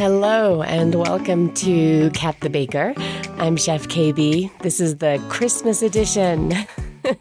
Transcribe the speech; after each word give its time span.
Hello 0.00 0.62
and 0.62 0.94
welcome 0.94 1.52
to 1.56 2.08
Kat 2.14 2.40
the 2.40 2.48
Baker. 2.48 2.94
I'm 3.36 3.58
Chef 3.58 3.86
Kaybee. 3.86 4.50
This 4.62 4.80
is 4.80 4.96
the 4.96 5.22
Christmas 5.28 5.82
edition. 5.82 6.54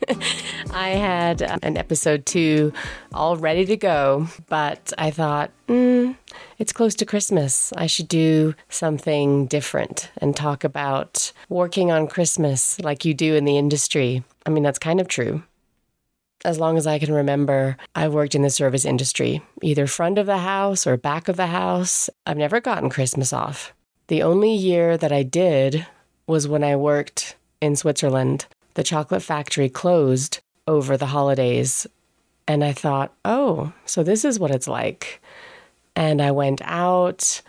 I 0.71 0.91
had 0.91 1.41
an 1.61 1.75
episode 1.75 2.25
two 2.25 2.71
all 3.13 3.35
ready 3.35 3.65
to 3.65 3.75
go, 3.75 4.29
but 4.47 4.93
I 4.97 5.11
thought, 5.11 5.51
mm, 5.67 6.15
it's 6.57 6.71
close 6.71 6.95
to 6.95 7.05
Christmas. 7.05 7.73
I 7.75 7.85
should 7.85 8.07
do 8.07 8.55
something 8.69 9.47
different 9.47 10.09
and 10.15 10.33
talk 10.33 10.63
about 10.63 11.33
working 11.49 11.91
on 11.91 12.07
Christmas 12.07 12.79
like 12.79 13.03
you 13.03 13.13
do 13.13 13.35
in 13.35 13.43
the 13.43 13.57
industry. 13.57 14.23
I 14.45 14.51
mean, 14.51 14.63
that's 14.63 14.79
kind 14.79 15.01
of 15.01 15.09
true. 15.09 15.43
As 16.45 16.57
long 16.57 16.77
as 16.77 16.87
I 16.87 16.99
can 16.99 17.13
remember, 17.13 17.75
I've 17.95 18.13
worked 18.13 18.33
in 18.33 18.43
the 18.43 18.49
service 18.49 18.85
industry, 18.85 19.41
either 19.61 19.87
front 19.87 20.17
of 20.17 20.25
the 20.25 20.37
house 20.37 20.87
or 20.87 20.95
back 20.95 21.27
of 21.27 21.35
the 21.35 21.47
house. 21.47 22.09
I've 22.25 22.37
never 22.37 22.61
gotten 22.61 22.89
Christmas 22.89 23.33
off. 23.33 23.73
The 24.07 24.23
only 24.23 24.53
year 24.53 24.97
that 24.97 25.11
I 25.11 25.23
did 25.23 25.85
was 26.27 26.47
when 26.47 26.63
I 26.63 26.75
worked 26.75 27.35
in 27.59 27.75
Switzerland. 27.75 28.45
The 28.75 28.83
chocolate 28.83 29.21
factory 29.21 29.67
closed 29.67 30.39
over 30.65 30.95
the 30.95 31.07
holidays. 31.07 31.85
And 32.47 32.63
I 32.63 32.71
thought, 32.71 33.13
oh, 33.25 33.73
so 33.85 34.01
this 34.01 34.23
is 34.23 34.39
what 34.39 34.51
it's 34.51 34.67
like. 34.67 35.21
And 35.95 36.21
I 36.21 36.31
went 36.31 36.61
out. 36.63 37.41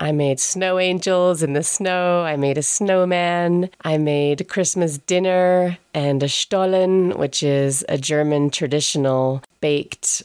I 0.00 0.12
made 0.12 0.40
snow 0.40 0.78
angels 0.78 1.42
in 1.42 1.52
the 1.52 1.62
snow. 1.62 2.22
I 2.22 2.36
made 2.36 2.56
a 2.56 2.62
snowman. 2.62 3.68
I 3.82 3.98
made 3.98 4.48
Christmas 4.48 4.96
dinner 4.96 5.76
and 5.92 6.22
a 6.22 6.28
Stollen, 6.28 7.18
which 7.18 7.42
is 7.42 7.84
a 7.86 7.98
German 7.98 8.48
traditional 8.48 9.42
baked 9.60 10.22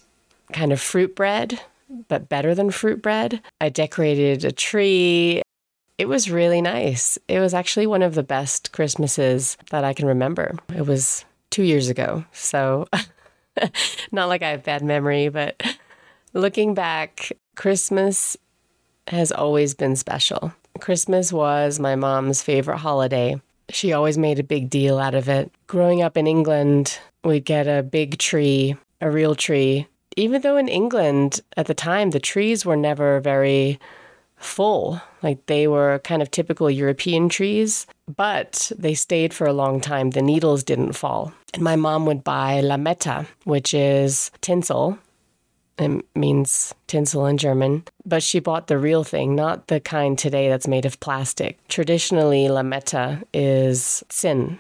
kind 0.54 0.72
of 0.72 0.80
fruit 0.80 1.14
bread, 1.14 1.60
but 2.08 2.30
better 2.30 2.56
than 2.56 2.72
fruit 2.72 3.02
bread. 3.02 3.42
I 3.60 3.68
decorated 3.68 4.46
a 4.46 4.54
tree. 4.54 5.42
It 5.98 6.08
was 6.08 6.32
really 6.32 6.62
nice. 6.62 7.18
It 7.28 7.42
was 7.42 7.54
actually 7.54 7.86
one 7.86 8.02
of 8.02 8.16
the 8.16 8.24
best 8.24 8.72
Christmases 8.72 9.58
that 9.72 9.84
I 9.84 9.94
can 9.94 10.08
remember. 10.08 10.56
It 10.74 10.88
was 10.88 11.26
two 11.50 11.64
years 11.64 11.90
ago. 11.90 12.24
So, 12.32 12.88
not 14.14 14.30
like 14.30 14.42
I 14.42 14.52
have 14.52 14.64
bad 14.64 14.84
memory, 14.84 15.28
but 15.28 15.62
looking 16.34 16.76
back, 16.76 17.34
Christmas 17.56 18.38
has 19.08 19.32
always 19.32 19.74
been 19.74 19.96
special. 19.96 20.54
Christmas 20.80 21.32
was 21.32 21.80
my 21.80 21.96
mom's 21.96 22.42
favorite 22.42 22.78
holiday. 22.78 23.42
She 23.70 23.94
always 23.94 24.18
made 24.18 24.40
a 24.40 24.44
big 24.44 24.70
deal 24.70 25.00
out 25.00 25.16
of 25.16 25.30
it. 25.30 25.52
Growing 25.68 26.02
up 26.02 26.18
in 26.18 26.28
England, 26.28 27.00
we'd 27.24 27.46
get 27.46 27.68
a 27.68 27.84
big 27.84 28.18
tree, 28.18 28.76
a 29.02 29.10
real 29.10 29.36
tree. 29.36 29.88
Even 30.18 30.42
though 30.42 30.58
in 30.58 30.68
England 30.68 31.42
at 31.58 31.68
the 31.68 31.74
time, 31.74 32.12
the 32.12 32.20
trees 32.20 32.66
were 32.66 32.78
never 32.78 33.20
very 33.20 33.80
full. 34.38 35.02
Like 35.24 35.46
they 35.48 35.68
were 35.68 36.00
kind 36.04 36.22
of 36.22 36.30
typical 36.30 36.70
European 36.70 37.30
trees, 37.30 37.88
but 38.16 38.72
they 38.78 38.94
stayed 38.94 39.34
for 39.34 39.48
a 39.48 39.54
long 39.54 39.82
time. 39.82 40.12
The 40.12 40.22
needles 40.22 40.64
didn't 40.64 40.94
fall. 40.94 41.34
And 41.54 41.64
my 41.64 41.76
mom 41.76 42.06
would 42.06 42.24
buy 42.24 42.62
lametta, 42.62 43.26
which 43.44 43.74
is 43.74 44.30
tinsel 44.42 45.00
it 45.78 46.06
means 46.16 46.74
tinsel 46.88 47.26
in 47.26 47.38
German, 47.38 47.84
but 48.06 48.24
she 48.24 48.40
bought 48.40 48.68
the 48.68 48.78
real 48.78 49.04
thing, 49.04 49.36
not 49.36 49.68
the 49.68 49.80
kind 49.80 50.18
today 50.18 50.48
that's 50.50 50.68
made 50.68 50.86
of 50.86 51.00
plastic. 51.00 51.58
Traditionally, 51.68 52.48
lametta 52.48 53.24
is 53.34 54.04
sin. 54.10 54.60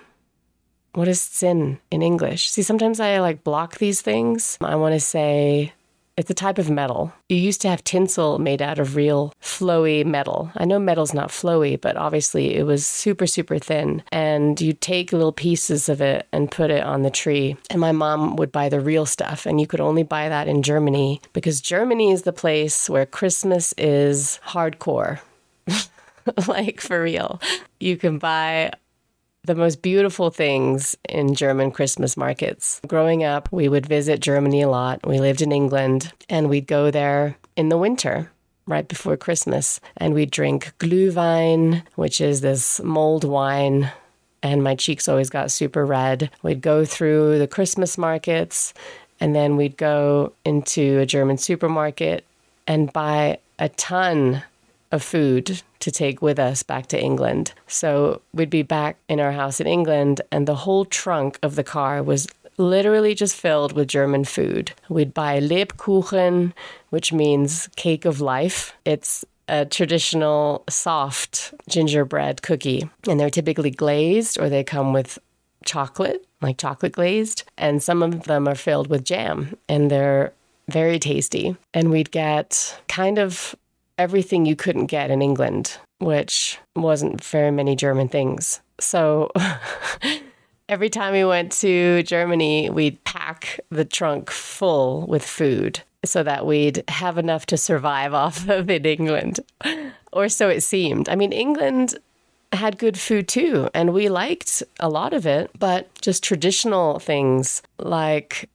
What 0.94 1.07
is 1.07 1.22
sin 1.22 1.80
in 1.91 2.02
English? 2.02 2.49
See, 2.49 2.61
sometimes 2.61 2.99
I 2.99 3.19
like 3.19 3.44
block 3.44 3.77
these 3.77 4.02
things. 4.02 4.57
I 4.61 4.75
want 4.75 4.94
to 4.94 4.99
say 4.99 5.73
it's 6.17 6.30
a 6.30 6.33
type 6.33 6.57
of 6.57 6.69
metal. 6.69 7.12
You 7.28 7.38
used 7.38 7.62
to 7.62 7.69
have 7.69 7.84
tinsel 7.84 8.39
made 8.39 8.62
out 8.62 8.79
of 8.79 8.95
real 8.95 9.34
flowy 9.41 10.06
metal. 10.06 10.50
I 10.56 10.66
know 10.66 10.79
metal's 10.79 11.13
not 11.13 11.29
flowy, 11.29 11.79
but 11.79 11.97
obviously 11.97 12.56
it 12.56 12.63
was 12.63 12.88
super, 12.88 13.28
super 13.28 13.59
thin. 13.59 14.01
And 14.12 14.59
you 14.62 14.73
take 14.73 15.12
little 15.12 15.34
pieces 15.34 15.89
of 15.89 16.01
it 16.01 16.28
and 16.31 16.51
put 16.51 16.72
it 16.72 16.84
on 16.84 17.01
the 17.01 17.09
tree. 17.09 17.57
And 17.69 17.81
my 17.81 17.91
mom 17.91 18.38
would 18.38 18.51
buy 18.51 18.69
the 18.69 18.79
real 18.79 19.06
stuff. 19.06 19.45
And 19.45 19.59
you 19.59 19.67
could 19.67 19.81
only 19.81 20.03
buy 20.03 20.29
that 20.29 20.47
in 20.47 20.63
Germany 20.63 21.22
because 21.34 21.59
Germany 21.59 22.12
is 22.12 22.22
the 22.22 22.34
place 22.34 22.89
where 22.89 23.06
Christmas 23.06 23.73
is 23.78 24.39
hardcore. 24.47 25.19
like 26.47 26.79
for 26.79 27.03
real. 27.03 27.41
You 27.79 27.97
can 27.97 28.19
buy 28.19 28.72
the 29.45 29.56
most 29.56 29.81
beautiful 29.81 30.29
things 30.29 30.95
in 31.07 31.35
German 31.35 31.72
Christmas 31.72 32.17
markets. 32.17 32.81
Growing 32.88 33.23
up, 33.23 33.51
we 33.51 33.69
would 33.69 33.85
visit 33.85 34.19
Germany 34.19 34.61
a 34.61 34.69
lot. 34.69 35.06
We 35.06 35.19
lived 35.19 35.41
in 35.41 35.51
England 35.51 36.11
and 36.29 36.50
we'd 36.50 36.67
go 36.67 36.91
there 36.91 37.38
in 37.56 37.69
the 37.69 37.78
winter 37.78 38.31
right 38.67 38.88
before 38.88 39.17
Christmas 39.17 39.79
and 39.97 40.13
we'd 40.13 40.31
drink 40.31 40.73
Glühwein, 40.79 41.83
which 41.95 42.19
is 42.19 42.41
this 42.41 42.81
mulled 42.81 43.23
wine 43.23 43.91
and 44.41 44.63
my 44.63 44.75
cheeks 44.75 45.07
always 45.07 45.29
got 45.29 45.51
super 45.51 45.85
red. 45.85 46.29
We'd 46.44 46.62
go 46.62 46.85
through 46.85 47.39
the 47.39 47.47
Christmas 47.47 47.97
markets 47.97 48.73
and 49.19 49.35
then 49.35 49.56
we'd 49.57 49.77
go 49.77 50.33
into 50.44 51.00
a 51.00 51.06
German 51.06 51.38
supermarket 51.38 52.25
and 52.67 52.91
buy 52.94 53.39
a 53.59 53.69
ton 53.69 54.44
of 54.91 55.03
food 55.03 55.62
to 55.79 55.91
take 55.91 56.22
with 56.22 56.40
us 56.40 56.63
back 56.63 56.88
to 56.88 57.01
England. 57.01 57.53
So 57.68 58.22
we'd 58.34 58.50
be 58.50 58.63
back 58.63 58.97
in 59.07 59.19
our 59.19 59.31
house 59.31 59.59
in 59.59 59.68
England, 59.68 60.22
and 60.31 60.47
the 60.47 60.56
whole 60.56 60.85
trunk 60.85 61.40
of 61.44 61.56
the 61.56 61.63
car 61.63 62.01
was 62.01 62.28
literally 62.57 63.13
just 63.13 63.35
filled 63.35 63.74
with 63.74 63.88
German 63.88 64.24
food. 64.24 64.72
We'd 64.90 65.13
buy 65.13 65.40
Lebkuchen, 65.40 66.53
which 66.90 67.12
means 67.12 67.69
cake 67.75 68.06
of 68.06 68.22
life. 68.22 68.74
It's 68.85 69.25
a 69.47 69.66
traditional 69.66 70.63
soft 70.69 71.53
gingerbread 71.69 72.41
cookie, 72.41 72.90
and 73.07 73.19
they're 73.19 73.29
typically 73.29 73.72
glazed 73.72 74.40
or 74.40 74.50
they 74.50 74.63
come 74.63 74.94
with 74.94 75.19
chocolate, 75.66 76.25
like 76.41 76.57
chocolate 76.57 76.94
glazed, 76.94 77.44
and 77.57 77.84
some 77.84 78.01
of 78.01 78.24
them 78.24 78.47
are 78.47 78.56
filled 78.56 78.88
with 78.88 79.03
jam, 79.03 79.56
and 79.68 79.91
they're 79.91 80.34
very 80.69 80.97
tasty. 80.97 81.56
And 81.74 81.91
we'd 81.91 82.12
get 82.12 82.79
kind 82.88 83.19
of 83.19 83.56
everything 83.97 84.45
you 84.45 84.56
couldn't 84.56 84.88
get 84.88 85.11
in 85.11 85.22
England, 85.22 85.78
which 86.00 86.59
wasn't 86.75 87.23
very 87.23 87.51
many 87.51 87.75
German 87.75 88.07
things. 88.07 88.61
So 88.79 89.31
every 90.69 90.89
time 90.89 91.13
we 91.13 91.25
went 91.25 91.51
to 91.53 92.03
Germany, 92.03 92.69
we'd 92.69 93.03
pack 93.03 93.59
the 93.69 93.85
trunk 93.85 94.29
full 94.29 95.06
with 95.07 95.23
food 95.25 95.81
so 96.03 96.23
that 96.23 96.45
we'd 96.45 96.83
have 96.88 97.17
enough 97.17 97.45
to 97.47 97.57
survive 97.57 98.13
off 98.23 98.47
of 98.50 98.69
in 98.69 98.85
England. 98.85 99.39
or 100.12 100.29
so 100.29 100.50
it 100.50 100.62
seemed. 100.62 101.09
I 101.09 101.16
mean, 101.16 101.31
England 101.31 101.95
had 102.53 102.77
good 102.77 102.97
food 102.97 103.27
too, 103.27 103.69
and 103.73 103.94
we 103.94 104.07
liked 104.07 104.63
a 104.79 104.89
lot 104.89 105.13
of 105.13 105.25
it, 105.25 105.51
but 105.59 105.89
just 106.01 106.23
traditional 106.23 107.00
things 107.00 107.62
like 107.79 108.50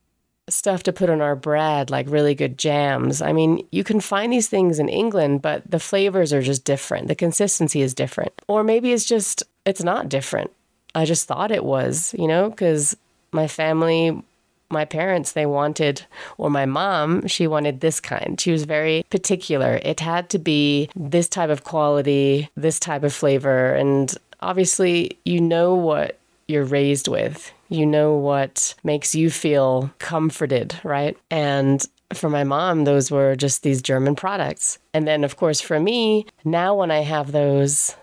stuff 0.51 0.83
to 0.85 0.93
put 0.93 1.11
on 1.11 1.21
our 1.21 1.37
bread, 1.37 1.91
like 1.91 2.09
really 2.09 2.35
good 2.35 2.59
jams. 2.59 3.23
I 3.23 3.33
mean, 3.33 3.67
you 3.71 3.85
can 3.85 4.01
find 4.01 4.33
these 4.33 4.49
things 4.49 4.79
in 4.79 4.89
England, 4.89 5.43
but 5.43 5.69
the 5.71 5.81
flavors 5.81 6.33
are 6.33 6.43
just 6.43 6.65
different. 6.65 7.09
The 7.09 7.15
consistency 7.15 7.83
is 7.83 7.95
different. 7.95 8.33
Or 8.49 8.65
maybe 8.65 8.93
it's 8.93 9.05
just, 9.05 9.43
it's 9.65 9.83
not 9.83 10.09
different. 10.09 10.51
I 10.95 11.05
just 11.05 11.29
thought 11.29 11.53
it 11.53 11.65
was, 11.65 12.15
you 12.19 12.27
know, 12.27 12.51
because 12.51 12.97
my 13.33 13.47
family, 13.47 14.23
my 14.71 14.85
parents, 14.85 15.33
they 15.33 15.47
wanted, 15.47 16.03
or 16.39 16.51
my 16.51 16.67
mom, 16.67 17.27
she 17.27 17.47
wanted 17.47 17.81
this 17.81 18.01
kind. 18.01 18.41
She 18.41 18.53
was 18.53 18.65
very 18.65 19.05
particular. 19.11 19.81
It 19.83 20.01
had 20.01 20.31
to 20.31 20.39
be 20.39 20.91
this 20.97 21.29
type 21.29 21.51
of 21.51 21.65
quality, 21.65 22.49
this 22.57 22.81
type 22.81 23.05
of 23.05 23.13
flavor. 23.13 23.75
And 23.75 24.13
obviously, 24.41 25.19
you 25.25 25.41
know 25.41 25.75
what 25.75 26.19
you're 26.49 26.65
raised 26.65 27.07
with 27.07 27.53
you 27.71 27.87
know 27.87 28.15
what 28.15 28.75
makes 28.85 29.15
you 29.15 29.31
feel 29.31 29.91
comforted, 29.99 30.79
right? 30.85 31.17
And 31.31 31.83
for 32.13 32.29
my 32.29 32.45
mom, 32.45 32.85
those 32.85 33.11
were 33.11 33.37
just 33.37 33.63
these 33.63 33.81
German 33.81 34.17
products. 34.17 34.79
And 34.93 35.07
then, 35.07 35.25
of 35.25 35.37
course, 35.37 35.61
for 35.61 35.81
me, 35.81 36.27
now 36.45 36.75
when 36.75 36.91
I 36.91 37.01
have 37.01 37.33
those, 37.33 37.97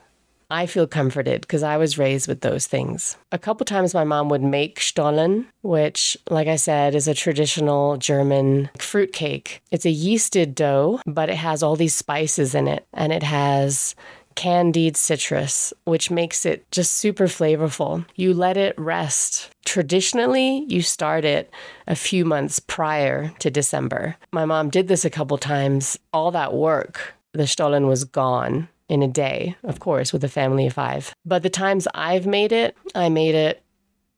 I 0.49 0.65
feel 0.65 0.87
comforted 0.87 1.41
because 1.41 1.61
I 1.61 1.75
was 1.75 1.97
raised 1.97 2.27
with 2.27 2.39
those 2.39 2.67
things. 2.67 3.17
A 3.33 3.37
couple 3.37 3.65
times 3.65 3.93
my 3.93 4.05
mom 4.05 4.29
would 4.29 4.41
make 4.41 4.79
Stollen, 4.79 5.47
which, 5.61 6.17
like 6.29 6.47
I 6.47 6.55
said, 6.55 6.95
is 6.95 7.07
a 7.07 7.13
traditional 7.13 7.97
German 7.97 8.69
fruit 8.79 9.11
cake. 9.11 9.61
It's 9.71 9.85
a 9.85 9.93
yeasted 9.93 10.55
dough, 10.55 11.01
but 11.05 11.29
it 11.29 11.35
has 11.35 11.61
all 11.61 11.75
these 11.75 11.93
spices 11.95 12.55
in 12.55 12.67
it 12.69 12.87
and 12.93 13.11
it 13.11 13.23
has 13.23 13.93
candied 14.37 14.95
citrus, 14.95 15.73
which 15.83 16.11
makes 16.11 16.45
it 16.45 16.71
just 16.71 16.93
super 16.93 17.25
flavorful. 17.25 18.05
You 18.15 18.33
let 18.33 18.55
it 18.55 18.75
rest. 18.77 19.49
Traditionally, 19.65 20.63
you 20.69 20.81
start 20.83 21.25
it 21.25 21.51
a 21.87 21.95
few 21.95 22.23
months 22.23 22.59
prior 22.59 23.33
to 23.39 23.49
December. 23.49 24.15
My 24.31 24.45
mom 24.45 24.69
did 24.69 24.87
this 24.87 25.03
a 25.03 25.09
couple 25.09 25.39
times. 25.39 25.97
All 26.13 26.31
that 26.31 26.53
work, 26.53 27.15
the 27.33 27.47
Stollen 27.47 27.87
was 27.87 28.03
gone 28.03 28.69
in 28.87 29.01
a 29.01 29.07
day, 29.07 29.55
of 29.63 29.79
course, 29.79 30.13
with 30.13 30.23
a 30.23 30.29
family 30.29 30.67
of 30.67 30.73
five. 30.73 31.13
But 31.25 31.41
the 31.41 31.49
times 31.49 31.87
I've 31.95 32.27
made 32.27 32.51
it, 32.51 32.77
I 32.93 33.09
made 33.09 33.35
it 33.35 33.63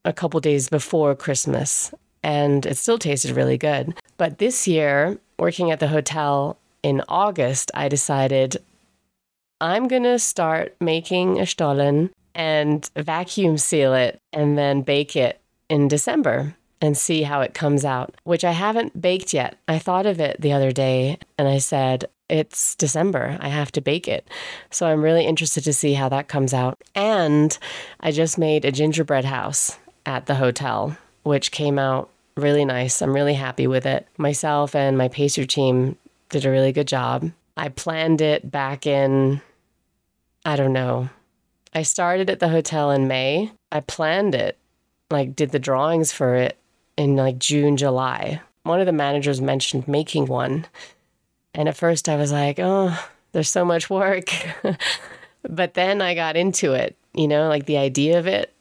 a 0.03 0.13
couple 0.13 0.41
days 0.41 0.69
before 0.69 1.15
Christmas, 1.15 1.93
and 2.23 2.65
it 2.65 2.77
still 2.77 2.99
tasted 2.99 3.31
really 3.31 3.57
good. 3.57 3.97
But 4.17 4.37
this 4.37 4.67
year, 4.67 5.17
working 5.39 5.71
at 5.71 5.79
the 5.79 5.87
hotel 5.87 6.57
in 6.83 7.01
August, 7.07 7.71
I 7.73 7.87
decided 7.87 8.57
I'm 9.61 9.87
going 9.87 10.03
to 10.03 10.19
start 10.19 10.75
making 10.79 11.39
a 11.39 11.45
Stollen 11.45 12.11
and 12.33 12.89
vacuum 12.95 13.57
seal 13.57 13.93
it 13.93 14.21
and 14.31 14.57
then 14.57 14.81
bake 14.81 15.15
it 15.15 15.41
in 15.69 15.87
December 15.87 16.55
and 16.81 16.97
see 16.97 17.23
how 17.23 17.41
it 17.41 17.53
comes 17.53 17.83
out, 17.83 18.15
which 18.23 18.45
I 18.45 18.51
haven't 18.51 19.01
baked 19.01 19.33
yet. 19.33 19.57
I 19.67 19.79
thought 19.79 20.05
of 20.05 20.19
it 20.19 20.39
the 20.39 20.53
other 20.53 20.71
day 20.71 21.17
and 21.37 21.47
I 21.47 21.57
said, 21.57 22.05
it's 22.29 22.75
December. 22.75 23.37
I 23.41 23.49
have 23.49 23.71
to 23.73 23.81
bake 23.81 24.07
it. 24.07 24.29
So 24.69 24.87
I'm 24.87 25.01
really 25.01 25.25
interested 25.25 25.63
to 25.63 25.73
see 25.73 25.93
how 25.93 26.09
that 26.09 26.27
comes 26.27 26.53
out. 26.53 26.81
And 26.95 27.57
I 27.99 28.11
just 28.11 28.37
made 28.37 28.63
a 28.63 28.71
gingerbread 28.71 29.25
house 29.25 29.77
at 30.05 30.27
the 30.27 30.35
hotel, 30.35 30.95
which 31.23 31.51
came 31.51 31.79
out 31.79 32.09
really 32.37 32.63
nice. 32.65 33.01
I'm 33.01 33.13
really 33.13 33.33
happy 33.33 33.67
with 33.67 33.85
it. 33.85 34.07
Myself 34.17 34.75
and 34.75 34.97
my 34.97 35.07
pastry 35.07 35.47
team 35.47 35.97
did 36.29 36.45
a 36.45 36.51
really 36.51 36.71
good 36.71 36.87
job. 36.87 37.31
I 37.57 37.69
planned 37.69 38.21
it 38.21 38.49
back 38.49 38.85
in, 38.87 39.41
I 40.49 40.55
don't 40.55 40.73
know. 40.73 41.11
I 41.75 41.83
started 41.83 42.27
at 42.27 42.39
the 42.39 42.49
hotel 42.49 42.89
in 42.89 43.07
May. 43.07 43.51
I 43.71 43.81
planned 43.81 44.33
it, 44.33 44.57
like, 45.11 45.35
did 45.35 45.51
the 45.51 45.59
drawings 45.59 46.11
for 46.11 46.33
it 46.33 46.57
in 46.97 47.15
like 47.15 47.37
June, 47.37 47.77
July. 47.77 48.41
One 48.63 48.79
of 48.79 48.87
the 48.87 48.91
managers 48.91 49.41
mentioned 49.41 49.87
making 49.87 50.25
one. 50.25 50.65
And 51.53 51.69
at 51.69 51.77
first 51.77 52.09
I 52.09 52.15
was 52.15 52.31
like, 52.31 52.57
oh, 52.57 52.99
there's 53.31 53.47
so 53.47 53.63
much 53.63 53.91
work. 53.91 54.31
but 55.47 55.75
then 55.75 56.01
I 56.01 56.15
got 56.15 56.35
into 56.35 56.73
it, 56.73 56.97
you 57.13 57.27
know, 57.27 57.47
like 57.47 57.67
the 57.67 57.77
idea 57.77 58.17
of 58.17 58.25
it. 58.25 58.51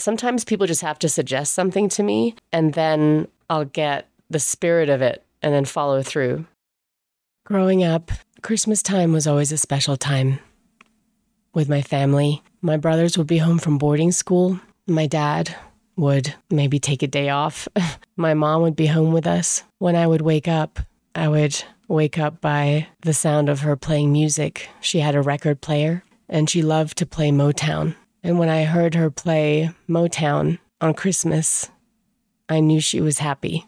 Sometimes 0.00 0.44
people 0.44 0.66
just 0.66 0.82
have 0.82 0.98
to 0.98 1.08
suggest 1.08 1.54
something 1.54 1.88
to 1.90 2.02
me, 2.02 2.34
and 2.52 2.74
then 2.74 3.28
I'll 3.48 3.66
get 3.66 4.08
the 4.28 4.40
spirit 4.40 4.88
of 4.88 5.00
it 5.00 5.22
and 5.42 5.54
then 5.54 5.64
follow 5.64 6.02
through. 6.02 6.44
Growing 7.44 7.84
up, 7.84 8.10
Christmas 8.42 8.82
time 8.82 9.12
was 9.12 9.28
always 9.28 9.52
a 9.52 9.56
special 9.56 9.96
time 9.96 10.40
with 11.56 11.70
my 11.70 11.80
family. 11.80 12.42
My 12.60 12.76
brothers 12.76 13.16
would 13.16 13.26
be 13.26 13.38
home 13.38 13.58
from 13.58 13.78
boarding 13.78 14.12
school. 14.12 14.60
My 14.86 15.06
dad 15.06 15.56
would 15.96 16.34
maybe 16.50 16.78
take 16.78 17.02
a 17.02 17.06
day 17.06 17.30
off. 17.30 17.66
my 18.16 18.34
mom 18.34 18.60
would 18.60 18.76
be 18.76 18.86
home 18.86 19.10
with 19.10 19.26
us. 19.26 19.62
When 19.78 19.96
I 19.96 20.06
would 20.06 20.20
wake 20.20 20.48
up, 20.48 20.78
I 21.14 21.28
would 21.28 21.64
wake 21.88 22.18
up 22.18 22.42
by 22.42 22.88
the 23.00 23.14
sound 23.14 23.48
of 23.48 23.60
her 23.60 23.74
playing 23.74 24.12
music. 24.12 24.68
She 24.82 25.00
had 25.00 25.14
a 25.14 25.22
record 25.22 25.62
player 25.62 26.04
and 26.28 26.50
she 26.50 26.60
loved 26.60 26.98
to 26.98 27.06
play 27.06 27.30
Motown. 27.30 27.96
And 28.22 28.38
when 28.38 28.50
I 28.50 28.64
heard 28.64 28.94
her 28.94 29.10
play 29.10 29.70
Motown 29.88 30.58
on 30.82 30.92
Christmas, 30.92 31.70
I 32.50 32.60
knew 32.60 32.80
she 32.80 33.00
was 33.00 33.20
happy. 33.20 33.64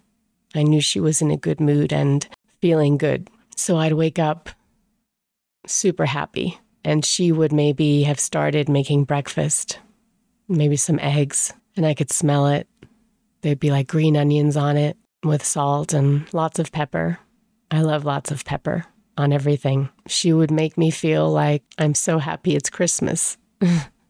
I 0.54 0.62
knew 0.62 0.82
she 0.82 1.00
was 1.00 1.22
in 1.22 1.30
a 1.30 1.38
good 1.38 1.58
mood 1.58 1.94
and 1.94 2.28
feeling 2.60 2.98
good. 2.98 3.30
So 3.56 3.78
I'd 3.78 3.94
wake 3.94 4.18
up 4.18 4.50
super 5.66 6.04
happy. 6.04 6.58
And 6.88 7.04
she 7.04 7.32
would 7.32 7.52
maybe 7.52 8.04
have 8.04 8.18
started 8.18 8.66
making 8.70 9.04
breakfast, 9.04 9.78
maybe 10.48 10.76
some 10.76 10.98
eggs, 11.00 11.52
and 11.76 11.84
I 11.84 11.92
could 11.92 12.10
smell 12.10 12.46
it. 12.46 12.66
There'd 13.42 13.60
be 13.60 13.70
like 13.70 13.88
green 13.88 14.16
onions 14.16 14.56
on 14.56 14.78
it 14.78 14.96
with 15.22 15.44
salt 15.44 15.92
and 15.92 16.24
lots 16.32 16.58
of 16.58 16.72
pepper. 16.72 17.18
I 17.70 17.82
love 17.82 18.06
lots 18.06 18.30
of 18.30 18.46
pepper 18.46 18.86
on 19.18 19.34
everything. 19.34 19.90
She 20.06 20.32
would 20.32 20.50
make 20.50 20.78
me 20.78 20.90
feel 20.90 21.30
like 21.30 21.62
I'm 21.76 21.92
so 21.94 22.16
happy 22.18 22.56
it's 22.56 22.70
Christmas. 22.70 23.36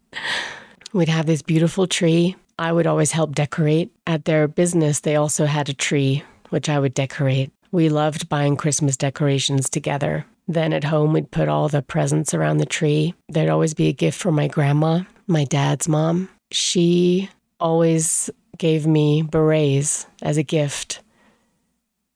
We'd 0.92 1.08
have 1.08 1.26
this 1.26 1.42
beautiful 1.42 1.88
tree. 1.88 2.36
I 2.60 2.70
would 2.70 2.86
always 2.86 3.10
help 3.10 3.34
decorate. 3.34 3.90
At 4.06 4.25
their 4.25 4.46
business, 4.46 5.00
they 5.00 5.16
also 5.16 5.46
had 5.46 5.69
a 5.69 5.75
tree, 5.75 6.22
which 6.50 6.69
I 6.69 6.78
would 6.78 6.94
decorate. 6.94 7.50
We 7.72 7.88
loved 7.88 8.28
buying 8.28 8.56
Christmas 8.56 8.96
decorations 8.96 9.69
together. 9.69 10.26
Then 10.49 10.73
at 10.73 10.85
home, 10.85 11.12
we'd 11.12 11.31
put 11.31 11.49
all 11.49 11.69
the 11.69 11.83
presents 11.83 12.33
around 12.33 12.56
the 12.56 12.67
tree. 12.67 13.15
There'd 13.29 13.50
always 13.50 13.75
be 13.75 13.89
a 13.89 13.93
gift 13.93 14.19
for 14.19 14.33
my 14.33 14.49
grandma, 14.49 15.03
my 15.27 15.45
dad's 15.45 15.87
mom. 15.89 16.31
She 16.50 17.29
always 17.61 18.31
gave 18.56 18.87
me 18.87 19.23
berets 19.23 20.06
as 20.23 20.39
a 20.39 20.43
gift, 20.43 21.03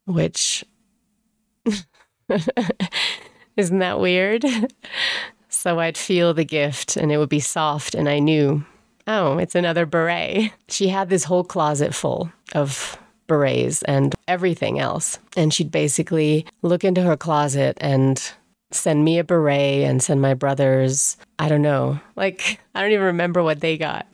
which 0.06 0.64
Isn't 3.56 3.80
that 3.80 4.00
weird? 4.00 4.44
so 5.48 5.78
I'd 5.78 5.98
feel 5.98 6.34
the 6.34 6.44
gift 6.44 6.96
and 6.96 7.12
it 7.12 7.18
would 7.18 7.28
be 7.28 7.40
soft, 7.40 7.94
and 7.94 8.08
I 8.08 8.18
knew, 8.18 8.64
oh, 9.06 9.38
it's 9.38 9.54
another 9.54 9.86
beret. 9.86 10.52
She 10.68 10.88
had 10.88 11.08
this 11.08 11.24
whole 11.24 11.44
closet 11.44 11.94
full 11.94 12.32
of 12.54 12.98
berets 13.32 13.82
and 13.84 14.14
everything 14.28 14.78
else. 14.78 15.18
And 15.36 15.52
she'd 15.52 15.70
basically 15.70 16.44
look 16.60 16.84
into 16.84 17.02
her 17.02 17.16
closet 17.16 17.78
and 17.80 18.22
send 18.70 19.04
me 19.04 19.18
a 19.18 19.24
beret 19.24 19.84
and 19.84 20.02
send 20.02 20.20
my 20.20 20.34
brothers, 20.34 21.16
I 21.38 21.48
don't 21.48 21.62
know, 21.62 22.00
like, 22.16 22.60
I 22.74 22.82
don't 22.82 22.92
even 22.92 23.06
remember 23.06 23.42
what 23.42 23.60
they 23.60 23.78
got. 23.78 24.06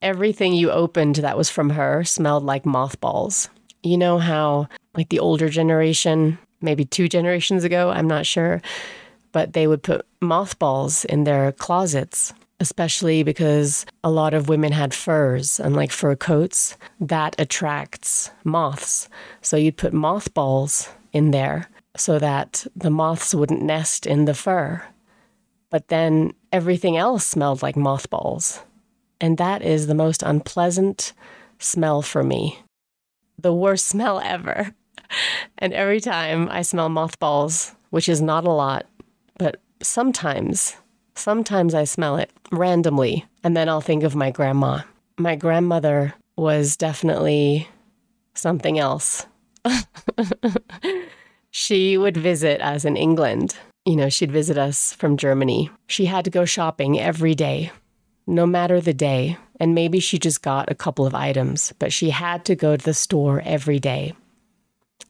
Everything 0.00 0.52
you 0.54 0.70
opened 0.70 1.16
that 1.16 1.36
was 1.36 1.50
from 1.50 1.70
her 1.70 2.04
smelled 2.04 2.44
like 2.44 2.66
mothballs. 2.66 3.48
You 3.82 3.98
know 3.98 4.18
how, 4.18 4.68
like, 4.96 5.08
the 5.08 5.20
older 5.20 5.48
generation 5.48 6.38
maybe 6.60 6.84
two 6.84 7.08
generations 7.08 7.64
ago, 7.64 7.90
I'm 7.90 8.06
not 8.06 8.24
sure, 8.24 8.62
but 9.32 9.52
they 9.52 9.66
would 9.66 9.82
put 9.82 10.06
mothballs 10.20 11.04
in 11.04 11.24
their 11.24 11.52
closets, 11.52 12.32
especially 12.62 13.24
because 13.24 13.84
a 14.04 14.10
lot 14.10 14.34
of 14.34 14.48
women 14.48 14.70
had 14.70 14.94
furs 14.94 15.58
and 15.58 15.74
like 15.74 15.90
fur 15.90 16.14
coats 16.14 16.76
that 17.00 17.34
attracts 17.38 18.30
moths. 18.44 19.08
So 19.40 19.56
you'd 19.56 19.76
put 19.76 19.92
mothballs 19.92 20.88
in 21.12 21.32
there 21.32 21.68
so 21.96 22.20
that 22.20 22.64
the 22.76 22.88
moths 22.90 23.34
wouldn't 23.34 23.62
nest 23.62 24.06
in 24.06 24.26
the 24.26 24.34
fur. 24.34 24.80
But 25.70 25.88
then 25.88 26.34
everything 26.52 26.96
else 26.96 27.26
smelled 27.26 27.62
like 27.62 27.76
mothballs. 27.76 28.60
And 29.20 29.38
that 29.38 29.62
is 29.62 29.88
the 29.88 29.94
most 29.94 30.22
unpleasant 30.22 31.12
smell 31.58 32.00
for 32.00 32.22
me. 32.22 32.60
The 33.38 33.52
worst 33.52 33.86
smell 33.86 34.20
ever 34.20 34.72
and 35.58 35.72
every 35.72 36.00
time 36.00 36.48
I 36.48 36.62
smell 36.62 36.88
mothballs, 36.88 37.74
which 37.90 38.08
is 38.08 38.22
not 38.22 38.44
a 38.44 38.52
lot, 38.52 38.86
but 39.36 39.56
sometimes, 39.82 40.76
sometimes 41.14 41.74
I 41.74 41.84
smell 41.84 42.16
it 42.16 42.30
randomly. 42.50 43.24
And 43.44 43.56
then 43.56 43.68
I'll 43.68 43.80
think 43.80 44.02
of 44.02 44.14
my 44.14 44.30
grandma. 44.30 44.80
My 45.18 45.36
grandmother 45.36 46.14
was 46.36 46.76
definitely 46.76 47.68
something 48.34 48.78
else. 48.78 49.26
she 51.50 51.98
would 51.98 52.16
visit 52.16 52.60
us 52.60 52.84
in 52.84 52.96
England. 52.96 53.56
You 53.84 53.96
know, 53.96 54.08
she'd 54.08 54.32
visit 54.32 54.58
us 54.58 54.92
from 54.92 55.16
Germany. 55.16 55.70
She 55.88 56.06
had 56.06 56.24
to 56.24 56.30
go 56.30 56.44
shopping 56.44 56.98
every 56.98 57.34
day, 57.34 57.72
no 58.26 58.46
matter 58.46 58.80
the 58.80 58.94
day. 58.94 59.36
And 59.58 59.74
maybe 59.74 60.00
she 60.00 60.18
just 60.18 60.42
got 60.42 60.70
a 60.70 60.74
couple 60.74 61.06
of 61.06 61.14
items, 61.14 61.72
but 61.78 61.92
she 61.92 62.10
had 62.10 62.44
to 62.46 62.56
go 62.56 62.76
to 62.76 62.84
the 62.84 62.94
store 62.94 63.42
every 63.44 63.78
day. 63.78 64.14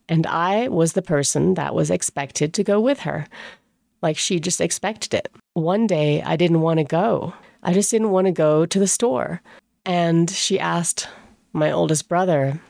And 0.08 0.26
I 0.26 0.68
was 0.68 0.92
the 0.92 1.02
person 1.02 1.54
that 1.54 1.74
was 1.74 1.90
expected 1.90 2.52
to 2.54 2.64
go 2.64 2.80
with 2.80 3.00
her. 3.00 3.26
Like 4.02 4.18
she 4.18 4.40
just 4.40 4.60
expected 4.60 5.14
it. 5.14 5.32
One 5.54 5.86
day 5.86 6.22
I 6.22 6.36
didn't 6.36 6.60
want 6.60 6.78
to 6.78 6.84
go. 6.84 7.34
I 7.62 7.72
just 7.72 7.90
didn't 7.90 8.10
want 8.10 8.26
to 8.26 8.32
go 8.32 8.66
to 8.66 8.78
the 8.78 8.88
store. 8.88 9.40
And 9.84 10.28
she 10.28 10.58
asked 10.58 11.08
my 11.52 11.70
oldest 11.70 12.08
brother 12.08 12.60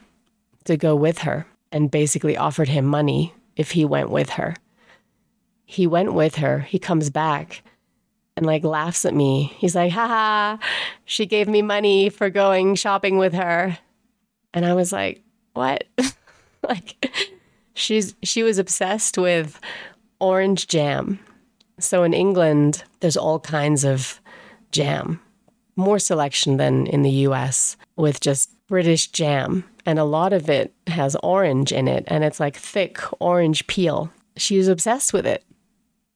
to 0.64 0.76
go 0.76 0.94
with 0.94 1.18
her 1.18 1.46
and 1.70 1.90
basically 1.90 2.36
offered 2.36 2.68
him 2.68 2.84
money 2.84 3.34
if 3.56 3.72
he 3.72 3.84
went 3.84 4.10
with 4.10 4.30
her. 4.30 4.54
He 5.64 5.86
went 5.86 6.12
with 6.12 6.36
her. 6.36 6.60
He 6.60 6.78
comes 6.78 7.10
back 7.10 7.62
and 8.36 8.46
like 8.46 8.64
laughs 8.64 9.04
at 9.04 9.14
me. 9.14 9.52
He's 9.56 9.74
like, 9.74 9.92
haha, 9.92 10.58
she 11.04 11.26
gave 11.26 11.48
me 11.48 11.62
money 11.62 12.08
for 12.10 12.30
going 12.30 12.74
shopping 12.74 13.18
with 13.18 13.32
her. 13.32 13.78
And 14.54 14.66
I 14.66 14.74
was 14.74 14.92
like, 14.92 15.22
what? 15.54 15.84
like 16.68 17.34
she's 17.74 18.14
she 18.22 18.42
was 18.42 18.58
obsessed 18.58 19.18
with 19.18 19.58
orange 20.22 20.68
jam. 20.68 21.18
So 21.78 22.04
in 22.04 22.14
England, 22.14 22.84
there's 23.00 23.16
all 23.16 23.40
kinds 23.40 23.84
of 23.84 24.20
jam, 24.70 25.20
more 25.76 25.98
selection 25.98 26.56
than 26.56 26.86
in 26.86 27.02
the 27.02 27.26
US 27.26 27.76
with 27.96 28.20
just 28.20 28.50
British 28.68 29.08
jam. 29.08 29.64
And 29.84 29.98
a 29.98 30.04
lot 30.04 30.32
of 30.32 30.48
it 30.48 30.72
has 30.86 31.16
orange 31.24 31.72
in 31.72 31.88
it, 31.88 32.04
and 32.06 32.22
it's 32.22 32.38
like 32.38 32.56
thick 32.56 33.00
orange 33.20 33.66
peel. 33.66 34.10
She 34.36 34.56
was 34.56 34.68
obsessed 34.68 35.12
with 35.12 35.26
it. 35.26 35.44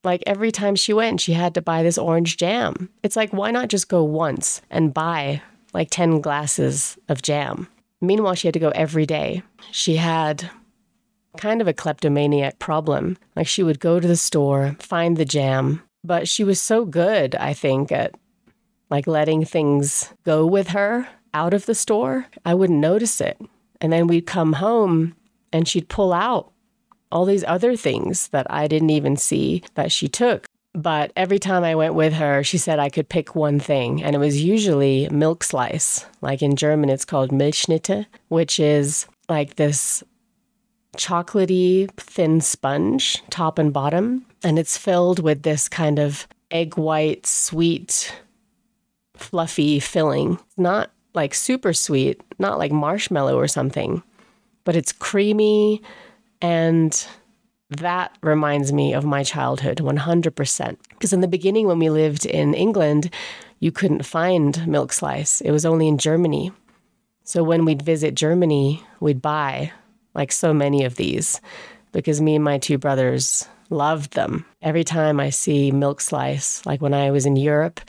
Like 0.05 0.23
every 0.25 0.53
time 0.53 0.75
she 0.75 0.93
went, 0.93 1.19
she 1.19 1.33
had 1.33 1.53
to 1.55 1.61
buy 1.61 1.83
this 1.83 1.97
orange 1.97 2.37
jam. 2.37 2.89
It's 3.03 3.17
like, 3.17 3.33
why 3.33 3.51
not 3.51 3.67
just 3.67 3.89
go 3.89 4.03
once 4.03 4.61
and 4.69 4.93
buy 4.93 5.41
like 5.73 5.89
10 5.91 6.21
glasses 6.21 6.97
of 7.09 7.21
jam? 7.21 7.67
Meanwhile, 7.99 8.35
she 8.35 8.47
had 8.47 8.53
to 8.53 8.59
go 8.59 8.69
every 8.69 9.05
day. 9.05 9.43
She 9.71 9.97
had 9.97 10.49
kind 11.37 11.61
of 11.61 11.67
a 11.67 11.73
kleptomaniac 11.73 12.59
problem. 12.59 13.17
Like 13.35 13.47
she 13.47 13.63
would 13.63 13.79
go 13.79 13.99
to 13.99 14.07
the 14.07 14.17
store, 14.17 14.75
find 14.79 15.17
the 15.17 15.25
jam, 15.25 15.83
but 16.03 16.27
she 16.27 16.43
was 16.43 16.61
so 16.61 16.85
good, 16.85 17.35
I 17.35 17.53
think, 17.53 17.91
at 17.91 18.15
like 18.89 19.07
letting 19.07 19.45
things 19.45 20.13
go 20.23 20.45
with 20.45 20.69
her 20.69 21.07
out 21.33 21.53
of 21.53 21.65
the 21.65 21.75
store. 21.75 22.27
I 22.45 22.53
wouldn't 22.53 22.79
notice 22.79 23.21
it. 23.21 23.39
And 23.81 23.91
then 23.93 24.07
we'd 24.07 24.25
come 24.25 24.53
home 24.53 25.15
and 25.53 25.67
she'd 25.67 25.89
pull 25.89 26.13
out 26.13 26.51
all 27.11 27.25
these 27.25 27.43
other 27.45 27.75
things 27.75 28.29
that 28.29 28.47
I 28.49 28.67
didn't 28.67 28.89
even 28.89 29.15
see 29.17 29.63
that 29.75 29.91
she 29.91 30.07
took. 30.07 30.45
But 30.73 31.11
every 31.15 31.39
time 31.39 31.63
I 31.63 31.75
went 31.75 31.95
with 31.95 32.13
her, 32.13 32.43
she 32.43 32.57
said 32.57 32.77
I 32.77 32.89
could 32.89 33.09
pick 33.09 33.35
one 33.35 33.59
thing, 33.59 34.03
and 34.03 34.15
it 34.15 34.19
was 34.19 34.43
usually 34.43 35.09
milk 35.09 35.43
slice. 35.43 36.05
Like 36.21 36.43
in 36.43 36.55
German, 36.55 36.89
it's 36.89 37.05
called 37.05 37.31
Milchschnitte, 37.31 38.05
which 38.27 38.59
is 38.59 39.07
like 39.27 39.55
this 39.55 40.03
chocolatey 40.97 41.89
thin 41.97 42.41
sponge, 42.41 43.23
top 43.29 43.57
and 43.59 43.71
bottom, 43.71 44.25
and 44.43 44.59
it's 44.59 44.77
filled 44.77 45.19
with 45.19 45.43
this 45.43 45.69
kind 45.69 45.99
of 45.99 46.27
egg 46.51 46.77
white, 46.77 47.25
sweet, 47.25 48.13
fluffy 49.15 49.79
filling. 49.79 50.39
Not 50.57 50.91
like 51.13 51.33
super 51.33 51.73
sweet, 51.73 52.21
not 52.39 52.57
like 52.57 52.71
marshmallow 52.71 53.37
or 53.37 53.47
something, 53.47 54.03
but 54.63 54.75
it's 54.75 54.91
creamy 54.91 55.81
and 56.41 57.07
that 57.69 58.17
reminds 58.21 58.71
me 58.71 58.93
of 58.93 59.03
my 59.03 59.23
childhood 59.23 59.79
100%. 59.79 60.77
Because 60.89 61.13
in 61.13 61.21
the 61.21 61.27
beginning, 61.27 61.67
when 61.67 61.79
we 61.79 61.89
lived 61.89 62.25
in 62.25 62.53
England, 62.53 63.13
you 63.59 63.71
couldn't 63.71 64.05
find 64.05 64.65
milk 64.67 64.93
slice, 64.93 65.41
it 65.41 65.51
was 65.51 65.65
only 65.65 65.87
in 65.87 65.97
Germany. 65.97 66.51
So 67.23 67.43
when 67.43 67.65
we'd 67.65 67.81
visit 67.81 68.15
Germany, 68.15 68.83
we'd 69.01 69.21
buy 69.21 69.73
like 70.13 70.31
so 70.31 70.53
many 70.53 70.85
of 70.85 70.95
these 70.95 71.41
because 71.91 72.21
me 72.21 72.35
and 72.35 72.43
my 72.43 72.57
two 72.57 72.77
brothers 72.77 73.47
loved 73.69 74.13
them. 74.13 74.45
Every 74.61 74.83
time 74.83 75.19
I 75.19 75.29
see 75.29 75.71
milk 75.71 76.01
slice, 76.01 76.65
like 76.65 76.81
when 76.81 76.93
I 76.93 77.11
was 77.11 77.25
in 77.25 77.35
Europe, 77.35 77.81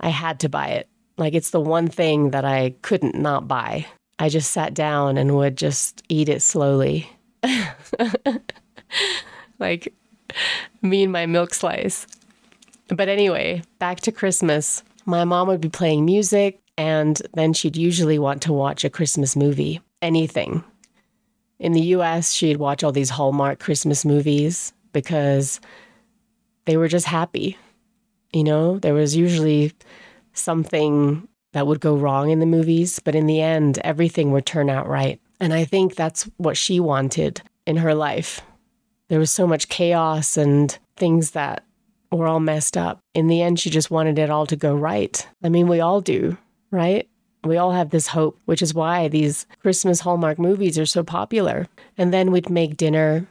I 0.00 0.08
had 0.08 0.40
to 0.40 0.48
buy 0.48 0.68
it. 0.68 0.88
Like 1.16 1.34
it's 1.34 1.50
the 1.50 1.60
one 1.60 1.88
thing 1.88 2.30
that 2.30 2.44
I 2.44 2.74
couldn't 2.82 3.14
not 3.14 3.48
buy. 3.48 3.86
I 4.18 4.28
just 4.28 4.50
sat 4.50 4.74
down 4.74 5.18
and 5.18 5.36
would 5.36 5.56
just 5.56 6.02
eat 6.08 6.28
it 6.28 6.42
slowly. 6.42 7.08
like 9.58 9.92
me 10.82 11.04
and 11.04 11.12
my 11.12 11.26
milk 11.26 11.54
slice. 11.54 12.06
But 12.88 13.08
anyway, 13.08 13.62
back 13.78 14.00
to 14.00 14.12
Christmas. 14.12 14.82
My 15.06 15.24
mom 15.24 15.48
would 15.48 15.60
be 15.60 15.68
playing 15.68 16.04
music, 16.04 16.60
and 16.76 17.20
then 17.34 17.52
she'd 17.52 17.76
usually 17.76 18.18
want 18.18 18.42
to 18.42 18.52
watch 18.52 18.84
a 18.84 18.90
Christmas 18.90 19.36
movie, 19.36 19.80
anything. 20.02 20.64
In 21.64 21.72
the 21.72 21.94
US, 21.96 22.32
she'd 22.32 22.58
watch 22.58 22.84
all 22.84 22.92
these 22.92 23.10
Hallmark 23.10 23.58
Christmas 23.58 24.04
movies 24.04 24.72
because 24.92 25.60
they 26.66 26.76
were 26.76 26.88
just 26.88 27.06
happy. 27.06 27.58
You 28.32 28.44
know, 28.44 28.78
there 28.78 28.94
was 28.94 29.16
usually 29.16 29.72
something 30.32 31.26
that 31.52 31.66
would 31.66 31.80
go 31.80 31.96
wrong 31.96 32.30
in 32.30 32.38
the 32.38 32.46
movies, 32.46 33.00
but 33.00 33.14
in 33.14 33.26
the 33.26 33.40
end, 33.40 33.78
everything 33.78 34.30
would 34.30 34.46
turn 34.46 34.70
out 34.70 34.88
right. 34.88 35.20
And 35.40 35.52
I 35.52 35.64
think 35.64 35.94
that's 35.94 36.24
what 36.36 36.56
she 36.56 36.78
wanted 36.78 37.42
in 37.66 37.78
her 37.78 37.94
life 37.94 38.40
there 39.08 39.18
was 39.18 39.30
so 39.30 39.46
much 39.46 39.68
chaos 39.68 40.36
and 40.36 40.76
things 40.96 41.32
that 41.32 41.64
were 42.10 42.26
all 42.26 42.40
messed 42.40 42.76
up. 42.76 43.00
In 43.14 43.26
the 43.26 43.42
end, 43.42 43.60
she 43.60 43.70
just 43.70 43.90
wanted 43.90 44.18
it 44.18 44.30
all 44.30 44.46
to 44.46 44.56
go 44.56 44.74
right. 44.74 45.26
I 45.42 45.48
mean, 45.48 45.68
we 45.68 45.80
all 45.80 46.00
do, 46.00 46.36
right? 46.70 47.08
We 47.44 47.56
all 47.56 47.72
have 47.72 47.90
this 47.90 48.06
hope, 48.06 48.38
which 48.46 48.62
is 48.62 48.74
why 48.74 49.08
these 49.08 49.46
Christmas 49.60 50.00
Hallmark 50.00 50.38
movies 50.38 50.78
are 50.78 50.86
so 50.86 51.02
popular. 51.02 51.68
And 51.98 52.12
then 52.12 52.32
we'd 52.32 52.50
make 52.50 52.76
dinner. 52.76 53.26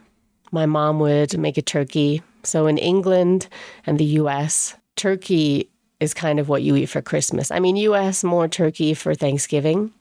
My 0.52 0.66
mom 0.66 1.00
would 1.00 1.36
make 1.36 1.58
a 1.58 1.62
turkey. 1.62 2.22
So 2.44 2.66
in 2.66 2.78
England 2.78 3.48
and 3.86 3.98
the 3.98 4.04
US, 4.20 4.76
turkey 4.96 5.68
is 6.00 6.14
kind 6.14 6.38
of 6.38 6.48
what 6.48 6.62
you 6.62 6.76
eat 6.76 6.86
for 6.86 7.02
Christmas. 7.02 7.50
I 7.50 7.58
mean, 7.58 7.76
US, 7.76 8.22
more 8.22 8.46
turkey 8.48 8.94
for 8.94 9.14
Thanksgiving, 9.14 9.92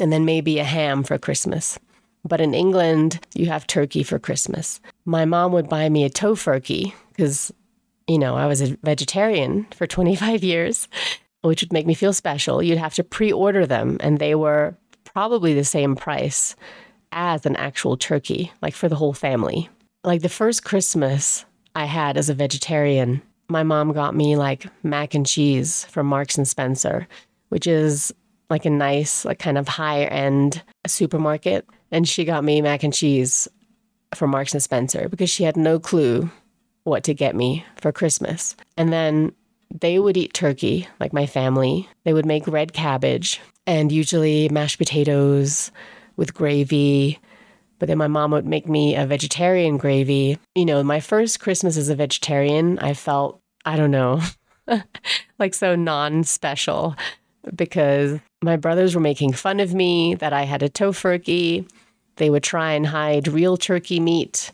and 0.00 0.12
then 0.12 0.24
maybe 0.24 0.58
a 0.58 0.64
ham 0.64 1.02
for 1.02 1.18
Christmas. 1.18 1.78
But 2.24 2.40
in 2.40 2.54
England, 2.54 3.20
you 3.34 3.46
have 3.46 3.66
turkey 3.66 4.02
for 4.02 4.18
Christmas. 4.18 4.80
My 5.04 5.24
mom 5.24 5.52
would 5.52 5.68
buy 5.68 5.88
me 5.88 6.04
a 6.04 6.10
tofurkey 6.10 6.92
because, 7.10 7.52
you 8.06 8.18
know, 8.18 8.36
I 8.36 8.46
was 8.46 8.60
a 8.60 8.76
vegetarian 8.82 9.66
for 9.74 9.86
25 9.86 10.44
years, 10.44 10.88
which 11.42 11.62
would 11.62 11.72
make 11.72 11.86
me 11.86 11.94
feel 11.94 12.12
special. 12.12 12.62
You'd 12.62 12.78
have 12.78 12.94
to 12.94 13.04
pre 13.04 13.32
order 13.32 13.66
them, 13.66 13.98
and 14.00 14.18
they 14.18 14.34
were 14.34 14.76
probably 15.04 15.54
the 15.54 15.64
same 15.64 15.96
price 15.96 16.56
as 17.12 17.46
an 17.46 17.56
actual 17.56 17.96
turkey, 17.96 18.52
like 18.60 18.74
for 18.74 18.88
the 18.88 18.96
whole 18.96 19.14
family. 19.14 19.68
Like 20.04 20.22
the 20.22 20.28
first 20.28 20.64
Christmas 20.64 21.44
I 21.74 21.86
had 21.86 22.16
as 22.16 22.28
a 22.28 22.34
vegetarian, 22.34 23.22
my 23.48 23.62
mom 23.62 23.92
got 23.92 24.14
me 24.14 24.36
like 24.36 24.66
mac 24.82 25.14
and 25.14 25.26
cheese 25.26 25.84
from 25.86 26.06
Marks 26.06 26.36
and 26.36 26.46
Spencer, 26.46 27.08
which 27.48 27.66
is 27.66 28.12
like 28.50 28.64
a 28.64 28.70
nice, 28.70 29.24
like 29.24 29.38
kind 29.38 29.58
of 29.58 29.68
higher 29.68 30.06
end 30.08 30.62
supermarket 30.86 31.66
and 31.90 32.08
she 32.08 32.24
got 32.24 32.44
me 32.44 32.60
mac 32.60 32.82
and 32.82 32.92
cheese 32.92 33.48
from 34.14 34.30
Marks 34.30 34.52
and 34.52 34.62
Spencer 34.62 35.08
because 35.08 35.30
she 35.30 35.44
had 35.44 35.56
no 35.56 35.78
clue 35.78 36.30
what 36.84 37.04
to 37.04 37.14
get 37.14 37.34
me 37.34 37.64
for 37.76 37.92
Christmas. 37.92 38.56
And 38.76 38.92
then 38.92 39.32
they 39.70 39.98
would 39.98 40.16
eat 40.16 40.34
turkey, 40.34 40.88
like 41.00 41.12
my 41.12 41.26
family. 41.26 41.88
They 42.04 42.12
would 42.12 42.26
make 42.26 42.46
red 42.46 42.72
cabbage 42.72 43.40
and 43.66 43.92
usually 43.92 44.48
mashed 44.48 44.78
potatoes 44.78 45.70
with 46.16 46.34
gravy. 46.34 47.18
But 47.78 47.88
then 47.88 47.98
my 47.98 48.08
mom 48.08 48.30
would 48.32 48.46
make 48.46 48.68
me 48.68 48.96
a 48.96 49.06
vegetarian 49.06 49.76
gravy. 49.76 50.38
You 50.54 50.64
know, 50.64 50.82
my 50.82 51.00
first 51.00 51.40
Christmas 51.40 51.76
as 51.76 51.88
a 51.88 51.94
vegetarian, 51.94 52.78
I 52.78 52.94
felt, 52.94 53.40
I 53.64 53.76
don't 53.76 53.90
know, 53.90 54.20
like 55.38 55.54
so 55.54 55.76
non 55.76 56.24
special 56.24 56.96
because 57.54 58.18
my 58.42 58.56
brothers 58.56 58.94
were 58.94 59.00
making 59.00 59.32
fun 59.32 59.60
of 59.60 59.74
me 59.74 60.14
that 60.14 60.32
I 60.32 60.42
had 60.42 60.62
a 60.62 60.68
tofurkey. 60.68 61.68
They 62.16 62.30
would 62.30 62.42
try 62.42 62.72
and 62.72 62.86
hide 62.86 63.28
real 63.28 63.56
turkey 63.56 64.00
meat 64.00 64.50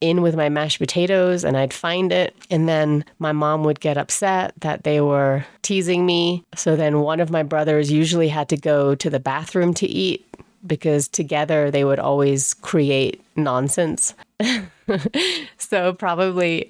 in 0.00 0.22
with 0.22 0.36
my 0.36 0.48
mashed 0.48 0.78
potatoes 0.78 1.44
and 1.44 1.56
I'd 1.56 1.72
find 1.72 2.12
it. 2.12 2.34
And 2.50 2.68
then 2.68 3.04
my 3.18 3.32
mom 3.32 3.64
would 3.64 3.80
get 3.80 3.96
upset 3.96 4.52
that 4.60 4.84
they 4.84 5.00
were 5.00 5.44
teasing 5.62 6.04
me. 6.06 6.44
So 6.54 6.76
then 6.76 7.00
one 7.00 7.20
of 7.20 7.30
my 7.30 7.42
brothers 7.42 7.90
usually 7.90 8.28
had 8.28 8.48
to 8.50 8.56
go 8.56 8.94
to 8.94 9.10
the 9.10 9.20
bathroom 9.20 9.74
to 9.74 9.86
eat 9.86 10.26
because 10.66 11.08
together 11.08 11.70
they 11.70 11.84
would 11.84 11.98
always 11.98 12.54
create 12.54 13.22
nonsense. 13.36 14.14
so 15.58 15.92
probably 15.94 16.68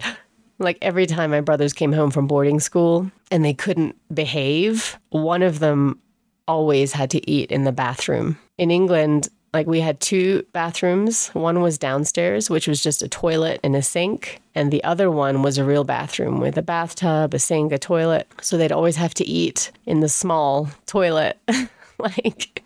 like 0.59 0.79
every 0.83 1.07
time 1.07 1.31
my 1.31 1.41
brothers 1.41 1.73
came 1.73 1.93
home 1.93 2.11
from 2.11 2.27
boarding 2.27 2.61
school 2.61 3.11
and 3.31 3.45
they 3.45 3.55
couldn't 3.55 3.97
behave, 4.15 4.99
one 5.11 5.43
of 5.43 5.59
them 5.59 6.01
always 6.49 6.93
had 6.93 7.11
to 7.11 7.31
eat 7.31 7.51
in 7.51 7.65
the 7.65 7.73
bathroom. 7.73 8.39
In 8.57 8.71
England, 8.71 9.29
like 9.57 9.67
we 9.67 9.81
had 9.81 10.01
two 10.01 10.45
bathrooms. 10.53 11.29
One 11.29 11.63
was 11.63 11.79
downstairs, 11.79 12.51
which 12.51 12.69
was 12.69 12.83
just 12.83 13.01
a 13.03 13.09
toilet 13.09 13.59
and 13.65 13.75
a 13.75 13.81
sink, 13.81 14.43
and 14.55 14.71
the 14.71 14.85
other 14.85 15.11
one 15.11 15.43
was 15.43 15.57
a 15.57 15.65
real 15.65 15.83
bathroom 15.83 16.41
with 16.41 16.59
a 16.59 16.63
bathtub, 16.63 17.33
a 17.33 17.39
sink, 17.39 17.73
a 17.73 17.79
toilet. 17.79 18.29
So 18.43 18.59
they'd 18.59 18.71
always 18.71 18.97
have 18.97 19.15
to 19.15 19.27
eat 19.27 19.73
in 19.87 20.01
the 20.01 20.11
small 20.11 20.69
toilet. 20.85 21.39
like 21.99 22.63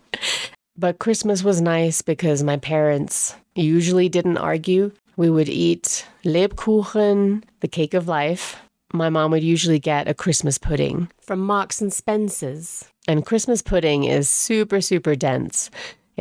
but 0.77 0.99
Christmas 0.99 1.43
was 1.45 1.61
nice 1.61 2.01
because 2.01 2.43
my 2.43 2.57
parents 2.57 3.35
usually 3.55 4.09
didn't 4.09 4.37
argue. 4.37 4.91
We 5.15 5.29
would 5.29 5.47
eat 5.47 6.05
Lebkuchen, 6.25 7.43
the 7.61 7.69
cake 7.69 7.93
of 7.93 8.09
life. 8.09 8.57
My 8.91 9.09
mom 9.09 9.31
would 9.31 9.43
usually 9.43 9.79
get 9.79 10.09
a 10.09 10.13
Christmas 10.13 10.57
pudding 10.57 11.09
from 11.21 11.39
Marks 11.39 11.79
and 11.79 11.93
Spencer's. 11.93 12.83
And 13.07 13.25
Christmas 13.25 13.61
pudding 13.61 14.03
is 14.03 14.29
super, 14.29 14.81
super 14.81 15.15
dense. 15.15 15.69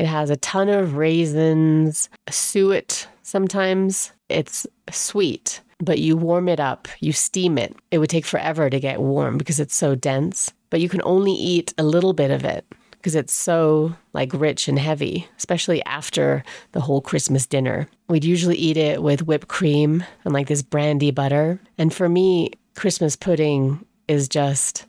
It 0.01 0.07
has 0.07 0.31
a 0.31 0.37
ton 0.37 0.71
of 0.71 0.97
raisins, 0.97 2.09
suet 2.31 3.07
sometimes. 3.23 4.13
It's 4.31 4.67
sweet, 4.91 5.61
but 5.79 5.99
you 5.99 6.17
warm 6.17 6.49
it 6.49 6.59
up, 6.59 6.89
you 7.01 7.13
steam 7.13 7.59
it. 7.59 7.77
It 7.91 7.99
would 7.99 8.09
take 8.09 8.25
forever 8.25 8.71
to 8.71 8.81
get 8.81 9.03
warm 9.03 9.37
because 9.37 9.61
it's 9.61 9.77
so 9.77 9.95
dense, 9.95 10.55
but 10.71 10.81
you 10.81 10.89
can 10.89 11.03
only 11.05 11.33
eat 11.33 11.75
a 11.77 11.83
little 11.83 12.15
bit 12.15 12.31
of 12.31 12.47
it 12.47 12.65
because 12.93 13.15
it's 13.15 13.35
so 13.35 13.95
like 14.15 14.33
rich 14.33 14.69
and 14.69 14.79
heavy, 14.79 15.29
especially 15.37 15.85
after 15.85 16.45
the 16.73 16.81
whole 16.81 17.03
Christmas 17.03 17.47
dinner. 17.47 17.87
We'd 18.09 18.25
usually 18.25 18.57
eat 18.57 18.79
it 18.79 19.03
with 19.03 19.27
whipped 19.27 19.49
cream 19.49 20.03
and 20.25 20.33
like 20.33 20.49
this 20.49 20.63
brandy 20.63 21.11
butter. 21.11 21.61
And 21.77 21.93
for 21.93 22.09
me, 22.09 22.53
Christmas 22.75 23.17
pudding 23.17 23.85
is 24.09 24.31
just 24.31 24.87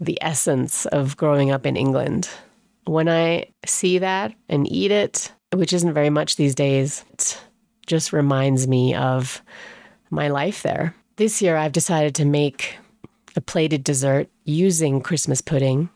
the 0.00 0.16
essence 0.22 0.86
of 0.86 1.18
growing 1.18 1.50
up 1.50 1.66
in 1.66 1.76
England. 1.76 2.30
When 2.84 3.08
I 3.08 3.46
see 3.66 3.98
that 3.98 4.34
and 4.48 4.70
eat 4.70 4.90
it, 4.90 5.32
which 5.52 5.72
isn't 5.72 5.94
very 5.94 6.10
much 6.10 6.36
these 6.36 6.54
days, 6.54 7.04
it 7.12 7.40
just 7.86 8.12
reminds 8.12 8.68
me 8.68 8.94
of 8.94 9.42
my 10.10 10.28
life 10.28 10.62
there. 10.62 10.94
This 11.16 11.40
year, 11.40 11.56
I've 11.56 11.72
decided 11.72 12.14
to 12.16 12.24
make 12.24 12.76
a 13.36 13.40
plated 13.40 13.84
dessert 13.84 14.28
using 14.44 15.00
Christmas 15.00 15.40
pudding, 15.40 15.88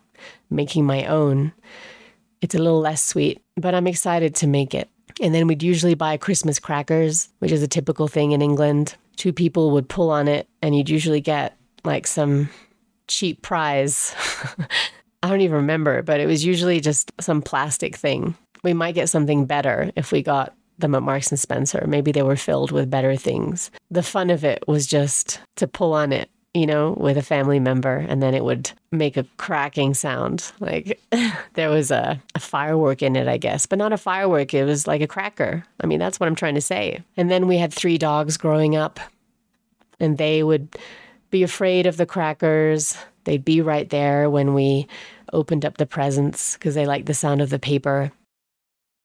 making 0.50 0.85
my 0.85 1.07
own. 1.07 1.52
It's 2.40 2.54
a 2.54 2.59
little 2.59 2.80
less 2.80 3.02
sweet, 3.02 3.42
but 3.57 3.75
I'm 3.75 3.87
excited 3.87 4.35
to 4.37 4.47
make 4.47 4.75
it. 4.75 4.88
And 5.21 5.35
then 5.35 5.47
we'd 5.47 5.62
usually 5.62 5.95
buy 5.95 6.16
Christmas 6.16 6.59
crackers, 6.59 7.28
which 7.40 7.50
is 7.50 7.62
a 7.62 7.68
typical 7.68 8.07
thing 8.07 8.33
in 8.33 8.42
England. 8.42 8.95
Two 9.16 9.33
people 9.33 9.73
would 9.73 9.88
pull 9.88 10.11
on 10.11 10.28
it, 10.28 10.49
and 10.62 10.76
you'd 10.76 10.90
usually 10.90 11.21
get 11.21 11.57
like 11.85 12.07
some 12.07 12.49
cheap 13.09 13.42
prize. 13.42 14.14
I 15.22 15.28
don't 15.28 15.40
even 15.40 15.56
remember, 15.56 16.02
but 16.02 16.20
it 16.20 16.26
was 16.26 16.44
usually 16.44 16.80
just 16.80 17.12
some 17.20 17.42
plastic 17.42 17.96
thing. 17.96 18.37
We 18.62 18.72
might 18.72 18.94
get 18.94 19.08
something 19.08 19.46
better 19.46 19.90
if 19.96 20.12
we 20.12 20.22
got 20.22 20.54
them 20.78 20.94
at 20.94 21.02
Marks 21.02 21.30
and 21.30 21.40
Spencer. 21.40 21.84
Maybe 21.87 22.12
they 22.12 22.22
were 22.22 22.37
filled 22.37 22.70
with 22.70 22.90
better 22.90 23.16
things. 23.16 23.70
The 23.90 24.02
fun 24.02 24.30
of 24.30 24.44
it 24.44 24.62
was 24.68 24.87
just 24.87 25.40
to 25.56 25.66
pull 25.66 25.92
on 25.92 26.12
it, 26.12 26.30
you 26.54 26.66
know, 26.66 26.92
with 26.92 27.16
a 27.16 27.22
family 27.22 27.58
member, 27.58 27.96
and 27.96 28.22
then 28.22 28.34
it 28.34 28.44
would 28.44 28.70
make 28.92 29.16
a 29.16 29.26
cracking 29.37 29.94
sound. 29.94 30.52
Like 30.60 31.00
there 31.54 31.70
was 31.70 31.90
a, 31.90 32.22
a 32.34 32.40
firework 32.40 33.02
in 33.02 33.16
it, 33.16 33.26
I 33.26 33.38
guess, 33.38 33.66
but 33.66 33.78
not 33.78 33.92
a 33.92 33.98
firework. 33.98 34.54
It 34.54 34.64
was 34.64 34.87
like 34.87 35.00
a 35.00 35.08
cracker. 35.08 35.64
I 35.80 35.87
mean, 35.87 35.98
that's 35.98 36.20
what 36.20 36.28
I'm 36.28 36.37
trying 36.37 36.54
to 36.54 36.60
say. 36.60 37.02
And 37.16 37.30
then 37.30 37.48
we 37.48 37.58
had 37.58 37.72
three 37.72 37.98
dogs 37.98 38.37
growing 38.37 38.76
up, 38.76 39.00
and 39.98 40.16
they 40.16 40.44
would 40.44 40.76
be 41.30 41.42
afraid 41.42 41.87
of 41.87 41.96
the 41.96 42.06
crackers. 42.06 42.96
They'd 43.28 43.44
be 43.44 43.61
right 43.61 43.87
there 43.90 44.30
when 44.30 44.54
we 44.54 44.87
opened 45.35 45.66
up 45.66 45.76
the 45.76 45.85
presents 45.85 46.54
because 46.54 46.75
they 46.75 46.87
liked 46.87 47.04
the 47.04 47.12
sound 47.12 47.42
of 47.42 47.50
the 47.50 47.58
paper. 47.58 48.11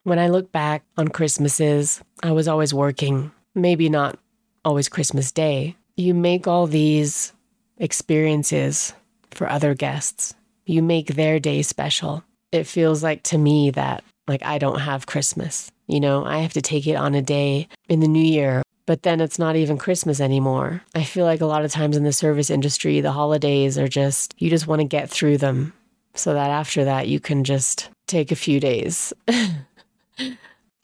When 0.04 0.18
I 0.18 0.28
look 0.28 0.50
back 0.50 0.82
on 0.96 1.08
Christmases, 1.08 2.00
I 2.22 2.32
was 2.32 2.48
always 2.48 2.72
working, 2.72 3.32
maybe 3.54 3.90
not 3.90 4.18
always 4.64 4.88
Christmas 4.88 5.30
Day. 5.30 5.76
You 5.98 6.14
make 6.14 6.46
all 6.46 6.66
these 6.66 7.34
experiences 7.76 8.94
for 9.30 9.46
other 9.46 9.74
guests, 9.74 10.32
you 10.64 10.82
make 10.82 11.08
their 11.08 11.38
day 11.38 11.60
special. 11.60 12.24
It 12.50 12.66
feels 12.66 13.02
like 13.02 13.24
to 13.24 13.36
me 13.36 13.72
that, 13.72 14.04
like, 14.26 14.42
I 14.42 14.56
don't 14.56 14.80
have 14.80 15.04
Christmas. 15.04 15.70
You 15.86 16.00
know, 16.00 16.24
I 16.24 16.38
have 16.38 16.54
to 16.54 16.62
take 16.62 16.86
it 16.86 16.96
on 16.96 17.14
a 17.14 17.20
day 17.20 17.68
in 17.90 18.00
the 18.00 18.08
new 18.08 18.24
year, 18.24 18.62
but 18.86 19.02
then 19.02 19.20
it's 19.20 19.38
not 19.38 19.56
even 19.56 19.78
Christmas 19.78 20.20
anymore. 20.20 20.82
I 20.94 21.04
feel 21.04 21.24
like 21.24 21.40
a 21.40 21.46
lot 21.46 21.64
of 21.64 21.72
times 21.72 21.96
in 21.96 22.04
the 22.04 22.12
service 22.12 22.50
industry, 22.50 23.00
the 23.00 23.12
holidays 23.12 23.78
are 23.78 23.88
just, 23.88 24.34
you 24.38 24.50
just 24.50 24.66
want 24.66 24.80
to 24.80 24.86
get 24.86 25.08
through 25.08 25.38
them 25.38 25.72
so 26.14 26.34
that 26.34 26.50
after 26.50 26.84
that, 26.84 27.08
you 27.08 27.20
can 27.20 27.44
just 27.44 27.88
take 28.06 28.30
a 28.30 28.36
few 28.36 28.60
days. 28.60 29.12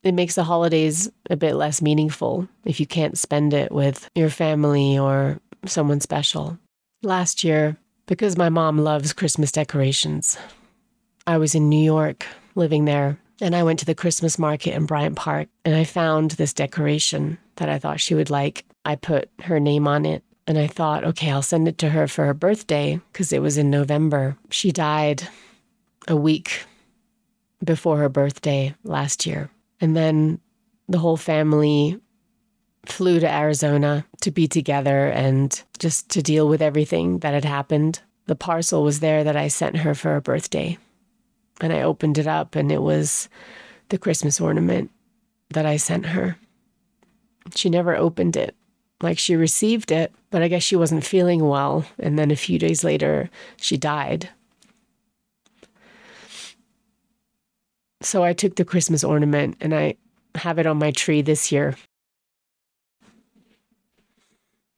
it 0.02 0.14
makes 0.14 0.34
the 0.34 0.44
holidays 0.44 1.10
a 1.28 1.36
bit 1.36 1.54
less 1.54 1.82
meaningful 1.82 2.48
if 2.64 2.80
you 2.80 2.86
can't 2.86 3.18
spend 3.18 3.52
it 3.52 3.70
with 3.70 4.08
your 4.14 4.30
family 4.30 4.98
or 4.98 5.38
someone 5.66 6.00
special. 6.00 6.58
Last 7.02 7.44
year, 7.44 7.76
because 8.06 8.36
my 8.36 8.48
mom 8.48 8.78
loves 8.78 9.12
Christmas 9.12 9.52
decorations, 9.52 10.38
I 11.26 11.38
was 11.38 11.54
in 11.54 11.68
New 11.68 11.82
York 11.82 12.26
living 12.54 12.84
there 12.84 13.18
and 13.40 13.54
I 13.54 13.62
went 13.62 13.78
to 13.80 13.86
the 13.86 13.94
Christmas 13.94 14.38
market 14.38 14.74
in 14.74 14.86
Bryant 14.86 15.16
Park 15.16 15.48
and 15.64 15.74
I 15.74 15.84
found 15.84 16.32
this 16.32 16.52
decoration 16.52 17.38
that 17.56 17.68
I 17.68 17.78
thought 17.78 18.00
she 18.00 18.14
would 18.14 18.30
like. 18.30 18.64
I 18.84 18.96
put 18.96 19.30
her 19.42 19.60
name 19.60 19.86
on 19.86 20.06
it 20.06 20.22
and 20.46 20.58
I 20.58 20.66
thought, 20.66 21.04
okay, 21.04 21.30
I'll 21.30 21.42
send 21.42 21.68
it 21.68 21.78
to 21.78 21.90
her 21.90 22.08
for 22.08 22.24
her 22.26 22.34
birthday 22.34 23.00
because 23.12 23.32
it 23.32 23.42
was 23.42 23.58
in 23.58 23.70
November. 23.70 24.36
She 24.50 24.72
died 24.72 25.26
a 26.08 26.16
week 26.16 26.64
before 27.64 27.98
her 27.98 28.08
birthday 28.08 28.74
last 28.84 29.26
year. 29.26 29.50
And 29.80 29.96
then 29.96 30.40
the 30.88 30.98
whole 30.98 31.16
family 31.16 32.00
flew 32.86 33.20
to 33.20 33.30
Arizona 33.30 34.04
to 34.22 34.30
be 34.30 34.48
together 34.48 35.08
and 35.08 35.62
just 35.78 36.10
to 36.10 36.22
deal 36.22 36.48
with 36.48 36.62
everything 36.62 37.18
that 37.18 37.34
had 37.34 37.44
happened. 37.44 38.00
The 38.26 38.34
parcel 38.34 38.82
was 38.82 39.00
there 39.00 39.24
that 39.24 39.36
I 39.36 39.48
sent 39.48 39.78
her 39.78 39.94
for 39.94 40.12
her 40.12 40.20
birthday. 40.20 40.78
And 41.60 41.72
I 41.72 41.82
opened 41.82 42.18
it 42.18 42.26
up, 42.26 42.56
and 42.56 42.72
it 42.72 42.82
was 42.82 43.28
the 43.90 43.98
Christmas 43.98 44.40
ornament 44.40 44.90
that 45.50 45.66
I 45.66 45.76
sent 45.76 46.06
her. 46.06 46.36
She 47.54 47.68
never 47.68 47.96
opened 47.96 48.36
it. 48.36 48.54
Like 49.02 49.18
she 49.18 49.34
received 49.34 49.90
it, 49.92 50.12
but 50.30 50.42
I 50.42 50.48
guess 50.48 50.62
she 50.62 50.76
wasn't 50.76 51.04
feeling 51.04 51.46
well. 51.46 51.86
And 51.98 52.18
then 52.18 52.30
a 52.30 52.36
few 52.36 52.58
days 52.58 52.84
later, 52.84 53.30
she 53.56 53.76
died. 53.76 54.28
So 58.02 58.22
I 58.22 58.32
took 58.32 58.56
the 58.56 58.64
Christmas 58.64 59.04
ornament 59.04 59.56
and 59.60 59.74
I 59.74 59.94
have 60.36 60.58
it 60.58 60.66
on 60.66 60.78
my 60.78 60.90
tree 60.90 61.22
this 61.22 61.50
year. 61.50 61.76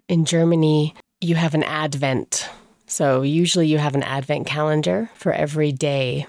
In 0.08 0.24
Germany, 0.24 0.94
you 1.20 1.34
have 1.34 1.54
an 1.54 1.62
Advent. 1.62 2.48
So 2.86 3.22
usually 3.22 3.66
you 3.66 3.78
have 3.78 3.94
an 3.94 4.02
Advent 4.02 4.46
calendar 4.46 5.10
for 5.14 5.32
every 5.32 5.72
day 5.72 6.26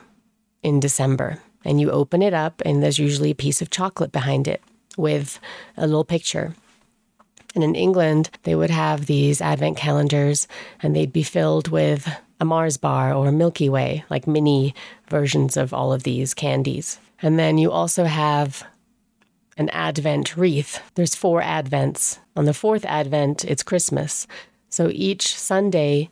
in 0.64 0.80
December. 0.80 1.40
And 1.66 1.80
you 1.80 1.92
open 1.92 2.22
it 2.22 2.34
up, 2.34 2.62
and 2.66 2.82
there's 2.82 3.00
usually 3.00 3.32
a 3.32 3.36
piece 3.36 3.62
of 3.62 3.70
chocolate 3.70 4.12
behind 4.12 4.48
it 4.48 4.62
with 4.98 5.40
a 5.78 5.88
little 5.88 6.04
picture. 6.04 6.56
And 7.56 7.64
in 7.64 7.76
England, 7.76 8.30
they 8.44 8.56
would 8.56 8.72
have 8.72 9.06
these 9.06 9.42
Advent 9.42 9.78
calendars, 9.78 10.48
and 10.82 10.96
they'd 10.96 11.14
be 11.14 11.24
filled 11.24 11.68
with 11.68 12.10
a 12.40 12.46
Mars 12.46 12.78
bar 12.78 13.14
or 13.14 13.32
Milky 13.32 13.70
Way, 13.70 14.04
like 14.10 14.28
mini 14.28 14.74
versions 15.08 15.56
of 15.56 15.74
all 15.74 15.94
of 15.94 16.04
these 16.04 16.34
candies. 16.34 17.00
And 17.22 17.40
then 17.40 17.58
you 17.58 17.72
also 17.72 18.04
have 18.06 18.66
an 19.56 19.70
Advent 19.70 20.36
wreath. 20.36 20.82
There's 20.96 21.16
four 21.16 21.42
Advents. 21.42 22.18
On 22.36 22.46
the 22.46 22.54
fourth 22.54 22.86
Advent, 22.86 23.46
it's 23.46 23.64
Christmas. 23.64 24.28
So 24.70 24.90
each 24.92 25.38
Sunday 25.38 26.10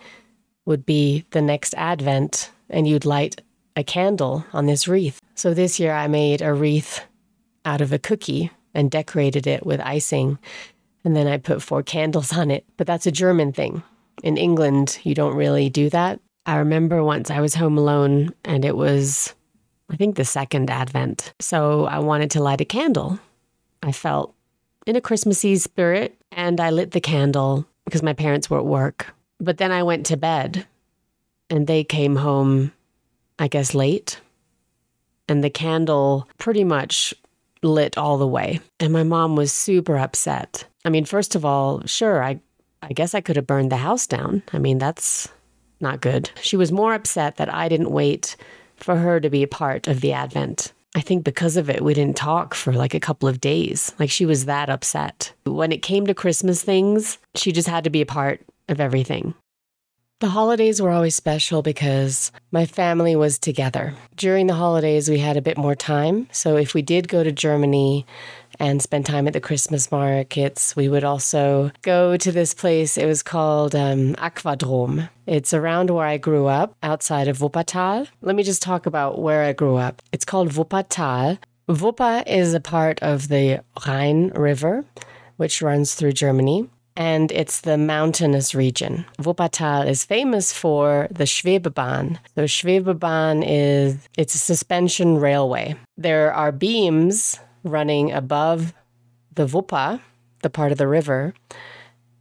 would 0.65 0.85
be 0.85 1.25
the 1.31 1.41
next 1.41 1.73
Advent, 1.75 2.51
and 2.69 2.87
you'd 2.87 3.03
light 3.03 3.41
a 3.75 3.83
candle 3.83 4.45
on 4.53 4.65
this 4.65 4.87
wreath. 4.87 5.21
So 5.35 5.53
this 5.53 5.79
year 5.79 5.93
I 5.93 6.07
made 6.07 6.41
a 6.41 6.53
wreath 6.53 7.01
out 7.65 7.81
of 7.81 7.93
a 7.93 7.99
cookie 7.99 8.51
and 8.73 8.89
decorated 8.91 9.47
it 9.47 9.65
with 9.65 9.79
icing. 9.81 10.37
And 11.03 11.15
then 11.15 11.27
I 11.27 11.37
put 11.37 11.61
four 11.61 11.83
candles 11.83 12.33
on 12.33 12.51
it. 12.51 12.65
But 12.77 12.87
that's 12.87 13.07
a 13.07 13.11
German 13.11 13.53
thing. 13.53 13.83
In 14.23 14.37
England, 14.37 14.99
you 15.03 15.15
don't 15.15 15.35
really 15.35 15.69
do 15.69 15.89
that. 15.89 16.19
I 16.45 16.57
remember 16.57 17.03
once 17.03 17.29
I 17.29 17.39
was 17.39 17.55
home 17.55 17.77
alone 17.77 18.33
and 18.45 18.65
it 18.65 18.75
was, 18.75 19.33
I 19.89 19.95
think, 19.95 20.15
the 20.15 20.25
second 20.25 20.69
Advent. 20.69 21.33
So 21.39 21.85
I 21.85 21.99
wanted 21.99 22.31
to 22.31 22.43
light 22.43 22.61
a 22.61 22.65
candle. 22.65 23.19
I 23.83 23.91
felt 23.91 24.33
in 24.85 24.95
a 24.95 25.01
Christmassy 25.01 25.55
spirit 25.57 26.19
and 26.31 26.59
I 26.59 26.69
lit 26.69 26.91
the 26.91 27.01
candle 27.01 27.65
because 27.85 28.03
my 28.03 28.13
parents 28.13 28.49
were 28.49 28.59
at 28.59 28.65
work. 28.65 29.13
But 29.39 29.57
then 29.57 29.71
I 29.71 29.83
went 29.83 30.05
to 30.07 30.17
bed 30.17 30.67
and 31.49 31.67
they 31.67 31.83
came 31.83 32.15
home, 32.15 32.71
I 33.39 33.47
guess, 33.47 33.73
late. 33.73 34.19
And 35.27 35.43
the 35.43 35.49
candle 35.49 36.27
pretty 36.37 36.63
much 36.63 37.13
lit 37.63 37.97
all 37.97 38.17
the 38.17 38.27
way. 38.27 38.59
And 38.79 38.91
my 38.91 39.03
mom 39.03 39.35
was 39.35 39.51
super 39.51 39.97
upset. 39.97 40.65
I 40.83 40.89
mean, 40.89 41.05
first 41.05 41.35
of 41.35 41.45
all, 41.45 41.85
sure, 41.85 42.23
I 42.23 42.39
I 42.81 42.93
guess 42.93 43.13
I 43.13 43.21
could 43.21 43.35
have 43.35 43.45
burned 43.47 43.71
the 43.71 43.77
house 43.77 44.07
down. 44.07 44.41
I 44.53 44.57
mean, 44.57 44.79
that's 44.79 45.29
not 45.79 46.01
good. 46.01 46.31
She 46.41 46.57
was 46.57 46.71
more 46.71 46.93
upset 46.93 47.37
that 47.37 47.53
I 47.53 47.69
didn't 47.69 47.91
wait 47.91 48.35
for 48.77 48.95
her 48.95 49.19
to 49.19 49.29
be 49.29 49.43
a 49.43 49.47
part 49.47 49.87
of 49.87 50.01
the 50.01 50.13
Advent. 50.13 50.73
I 50.95 51.01
think 51.01 51.23
because 51.23 51.57
of 51.57 51.69
it, 51.69 51.83
we 51.83 51.93
didn't 51.93 52.17
talk 52.17 52.53
for 52.53 52.73
like 52.73 52.93
a 52.93 52.99
couple 52.99 53.29
of 53.29 53.39
days. 53.39 53.93
Like 53.99 54.09
she 54.09 54.25
was 54.25 54.45
that 54.45 54.69
upset. 54.69 55.31
When 55.45 55.71
it 55.71 55.83
came 55.83 56.05
to 56.07 56.13
Christmas 56.13 56.63
things, 56.63 57.17
she 57.35 57.51
just 57.51 57.67
had 57.67 57.83
to 57.85 57.89
be 57.89 58.01
a 58.01 58.05
part 58.05 58.41
of 58.67 58.81
everything. 58.81 59.33
The 60.21 60.29
holidays 60.29 60.79
were 60.79 60.91
always 60.91 61.15
special 61.15 61.63
because 61.63 62.31
my 62.51 62.67
family 62.67 63.15
was 63.15 63.39
together. 63.39 63.95
During 64.15 64.45
the 64.45 64.53
holidays, 64.53 65.09
we 65.09 65.17
had 65.17 65.35
a 65.35 65.41
bit 65.41 65.57
more 65.57 65.73
time. 65.73 66.27
So 66.31 66.57
if 66.57 66.75
we 66.75 66.83
did 66.83 67.07
go 67.07 67.23
to 67.23 67.31
Germany 67.31 68.05
and 68.59 68.83
spend 68.83 69.07
time 69.07 69.25
at 69.25 69.33
the 69.33 69.41
Christmas 69.41 69.91
markets, 69.91 70.75
we 70.75 70.87
would 70.87 71.03
also 71.03 71.71
go 71.81 72.17
to 72.17 72.31
this 72.31 72.53
place. 72.53 72.99
It 72.99 73.07
was 73.07 73.23
called 73.23 73.73
um, 73.73 74.13
Aquadrom. 74.17 75.09
It's 75.25 75.55
around 75.55 75.89
where 75.89 76.05
I 76.05 76.17
grew 76.17 76.45
up, 76.45 76.75
outside 76.83 77.27
of 77.27 77.39
Wuppertal. 77.39 78.07
Let 78.21 78.35
me 78.35 78.43
just 78.43 78.61
talk 78.61 78.85
about 78.85 79.19
where 79.19 79.41
I 79.41 79.53
grew 79.53 79.77
up. 79.77 80.03
It's 80.11 80.23
called 80.23 80.51
Wuppertal. 80.51 81.39
Wupper 81.67 82.27
is 82.27 82.53
a 82.53 82.59
part 82.59 83.01
of 83.01 83.27
the 83.29 83.61
Rhine 83.87 84.27
River, 84.35 84.85
which 85.37 85.63
runs 85.63 85.95
through 85.95 86.11
Germany 86.11 86.69
and 86.95 87.31
it's 87.31 87.61
the 87.61 87.77
mountainous 87.77 88.53
region. 88.53 89.05
Wuppertal 89.19 89.87
is 89.87 90.03
famous 90.03 90.53
for 90.53 91.07
the 91.11 91.23
Schwebebahn. 91.23 92.19
The 92.35 92.43
Schwebebahn 92.43 93.43
is 93.47 93.97
it's 94.17 94.35
a 94.35 94.39
suspension 94.39 95.17
railway. 95.17 95.75
There 95.97 96.33
are 96.33 96.51
beams 96.51 97.39
running 97.63 98.11
above 98.11 98.73
the 99.33 99.47
Wupper, 99.47 100.01
the 100.41 100.49
part 100.49 100.71
of 100.71 100.77
the 100.77 100.87
river, 100.87 101.33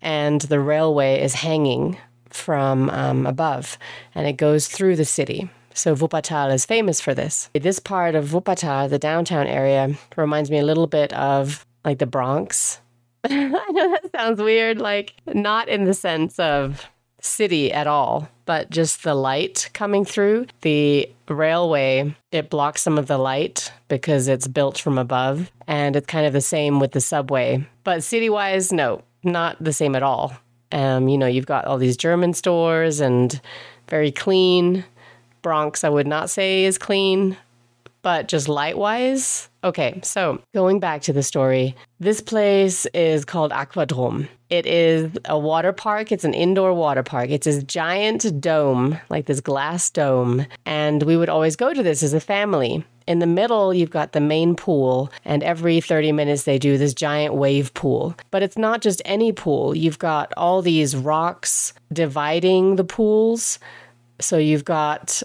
and 0.01 0.41
the 0.43 0.61
railway 0.61 1.21
is 1.21 1.35
hanging 1.35 1.99
from 2.29 2.89
um, 2.91 3.27
above, 3.27 3.77
and 4.15 4.27
it 4.27 4.37
goes 4.37 4.69
through 4.69 4.97
the 4.97 5.05
city. 5.05 5.51
So 5.75 5.95
Wuppertal 5.95 6.53
is 6.53 6.67
famous 6.67 7.01
for 7.01 7.15
this. 7.15 7.49
This 7.55 7.79
part 7.79 8.15
of 8.15 8.31
Wuppertal, 8.31 8.91
the 8.91 8.99
downtown 8.99 9.47
area, 9.47 9.97
reminds 10.17 10.51
me 10.51 10.59
a 10.59 10.65
little 10.65 10.87
bit 10.87 11.13
of 11.13 11.67
like 11.85 11.99
the 11.99 12.07
Bronx 12.07 12.81
I 13.25 13.65
know 13.71 13.91
that 13.91 14.11
sounds 14.15 14.41
weird, 14.41 14.81
like 14.81 15.15
not 15.27 15.69
in 15.69 15.85
the 15.85 15.95
sense 15.95 16.39
of 16.39 16.89
city 17.21 17.73
at 17.73 17.87
all, 17.87 18.29
but 18.47 18.71
just 18.71 19.03
the 19.03 19.15
light 19.15 19.69
coming 19.75 20.05
through. 20.05 20.47
The 20.63 21.11
railway, 21.29 22.15
it 22.33 22.51
blocks 22.51 22.83
some 22.83 22.99
of 22.99 23.07
the 23.07 23.19
light 23.19 23.73
because 23.89 24.27
it's 24.27 24.49
built 24.49 24.79
from 24.79 24.99
above. 24.99 25.51
And 25.67 25.97
it's 25.97 26.07
kind 26.07 26.27
of 26.27 26.33
the 26.33 26.41
same 26.41 26.81
with 26.81 26.93
the 26.93 27.01
subway. 27.01 27.67
But 27.85 28.03
city 28.03 28.31
wise, 28.31 28.73
no, 28.73 29.03
not 29.23 29.63
the 29.63 29.73
same 29.73 29.95
at 29.95 30.03
all. 30.03 30.35
Um, 30.73 31.09
you 31.09 31.19
know, 31.19 31.27
you've 31.27 31.47
got 31.47 31.67
all 31.67 31.79
these 31.79 31.97
German 31.97 32.33
stores 32.33 33.01
and 33.01 33.39
very 33.89 34.11
clean. 34.11 34.85
Bronx, 35.43 35.85
I 35.85 35.89
would 35.89 36.07
not 36.07 36.31
say 36.31 36.65
is 36.65 36.79
clean, 36.79 37.37
but 38.03 38.29
just 38.29 38.49
light 38.49 38.79
wise, 38.79 39.50
Okay, 39.63 40.01
so 40.03 40.41
going 40.55 40.81
back 40.81 41.03
to 41.03 41.13
the 41.13 41.23
story, 41.23 41.77
this 41.99 42.23
place 42.23 42.87
is 42.95 43.27
called 43.27 43.53
Aquadrome. 43.53 44.27
It 44.49 44.65
is 44.65 45.13
a 45.27 45.39
water 45.39 45.73
park. 45.73 46.11
It's 46.11 46.25
an 46.25 46.33
indoor 46.33 46.73
water 46.73 47.03
park. 47.03 47.29
It's 47.29 47.45
this 47.45 47.63
giant 47.65 48.41
dome, 48.41 48.99
like 49.11 49.27
this 49.27 49.41
glass 49.41 49.91
dome. 49.91 50.47
And 50.65 51.03
we 51.03 51.17
would 51.17 51.29
always 51.29 51.57
go 51.57 51.75
to 51.75 51.83
this 51.83 52.03
as 52.03 52.15
a 52.15 52.21
family. 52.21 52.85
In 53.07 53.19
the 53.19 53.27
middle, 53.27 53.75
you've 53.75 53.91
got 53.91 54.13
the 54.13 54.21
main 54.21 54.55
pool, 54.57 55.11
and 55.25 55.43
every 55.43 55.81
30 55.81 56.13
minutes 56.13 56.45
they 56.45 56.59
do 56.59 56.79
this 56.79 56.95
giant 56.95 57.35
wave 57.35 57.75
pool. 57.75 58.15
But 58.31 58.43
it's 58.43 58.57
not 58.57 58.81
just 58.81 59.03
any 59.05 59.33
pool, 59.33 59.77
you've 59.77 59.99
got 59.99 60.33
all 60.37 60.63
these 60.63 60.97
rocks 60.97 61.75
dividing 61.93 62.77
the 62.77 62.85
pools. 62.85 63.59
So 64.21 64.39
you've 64.39 64.65
got 64.65 65.23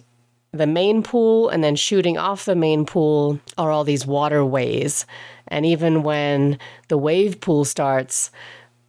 the 0.55 0.67
main 0.67 1.03
pool, 1.03 1.49
and 1.49 1.63
then 1.63 1.75
shooting 1.75 2.17
off 2.17 2.45
the 2.45 2.55
main 2.55 2.85
pool 2.85 3.39
are 3.57 3.71
all 3.71 3.83
these 3.83 4.05
waterways. 4.05 5.05
And 5.47 5.65
even 5.65 6.03
when 6.03 6.57
the 6.87 6.97
wave 6.97 7.41
pool 7.41 7.65
starts, 7.65 8.31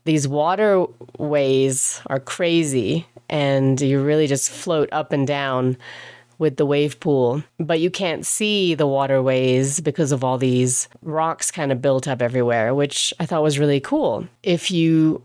these 0.04 0.28
waterways 0.28 2.00
are 2.06 2.20
crazy, 2.20 3.06
and 3.28 3.80
you 3.80 4.02
really 4.02 4.26
just 4.26 4.50
float 4.50 4.88
up 4.92 5.12
and 5.12 5.26
down 5.26 5.76
with 6.38 6.56
the 6.56 6.66
wave 6.66 7.00
pool. 7.00 7.42
But 7.58 7.80
you 7.80 7.90
can't 7.90 8.24
see 8.24 8.74
the 8.74 8.86
waterways 8.86 9.80
because 9.80 10.12
of 10.12 10.22
all 10.22 10.38
these 10.38 10.88
rocks 11.02 11.50
kind 11.50 11.72
of 11.72 11.82
built 11.82 12.06
up 12.06 12.22
everywhere, 12.22 12.74
which 12.74 13.12
I 13.18 13.26
thought 13.26 13.42
was 13.42 13.58
really 13.58 13.80
cool. 13.80 14.28
If 14.42 14.70
you 14.70 15.22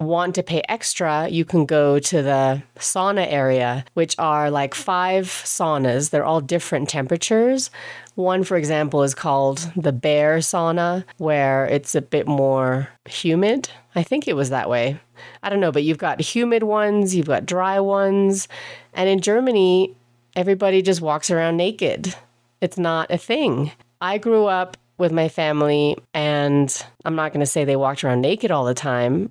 want 0.00 0.34
to 0.34 0.42
pay 0.42 0.62
extra, 0.68 1.28
you 1.28 1.44
can 1.44 1.66
go 1.66 1.98
to 1.98 2.22
the 2.22 2.62
sauna 2.76 3.26
area, 3.30 3.84
which 3.94 4.14
are 4.18 4.50
like 4.50 4.74
five 4.74 5.26
saunas. 5.26 6.10
They're 6.10 6.24
all 6.24 6.40
different 6.40 6.88
temperatures. 6.88 7.70
One, 8.14 8.44
for 8.44 8.56
example, 8.56 9.02
is 9.02 9.14
called 9.14 9.70
the 9.76 9.92
bear 9.92 10.38
sauna, 10.38 11.04
where 11.18 11.66
it's 11.66 11.94
a 11.94 12.02
bit 12.02 12.26
more 12.26 12.88
humid. 13.06 13.70
I 13.94 14.02
think 14.02 14.28
it 14.28 14.36
was 14.36 14.50
that 14.50 14.68
way. 14.68 15.00
I 15.42 15.50
don't 15.50 15.60
know, 15.60 15.72
but 15.72 15.84
you've 15.84 15.98
got 15.98 16.20
humid 16.20 16.62
ones, 16.62 17.14
you've 17.14 17.26
got 17.26 17.46
dry 17.46 17.80
ones. 17.80 18.48
And 18.92 19.08
in 19.08 19.20
Germany, 19.20 19.94
everybody 20.36 20.82
just 20.82 21.00
walks 21.00 21.30
around 21.30 21.56
naked. 21.56 22.14
It's 22.60 22.78
not 22.78 23.10
a 23.10 23.18
thing. 23.18 23.72
I 24.00 24.18
grew 24.18 24.46
up 24.46 24.76
with 24.96 25.12
my 25.12 25.28
family, 25.28 25.96
and 26.12 26.84
I'm 27.04 27.16
not 27.16 27.32
going 27.32 27.40
to 27.40 27.46
say 27.46 27.64
they 27.64 27.76
walked 27.76 28.04
around 28.04 28.20
naked 28.20 28.50
all 28.50 28.64
the 28.64 28.74
time, 28.74 29.30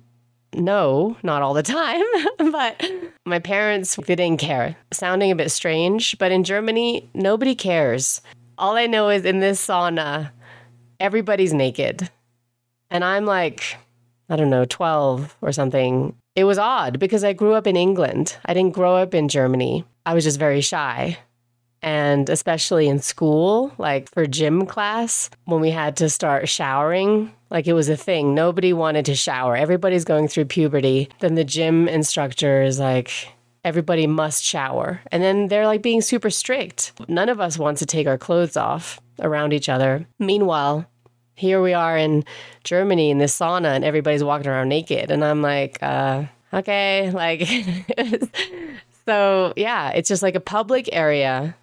no, 0.54 1.16
not 1.22 1.42
all 1.42 1.54
the 1.54 1.62
time, 1.62 2.04
but 2.38 2.90
my 3.24 3.38
parents, 3.38 3.96
they 3.96 4.14
didn't 4.14 4.40
care. 4.40 4.76
Sounding 4.92 5.30
a 5.30 5.36
bit 5.36 5.50
strange, 5.50 6.16
but 6.18 6.32
in 6.32 6.44
Germany, 6.44 7.08
nobody 7.14 7.54
cares. 7.54 8.20
All 8.58 8.76
I 8.76 8.86
know 8.86 9.08
is 9.08 9.24
in 9.24 9.40
this 9.40 9.64
sauna, 9.64 10.30
everybody's 11.00 11.52
naked. 11.52 12.08
And 12.90 13.04
I'm 13.04 13.26
like, 13.26 13.76
I 14.28 14.36
don't 14.36 14.50
know, 14.50 14.64
12 14.64 15.36
or 15.42 15.52
something. 15.52 16.14
It 16.36 16.44
was 16.44 16.58
odd 16.58 16.98
because 16.98 17.24
I 17.24 17.32
grew 17.32 17.54
up 17.54 17.66
in 17.66 17.76
England. 17.76 18.36
I 18.46 18.54
didn't 18.54 18.74
grow 18.74 18.96
up 18.96 19.14
in 19.14 19.28
Germany. 19.28 19.84
I 20.06 20.14
was 20.14 20.24
just 20.24 20.38
very 20.38 20.60
shy 20.60 21.18
and 21.84 22.30
especially 22.30 22.88
in 22.88 22.98
school, 22.98 23.70
like 23.76 24.10
for 24.10 24.26
gym 24.26 24.64
class, 24.64 25.28
when 25.44 25.60
we 25.60 25.70
had 25.70 25.98
to 25.98 26.08
start 26.08 26.48
showering, 26.48 27.30
like 27.54 27.68
it 27.68 27.72
was 27.72 27.88
a 27.88 27.96
thing. 27.96 28.34
Nobody 28.34 28.72
wanted 28.72 29.04
to 29.04 29.14
shower. 29.14 29.56
Everybody's 29.56 30.04
going 30.04 30.26
through 30.26 30.46
puberty. 30.46 31.08
Then 31.20 31.36
the 31.36 31.44
gym 31.44 31.86
instructor 31.86 32.62
is 32.62 32.80
like, 32.80 33.28
everybody 33.64 34.08
must 34.08 34.42
shower. 34.42 35.00
And 35.12 35.22
then 35.22 35.46
they're 35.46 35.64
like 35.64 35.80
being 35.80 36.00
super 36.00 36.30
strict. 36.30 36.92
None 37.08 37.28
of 37.28 37.38
us 37.38 37.56
wants 37.56 37.78
to 37.78 37.86
take 37.86 38.08
our 38.08 38.18
clothes 38.18 38.56
off 38.56 39.00
around 39.20 39.52
each 39.52 39.68
other. 39.68 40.04
Meanwhile, 40.18 40.84
here 41.36 41.62
we 41.62 41.72
are 41.72 41.96
in 41.96 42.24
Germany 42.64 43.10
in 43.10 43.18
this 43.18 43.38
sauna 43.38 43.76
and 43.76 43.84
everybody's 43.84 44.24
walking 44.24 44.48
around 44.48 44.68
naked. 44.68 45.12
And 45.12 45.24
I'm 45.24 45.40
like, 45.40 45.78
uh, 45.80 46.24
okay, 46.52 47.10
like, 47.14 47.46
so 49.06 49.52
yeah, 49.56 49.90
it's 49.90 50.08
just 50.08 50.24
like 50.24 50.34
a 50.34 50.40
public 50.40 50.88
area 50.92 51.54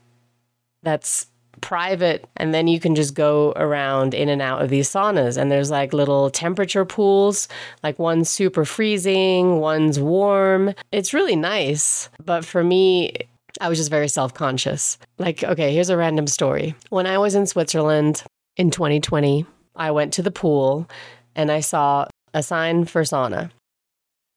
that's 0.84 1.28
private 1.62 2.28
and 2.38 2.54
then 2.54 2.68
you 2.68 2.80
can 2.80 2.96
just 2.96 3.14
go 3.14 3.54
around 3.56 4.14
in 4.14 4.30
and 4.30 4.42
out 4.42 4.62
of 4.62 4.70
these 4.70 4.90
saunas. 4.90 5.38
And 5.38 5.52
there's 5.52 5.72
like 5.72 5.94
little 5.94 6.30
temperature 6.30 6.86
pools. 6.86 7.48
Like 7.84 7.98
one's 8.00 8.30
super 8.30 8.66
freezing 8.66 9.60
one's 9.60 10.00
warm. 10.00 10.74
It's 10.92 11.14
really 11.14 11.36
nice. 11.36 12.10
But 12.24 12.46
for 12.46 12.64
me 12.64 13.14
i 13.60 13.68
was 13.68 13.78
just 13.78 13.90
very 13.90 14.08
self-conscious. 14.08 14.98
Like 15.18 15.44
okay 15.44 15.74
here's 15.74 15.90
a 15.90 15.98
random 15.98 16.28
story. 16.28 16.76
When 16.90 17.08
i 17.08 17.18
was 17.18 17.36
in 17.36 17.46
switzerland 17.46 18.24
in 18.58 18.72
2020 18.72 19.46
i 19.76 19.92
went 19.92 20.14
to 20.14 20.22
the 20.22 20.32
pool 20.32 20.90
and 21.36 21.52
i 21.52 21.62
saw 21.62 22.06
a 22.34 22.44
sign 22.44 22.86
for 22.86 23.02
sauna. 23.02 23.52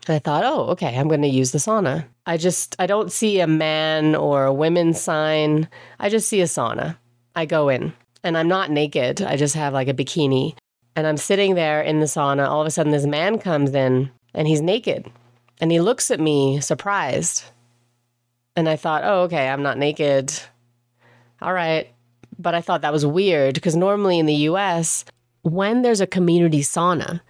I 0.08 0.18
thought, 0.18 0.44
oh, 0.44 0.64
okay, 0.72 0.98
I'm 0.98 1.08
going 1.08 1.22
to 1.22 1.28
use 1.28 1.52
the 1.52 1.58
sauna. 1.58 2.04
I 2.26 2.36
just, 2.36 2.76
I 2.78 2.86
don't 2.86 3.10
see 3.10 3.40
a 3.40 3.46
man 3.46 4.14
or 4.14 4.44
a 4.44 4.52
women's 4.52 5.00
sign. 5.00 5.68
I 5.98 6.10
just 6.10 6.28
see 6.28 6.40
a 6.40 6.44
sauna. 6.44 6.96
I 7.34 7.46
go 7.46 7.68
in 7.68 7.92
and 8.22 8.36
I'm 8.38 8.48
not 8.48 8.70
naked. 8.70 9.22
I 9.22 9.36
just 9.36 9.54
have 9.54 9.72
like 9.72 9.88
a 9.88 9.94
bikini. 9.94 10.56
And 10.96 11.06
I'm 11.06 11.16
sitting 11.16 11.54
there 11.54 11.82
in 11.82 12.00
the 12.00 12.06
sauna. 12.06 12.48
All 12.48 12.60
of 12.60 12.66
a 12.66 12.70
sudden, 12.70 12.92
this 12.92 13.06
man 13.06 13.38
comes 13.38 13.74
in 13.74 14.10
and 14.32 14.46
he's 14.46 14.60
naked 14.60 15.10
and 15.60 15.70
he 15.70 15.80
looks 15.80 16.10
at 16.10 16.20
me 16.20 16.60
surprised. 16.60 17.44
And 18.56 18.68
I 18.68 18.76
thought, 18.76 19.02
oh, 19.04 19.22
okay, 19.22 19.48
I'm 19.48 19.62
not 19.62 19.78
naked. 19.78 20.32
All 21.42 21.52
right. 21.52 21.92
But 22.38 22.54
I 22.54 22.60
thought 22.60 22.82
that 22.82 22.92
was 22.92 23.06
weird 23.06 23.54
because 23.54 23.76
normally 23.76 24.18
in 24.18 24.26
the 24.26 24.48
US, 24.48 25.04
when 25.42 25.82
there's 25.82 26.00
a 26.00 26.06
community 26.06 26.60
sauna, 26.60 27.20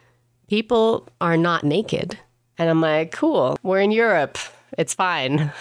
people 0.48 1.08
are 1.20 1.36
not 1.36 1.64
naked. 1.64 2.18
And 2.58 2.70
I'm 2.70 2.80
like, 2.80 3.12
cool, 3.12 3.56
we're 3.62 3.80
in 3.80 3.90
Europe. 3.90 4.38
It's 4.78 4.94
fine. 4.94 5.52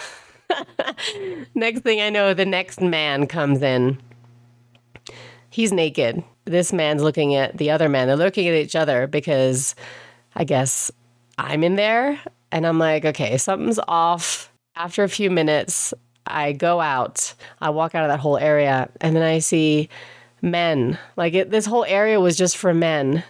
next 1.54 1.80
thing 1.80 2.00
I 2.00 2.10
know, 2.10 2.34
the 2.34 2.46
next 2.46 2.80
man 2.80 3.26
comes 3.26 3.62
in. 3.62 3.98
He's 5.54 5.72
naked. 5.72 6.24
This 6.46 6.72
man's 6.72 7.00
looking 7.00 7.36
at 7.36 7.58
the 7.58 7.70
other 7.70 7.88
man. 7.88 8.08
They're 8.08 8.16
looking 8.16 8.48
at 8.48 8.54
each 8.54 8.74
other 8.74 9.06
because 9.06 9.76
I 10.34 10.42
guess 10.42 10.90
I'm 11.38 11.62
in 11.62 11.76
there. 11.76 12.18
And 12.50 12.66
I'm 12.66 12.80
like, 12.80 13.04
okay, 13.04 13.38
something's 13.38 13.78
off. 13.86 14.52
After 14.74 15.04
a 15.04 15.08
few 15.08 15.30
minutes, 15.30 15.94
I 16.26 16.50
go 16.50 16.80
out. 16.80 17.34
I 17.60 17.70
walk 17.70 17.94
out 17.94 18.02
of 18.02 18.08
that 18.08 18.18
whole 18.18 18.36
area 18.36 18.90
and 19.00 19.14
then 19.14 19.22
I 19.22 19.38
see 19.38 19.88
men. 20.42 20.98
Like 21.16 21.34
it, 21.34 21.52
this 21.52 21.66
whole 21.66 21.84
area 21.84 22.18
was 22.18 22.36
just 22.36 22.56
for 22.56 22.74
men, 22.74 23.22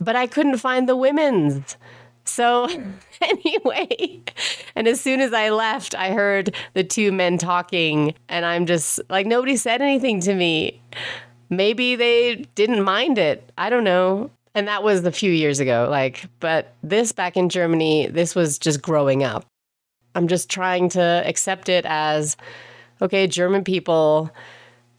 but 0.00 0.14
I 0.14 0.28
couldn't 0.28 0.58
find 0.58 0.88
the 0.88 0.94
women's. 0.94 1.76
So, 2.22 2.68
anyway, 3.20 4.22
and 4.76 4.86
as 4.86 5.00
soon 5.00 5.20
as 5.20 5.32
I 5.32 5.50
left, 5.50 5.96
I 5.96 6.10
heard 6.10 6.54
the 6.74 6.84
two 6.84 7.10
men 7.10 7.38
talking, 7.38 8.14
and 8.28 8.44
I'm 8.44 8.66
just 8.66 9.00
like, 9.08 9.26
nobody 9.26 9.56
said 9.56 9.82
anything 9.82 10.20
to 10.20 10.34
me. 10.34 10.80
Maybe 11.48 11.96
they 11.96 12.46
didn't 12.54 12.82
mind 12.82 13.18
it. 13.18 13.50
I 13.56 13.70
don't 13.70 13.84
know. 13.84 14.30
And 14.54 14.68
that 14.68 14.82
was 14.82 15.04
a 15.04 15.12
few 15.12 15.30
years 15.30 15.60
ago. 15.60 15.86
Like, 15.90 16.24
but 16.40 16.74
this 16.82 17.12
back 17.12 17.36
in 17.36 17.48
Germany, 17.48 18.06
this 18.06 18.34
was 18.34 18.58
just 18.58 18.80
growing 18.82 19.22
up. 19.22 19.44
I'm 20.14 20.28
just 20.28 20.48
trying 20.48 20.88
to 20.90 21.22
accept 21.26 21.68
it 21.68 21.84
as 21.86 22.36
okay, 23.02 23.26
German 23.26 23.64
people 23.64 24.30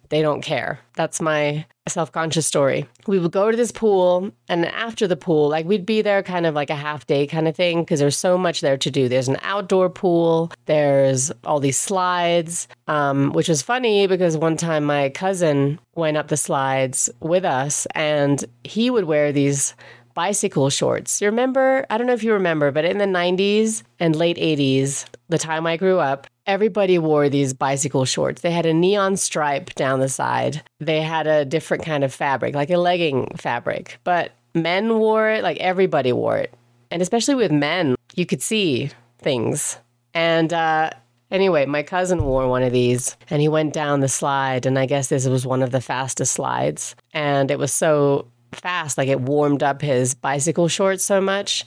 they 0.10 0.22
don't 0.22 0.42
care. 0.42 0.80
That's 0.96 1.22
my 1.22 1.66
self 1.88 2.12
conscious 2.12 2.46
story. 2.46 2.86
We 3.08 3.20
would 3.20 3.32
go 3.32 3.50
to 3.52 3.58
this 3.58 3.72
pool, 3.72 4.32
and 4.50 4.66
after 4.66 5.08
the 5.08 5.16
pool, 5.16 5.50
like 5.50 5.66
we'd 5.66 5.86
be 5.86 6.02
there 6.02 6.24
kind 6.24 6.46
of 6.46 6.56
like 6.56 6.70
a 6.70 6.76
half 6.76 7.08
day 7.08 7.28
kind 7.28 7.48
of 7.48 7.56
thing 7.56 7.82
because 7.82 8.00
there's 8.00 8.18
so 8.18 8.38
much 8.38 8.62
there 8.62 8.78
to 8.78 8.92
do. 8.92 9.08
There's 9.08 9.28
an 9.28 9.38
outdoor 9.42 9.90
pool, 9.90 10.52
there's 10.66 11.32
all 11.44 11.60
these 11.60 11.78
slides, 11.78 12.68
um, 12.88 13.32
which 13.32 13.50
was 13.50 13.62
funny 13.62 14.08
because 14.08 14.38
one 14.38 14.58
time 14.58 14.84
my 14.84 15.10
cousin 15.10 15.80
went 15.96 16.18
up 16.18 16.28
the 16.28 16.38
slides 16.38 17.10
with 17.20 17.46
us, 17.46 17.88
and 17.96 18.44
he 18.64 18.90
would 18.90 19.06
wear 19.06 19.32
these 19.32 19.74
bicycle 20.18 20.72
shorts. 20.72 21.22
You 21.22 21.28
remember? 21.28 21.86
I 21.92 21.98
don't 22.00 22.08
know 22.08 22.14
if 22.14 22.24
you 22.24 22.34
remember, 22.34 22.72
but 22.72 22.84
in 22.84 22.98
the 22.98 23.06
90s 23.06 23.84
and 24.00 24.16
late 24.16 24.38
80s, 24.38 25.06
the 25.30 25.38
time 25.38 25.68
I 25.68 25.78
grew 25.78 26.00
up, 26.00 26.26
everybody 26.48 26.98
wore 26.98 27.30
these 27.30 27.54
bicycle 27.54 28.04
shorts. 28.04 28.42
They 28.42 28.50
had 28.50 28.66
a 28.66 28.74
neon 28.74 29.18
stripe 29.18 29.76
down 29.76 30.00
the 30.00 30.10
side. 30.10 30.64
They 30.80 31.04
had 31.04 31.28
a 31.28 31.46
different 31.46 31.86
kind 31.86 32.04
of 32.04 32.12
fabric, 32.12 32.56
like 32.56 32.72
a 32.72 32.78
legging 32.78 33.28
fabric, 33.38 34.00
but 34.04 34.32
men 34.56 34.98
wore 34.98 35.30
it, 35.30 35.44
like 35.44 35.58
everybody 35.58 36.12
wore 36.12 36.38
it. 36.38 36.52
And 36.90 37.04
especially 37.04 37.36
with 37.36 37.52
men, 37.52 37.96
you 38.16 38.26
could 38.26 38.42
see 38.42 38.90
things. 39.20 39.78
And 40.16 40.52
uh, 40.52 40.90
anyway, 41.30 41.68
my 41.68 41.84
cousin 41.84 42.24
wore 42.24 42.48
one 42.48 42.64
of 42.64 42.72
these 42.72 43.16
and 43.30 43.40
he 43.40 43.50
went 43.50 43.72
down 43.72 44.00
the 44.00 44.08
slide. 44.08 44.66
And 44.66 44.80
I 44.80 44.88
guess 44.88 45.10
this 45.10 45.28
was 45.28 45.46
one 45.46 45.62
of 45.62 45.70
the 45.70 45.82
fastest 45.82 46.34
slides. 46.34 46.96
And 47.14 47.52
it 47.52 47.60
was 47.60 47.72
so 47.72 48.26
fast, 48.54 48.98
like 48.98 49.10
it 49.10 49.22
warmed 49.22 49.64
up 49.64 49.82
his 49.82 50.14
bicycle 50.14 50.68
shorts 50.68 51.04
so 51.04 51.22
much 51.22 51.66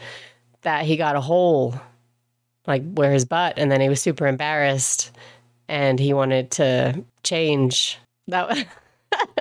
that 0.63 0.85
he 0.85 0.97
got 0.97 1.17
a 1.17 1.21
hole 1.21 1.81
like 2.67 2.83
where 2.95 3.13
his 3.13 3.25
butt 3.25 3.55
and 3.57 3.71
then 3.71 3.81
he 3.81 3.89
was 3.89 4.01
super 4.01 4.27
embarrassed 4.27 5.11
and 5.69 5.99
he 5.99 6.13
wanted 6.13 6.51
to 6.51 7.05
change 7.23 7.99
that 8.29 8.67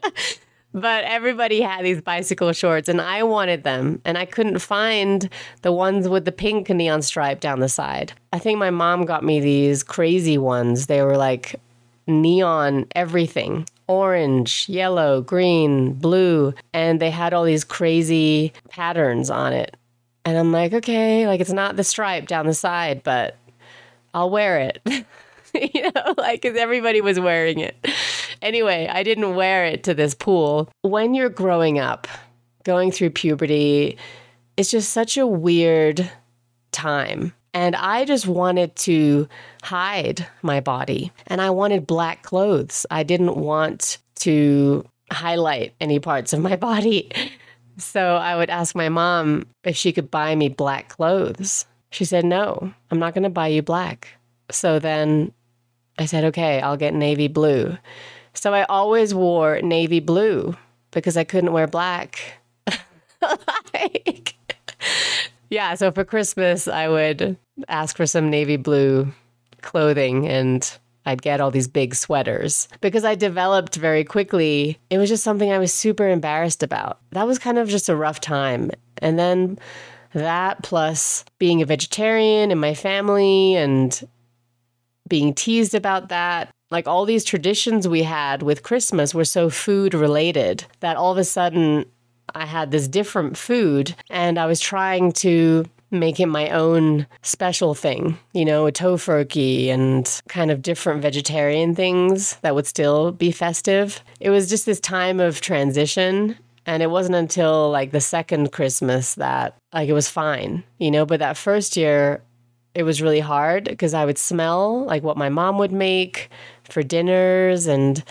but 0.73 1.03
everybody 1.03 1.61
had 1.61 1.83
these 1.83 2.01
bicycle 2.01 2.53
shorts 2.53 2.89
and 2.89 3.01
I 3.01 3.23
wanted 3.23 3.63
them 3.63 4.01
and 4.05 4.17
I 4.17 4.25
couldn't 4.25 4.59
find 4.59 5.29
the 5.61 5.71
ones 5.71 6.07
with 6.07 6.25
the 6.25 6.31
pink 6.31 6.69
neon 6.69 7.01
stripe 7.01 7.39
down 7.39 7.59
the 7.59 7.69
side. 7.69 8.13
I 8.31 8.39
think 8.39 8.57
my 8.57 8.69
mom 8.69 9.05
got 9.05 9.23
me 9.23 9.39
these 9.39 9.83
crazy 9.83 10.37
ones. 10.37 10.87
They 10.87 11.01
were 11.01 11.17
like 11.17 11.55
neon 12.07 12.87
everything 12.95 13.67
orange, 13.89 14.69
yellow, 14.69 15.19
green, 15.19 15.93
blue, 15.93 16.53
and 16.73 17.01
they 17.01 17.09
had 17.09 17.33
all 17.33 17.43
these 17.43 17.63
crazy 17.63 18.53
patterns 18.69 19.29
on 19.31 19.51
it. 19.51 19.75
And 20.23 20.37
I'm 20.37 20.51
like, 20.51 20.73
okay, 20.73 21.27
like 21.27 21.41
it's 21.41 21.51
not 21.51 21.75
the 21.75 21.83
stripe 21.83 22.27
down 22.27 22.45
the 22.45 22.53
side, 22.53 23.01
but 23.03 23.35
I'll 24.13 24.29
wear 24.29 24.59
it. 24.59 24.81
you 25.73 25.81
know, 25.81 26.13
like 26.17 26.43
cuz 26.43 26.55
everybody 26.55 27.01
was 27.01 27.19
wearing 27.19 27.59
it. 27.59 27.75
Anyway, 28.41 28.87
I 28.87 29.01
didn't 29.01 29.35
wear 29.35 29.65
it 29.65 29.83
to 29.85 29.95
this 29.95 30.13
pool. 30.13 30.69
When 30.83 31.15
you're 31.15 31.29
growing 31.29 31.79
up, 31.79 32.07
going 32.63 32.91
through 32.91 33.09
puberty, 33.09 33.97
it's 34.55 34.69
just 34.69 34.93
such 34.93 35.17
a 35.17 35.25
weird 35.25 36.09
time. 36.71 37.33
And 37.55 37.75
I 37.75 38.05
just 38.05 38.27
wanted 38.27 38.75
to 38.77 39.27
hide 39.63 40.27
my 40.41 40.59
body. 40.59 41.11
And 41.27 41.41
I 41.41 41.49
wanted 41.49 41.87
black 41.87 42.23
clothes. 42.23 42.85
I 42.89 43.03
didn't 43.03 43.35
want 43.35 43.97
to 44.15 44.85
highlight 45.11 45.73
any 45.79 45.99
parts 45.99 46.33
of 46.33 46.39
my 46.39 46.55
body. 46.69 47.11
So 47.77 48.15
I 48.15 48.35
would 48.35 48.49
ask 48.49 48.75
my 48.75 48.89
mom 48.89 49.45
if 49.63 49.75
she 49.75 49.91
could 49.91 50.11
buy 50.11 50.35
me 50.35 50.49
black 50.49 50.89
clothes. 50.89 51.65
She 51.91 52.05
said, 52.05 52.25
No, 52.25 52.73
I'm 52.91 52.99
not 52.99 53.13
going 53.13 53.23
to 53.23 53.29
buy 53.29 53.47
you 53.47 53.61
black. 53.61 54.09
So 54.51 54.79
then 54.79 55.31
I 55.97 56.05
said, 56.05 56.23
Okay, 56.25 56.59
I'll 56.61 56.77
get 56.77 56.93
navy 56.93 57.27
blue. 57.27 57.77
So 58.33 58.53
I 58.53 58.63
always 58.63 59.13
wore 59.13 59.61
navy 59.61 59.99
blue 59.99 60.55
because 60.91 61.17
I 61.17 61.23
couldn't 61.23 61.53
wear 61.53 61.67
black. 61.67 62.19
like, 63.73 64.35
yeah, 65.49 65.75
so 65.75 65.91
for 65.91 66.03
Christmas, 66.03 66.67
I 66.67 66.87
would 66.87 67.37
ask 67.67 67.97
for 67.97 68.05
some 68.05 68.29
navy 68.29 68.57
blue 68.57 69.11
clothing 69.61 70.27
and 70.27 70.77
I'd 71.05 71.21
get 71.21 71.41
all 71.41 71.51
these 71.51 71.67
big 71.67 71.95
sweaters 71.95 72.67
because 72.81 73.03
I 73.03 73.15
developed 73.15 73.75
very 73.75 74.03
quickly. 74.03 74.77
It 74.89 74.97
was 74.97 75.09
just 75.09 75.23
something 75.23 75.51
I 75.51 75.57
was 75.57 75.73
super 75.73 76.07
embarrassed 76.07 76.61
about. 76.61 76.99
That 77.11 77.25
was 77.25 77.39
kind 77.39 77.57
of 77.57 77.67
just 77.67 77.89
a 77.89 77.95
rough 77.95 78.19
time. 78.19 78.69
And 78.99 79.17
then 79.17 79.57
that 80.13 80.61
plus 80.63 81.23
being 81.37 81.61
a 81.61 81.65
vegetarian 81.65 82.51
in 82.51 82.59
my 82.59 82.73
family 82.73 83.55
and 83.55 84.07
being 85.07 85.33
teased 85.33 85.73
about 85.73 86.09
that. 86.09 86.51
Like 86.71 86.87
all 86.87 87.05
these 87.05 87.23
traditions 87.23 87.87
we 87.87 88.03
had 88.03 88.43
with 88.43 88.63
Christmas 88.63 89.13
were 89.15 89.25
so 89.25 89.49
food 89.49 89.93
related 89.93 90.65
that 90.81 90.97
all 90.97 91.11
of 91.11 91.17
a 91.17 91.23
sudden 91.23 91.85
I 92.35 92.45
had 92.45 92.69
this 92.69 92.87
different 92.87 93.37
food 93.37 93.95
and 94.09 94.37
I 94.37 94.45
was 94.45 94.59
trying 94.59 95.11
to 95.13 95.65
make 95.91 96.19
it 96.19 96.27
my 96.27 96.49
own 96.49 97.07
special 97.21 97.73
thing, 97.73 98.17
you 98.33 98.45
know, 98.45 98.67
a 98.67 98.71
tofurkey 98.71 99.67
and 99.69 100.21
kind 100.29 100.51
of 100.51 100.61
different 100.61 101.01
vegetarian 101.01 101.75
things 101.75 102.35
that 102.41 102.55
would 102.55 102.67
still 102.67 103.11
be 103.11 103.31
festive. 103.31 104.03
It 104.19 104.29
was 104.29 104.49
just 104.49 104.65
this 104.65 104.79
time 104.79 105.19
of 105.19 105.41
transition. 105.41 106.35
And 106.65 106.83
it 106.83 106.91
wasn't 106.91 107.15
until 107.15 107.71
like 107.71 107.91
the 107.91 108.01
second 108.01 108.51
Christmas 108.51 109.15
that 109.15 109.57
like 109.73 109.89
it 109.89 109.93
was 109.93 110.09
fine, 110.09 110.63
you 110.77 110.91
know, 110.91 111.05
but 111.05 111.19
that 111.19 111.37
first 111.37 111.75
year 111.75 112.21
it 112.75 112.83
was 112.83 113.01
really 113.01 113.19
hard 113.19 113.63
because 113.63 113.93
I 113.93 114.05
would 114.05 114.17
smell 114.17 114.85
like 114.85 115.01
what 115.01 115.17
my 115.17 115.29
mom 115.29 115.57
would 115.57 115.71
make 115.71 116.29
for 116.63 116.83
dinners 116.83 117.65
and 117.65 118.03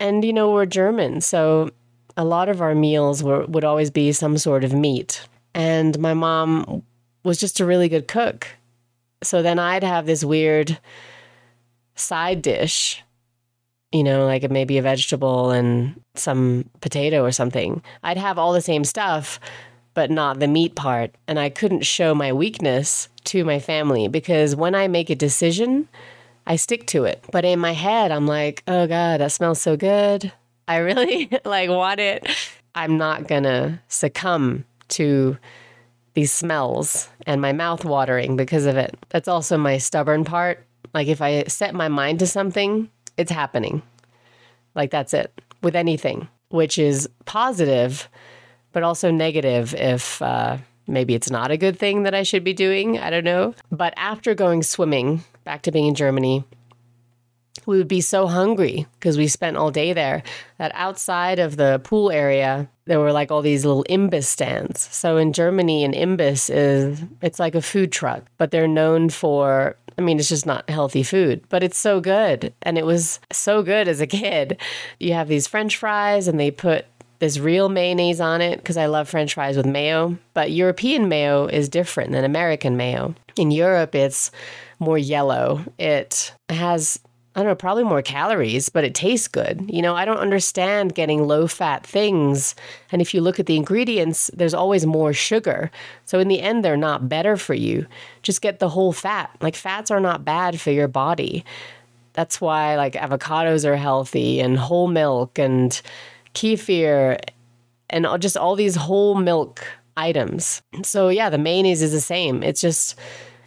and 0.00 0.24
you 0.24 0.32
know, 0.32 0.50
we're 0.52 0.66
German, 0.66 1.20
so 1.20 1.70
a 2.16 2.24
lot 2.24 2.48
of 2.48 2.60
our 2.60 2.74
meals 2.74 3.22
were, 3.22 3.46
would 3.46 3.64
always 3.64 3.90
be 3.90 4.12
some 4.12 4.36
sort 4.36 4.64
of 4.64 4.72
meat. 4.72 5.26
And 5.54 5.98
my 5.98 6.14
mom 6.14 6.82
was 7.22 7.38
just 7.38 7.60
a 7.60 7.66
really 7.66 7.88
good 7.88 8.08
cook. 8.08 8.46
So 9.22 9.42
then 9.42 9.58
I'd 9.58 9.84
have 9.84 10.06
this 10.06 10.24
weird 10.24 10.78
side 11.94 12.42
dish, 12.42 13.02
you 13.92 14.02
know, 14.02 14.26
like 14.26 14.48
maybe 14.50 14.78
a 14.78 14.82
vegetable 14.82 15.50
and 15.50 16.00
some 16.14 16.68
potato 16.80 17.22
or 17.22 17.32
something. 17.32 17.82
I'd 18.02 18.18
have 18.18 18.38
all 18.38 18.52
the 18.52 18.60
same 18.60 18.84
stuff, 18.84 19.40
but 19.94 20.10
not 20.10 20.40
the 20.40 20.48
meat 20.48 20.74
part. 20.74 21.14
And 21.26 21.38
I 21.38 21.48
couldn't 21.48 21.86
show 21.86 22.14
my 22.14 22.32
weakness 22.32 23.08
to 23.24 23.44
my 23.44 23.58
family 23.58 24.08
because 24.08 24.54
when 24.54 24.74
I 24.74 24.88
make 24.88 25.08
a 25.08 25.14
decision, 25.14 25.88
I 26.46 26.56
stick 26.56 26.86
to 26.88 27.04
it. 27.04 27.24
But 27.32 27.44
in 27.44 27.58
my 27.58 27.72
head, 27.72 28.10
I'm 28.10 28.26
like, 28.26 28.62
oh 28.68 28.86
God, 28.86 29.20
that 29.20 29.32
smells 29.32 29.60
so 29.60 29.76
good. 29.76 30.32
I 30.68 30.78
really 30.78 31.30
like 31.44 31.70
want 31.70 32.00
it. 32.00 32.26
I'm 32.74 32.98
not 32.98 33.28
gonna 33.28 33.80
succumb 33.88 34.64
to 34.88 35.36
these 36.14 36.32
smells 36.32 37.08
and 37.26 37.40
my 37.40 37.52
mouth 37.52 37.84
watering 37.84 38.36
because 38.36 38.66
of 38.66 38.76
it. 38.76 38.96
That's 39.10 39.28
also 39.28 39.58
my 39.58 39.78
stubborn 39.78 40.24
part. 40.24 40.64
Like 40.92 41.08
if 41.08 41.20
I 41.20 41.44
set 41.44 41.74
my 41.74 41.88
mind 41.88 42.20
to 42.20 42.26
something, 42.26 42.88
it's 43.16 43.30
happening. 43.30 43.82
Like 44.74 44.90
that's 44.90 45.14
it 45.14 45.32
with 45.62 45.74
anything, 45.74 46.28
which 46.50 46.78
is 46.78 47.08
positive, 47.24 48.08
but 48.72 48.82
also 48.82 49.10
negative 49.10 49.74
if 49.74 50.22
uh, 50.22 50.58
maybe 50.86 51.14
it's 51.14 51.30
not 51.30 51.50
a 51.50 51.56
good 51.56 51.78
thing 51.78 52.04
that 52.04 52.14
I 52.14 52.22
should 52.22 52.44
be 52.44 52.52
doing. 52.52 52.98
I 52.98 53.10
don't 53.10 53.24
know. 53.24 53.54
But 53.70 53.94
after 53.96 54.34
going 54.34 54.62
swimming, 54.62 55.24
back 55.44 55.62
to 55.62 55.72
being 55.72 55.86
in 55.86 55.94
Germany, 55.94 56.44
we 57.66 57.78
would 57.78 57.88
be 57.88 58.00
so 58.00 58.26
hungry 58.26 58.86
because 58.98 59.16
we 59.16 59.28
spent 59.28 59.56
all 59.56 59.70
day 59.70 59.92
there 59.92 60.22
that 60.58 60.72
outside 60.74 61.38
of 61.38 61.56
the 61.56 61.80
pool 61.84 62.10
area 62.10 62.68
there 62.86 63.00
were 63.00 63.12
like 63.12 63.30
all 63.30 63.42
these 63.42 63.64
little 63.64 63.84
imbiss 63.88 64.26
stands 64.26 64.80
so 64.80 65.16
in 65.16 65.32
germany 65.32 65.84
an 65.84 65.92
imbiss 65.92 66.50
is 66.50 67.02
it's 67.22 67.38
like 67.38 67.54
a 67.54 67.62
food 67.62 67.92
truck 67.92 68.24
but 68.38 68.50
they're 68.50 68.68
known 68.68 69.08
for 69.08 69.76
i 69.96 70.02
mean 70.02 70.18
it's 70.18 70.28
just 70.28 70.46
not 70.46 70.68
healthy 70.68 71.02
food 71.02 71.42
but 71.48 71.62
it's 71.62 71.78
so 71.78 72.00
good 72.00 72.52
and 72.62 72.76
it 72.76 72.84
was 72.84 73.20
so 73.32 73.62
good 73.62 73.88
as 73.88 74.00
a 74.00 74.06
kid 74.06 74.58
you 74.98 75.12
have 75.12 75.28
these 75.28 75.46
french 75.46 75.76
fries 75.76 76.28
and 76.28 76.38
they 76.38 76.50
put 76.50 76.86
this 77.20 77.38
real 77.38 77.68
mayonnaise 77.68 78.20
on 78.20 78.42
it 78.42 78.56
because 78.56 78.76
I 78.76 78.86
love 78.86 79.08
french 79.08 79.34
fries 79.34 79.56
with 79.56 79.64
mayo. 79.64 80.18
But 80.34 80.50
European 80.50 81.08
mayo 81.08 81.46
is 81.46 81.70
different 81.70 82.12
than 82.12 82.24
American 82.24 82.76
mayo. 82.76 83.14
In 83.36 83.50
Europe, 83.50 83.94
it's 83.94 84.30
more 84.78 84.98
yellow. 84.98 85.64
It 85.78 86.34
has 86.50 87.00
I 87.36 87.40
don't 87.40 87.48
know, 87.48 87.54
probably 87.56 87.82
more 87.82 88.00
calories, 88.00 88.68
but 88.68 88.84
it 88.84 88.94
tastes 88.94 89.26
good. 89.26 89.68
You 89.68 89.82
know, 89.82 89.96
I 89.96 90.04
don't 90.04 90.18
understand 90.18 90.94
getting 90.94 91.26
low 91.26 91.48
fat 91.48 91.84
things. 91.84 92.54
And 92.92 93.02
if 93.02 93.12
you 93.12 93.20
look 93.20 93.40
at 93.40 93.46
the 93.46 93.56
ingredients, 93.56 94.30
there's 94.34 94.54
always 94.54 94.86
more 94.86 95.12
sugar. 95.12 95.72
So 96.04 96.20
in 96.20 96.28
the 96.28 96.40
end, 96.40 96.64
they're 96.64 96.76
not 96.76 97.08
better 97.08 97.36
for 97.36 97.54
you. 97.54 97.86
Just 98.22 98.40
get 98.40 98.60
the 98.60 98.68
whole 98.68 98.92
fat. 98.92 99.30
Like, 99.40 99.56
fats 99.56 99.90
are 99.90 99.98
not 99.98 100.24
bad 100.24 100.60
for 100.60 100.70
your 100.70 100.86
body. 100.86 101.44
That's 102.12 102.40
why, 102.40 102.76
like, 102.76 102.92
avocados 102.92 103.64
are 103.64 103.76
healthy 103.76 104.38
and 104.38 104.56
whole 104.56 104.86
milk 104.86 105.36
and 105.36 105.82
kefir 106.34 107.18
and 107.90 108.06
just 108.20 108.36
all 108.36 108.54
these 108.54 108.76
whole 108.76 109.16
milk 109.16 109.66
items. 109.96 110.62
So, 110.84 111.08
yeah, 111.08 111.30
the 111.30 111.38
mayonnaise 111.38 111.82
is 111.82 111.90
the 111.90 112.00
same. 112.00 112.44
It's 112.44 112.60
just, 112.60 112.96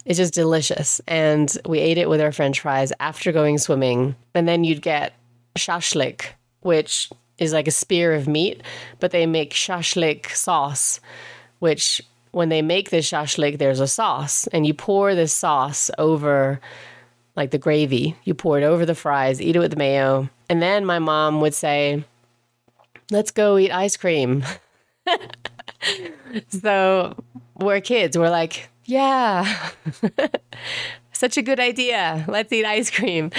it's 0.08 0.16
just 0.16 0.32
delicious. 0.32 1.02
And 1.06 1.54
we 1.66 1.78
ate 1.78 1.98
it 1.98 2.08
with 2.08 2.20
our 2.20 2.32
french 2.32 2.60
fries 2.60 2.94
after 2.98 3.30
going 3.30 3.58
swimming. 3.58 4.16
And 4.34 4.48
then 4.48 4.64
you'd 4.64 4.80
get 4.80 5.12
shashlik, 5.56 6.30
which 6.60 7.10
is 7.36 7.52
like 7.52 7.68
a 7.68 7.72
spear 7.72 8.14
of 8.14 8.26
meat, 8.26 8.62
but 9.00 9.10
they 9.10 9.26
make 9.26 9.52
shashlik 9.52 10.34
sauce, 10.34 10.98
which 11.58 12.00
when 12.32 12.48
they 12.48 12.62
make 12.62 12.88
this 12.88 13.08
shashlik, 13.08 13.58
there's 13.58 13.80
a 13.80 13.86
sauce, 13.86 14.46
and 14.48 14.66
you 14.66 14.72
pour 14.72 15.14
this 15.14 15.32
sauce 15.32 15.90
over 15.98 16.58
like 17.36 17.50
the 17.50 17.58
gravy. 17.58 18.16
You 18.24 18.34
pour 18.34 18.58
it 18.58 18.64
over 18.64 18.86
the 18.86 18.94
fries, 18.94 19.42
eat 19.42 19.56
it 19.56 19.60
with 19.60 19.76
mayo. 19.76 20.28
And 20.48 20.62
then 20.62 20.86
my 20.86 20.98
mom 20.98 21.40
would 21.42 21.54
say, 21.54 22.02
Let's 23.10 23.30
go 23.30 23.56
eat 23.56 23.70
ice 23.70 23.96
cream. 23.96 24.44
so 26.48 27.14
we're 27.54 27.80
kids. 27.80 28.18
We're 28.18 28.28
like, 28.30 28.68
yeah. 28.88 29.70
Such 31.12 31.36
a 31.36 31.42
good 31.42 31.60
idea. 31.60 32.24
Let's 32.26 32.52
eat 32.52 32.64
ice 32.64 32.90
cream. 32.90 33.30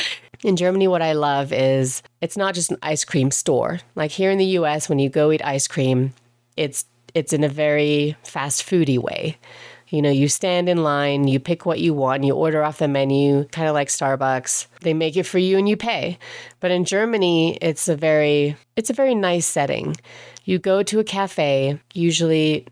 In 0.43 0.55
Germany, 0.55 0.88
what 0.88 1.01
I 1.01 1.13
love 1.13 1.51
is 1.51 2.03
it's 2.21 2.38
not 2.38 2.53
just 2.53 2.71
an 2.71 2.77
ice 2.83 3.03
cream 3.03 3.31
store. 3.31 3.79
Like 3.95 4.12
here 4.12 4.31
in 4.31 4.38
the 4.38 4.57
US, 4.59 4.88
when 4.88 4.99
you 4.99 5.09
go 5.09 5.31
eat 5.31 5.43
ice 5.43 5.67
cream, 5.67 6.13
it's 6.55 6.85
it's 7.15 7.33
in 7.33 7.43
a 7.43 7.49
very 7.49 8.15
fast 8.23 8.63
foody 8.63 8.99
way. 8.99 9.38
You 9.89 10.03
know, 10.03 10.12
you 10.12 10.27
stand 10.27 10.69
in 10.69 10.83
line, 10.83 11.27
you 11.27 11.39
pick 11.39 11.65
what 11.65 11.79
you 11.79 11.95
want, 11.95 12.23
you 12.23 12.35
order 12.35 12.63
off 12.63 12.77
the 12.77 12.88
menu, 12.88 13.45
kind 13.45 13.67
of 13.67 13.73
like 13.73 13.88
Starbucks. 13.88 14.67
They 14.81 14.93
make 14.93 15.17
it 15.17 15.23
for 15.25 15.39
you 15.39 15.57
and 15.57 15.67
you 15.67 15.75
pay. 15.75 16.19
But 16.59 16.69
in 16.69 16.85
Germany, 16.85 17.57
it's 17.59 17.88
a 17.88 17.95
very 17.95 18.55
it's 18.75 18.91
a 18.91 18.93
very 18.93 19.15
nice 19.15 19.47
setting. 19.47 19.95
You 20.45 20.59
go 20.59 20.83
to 20.83 20.99
a 20.99 21.03
cafe, 21.03 21.79
usually 21.93 22.67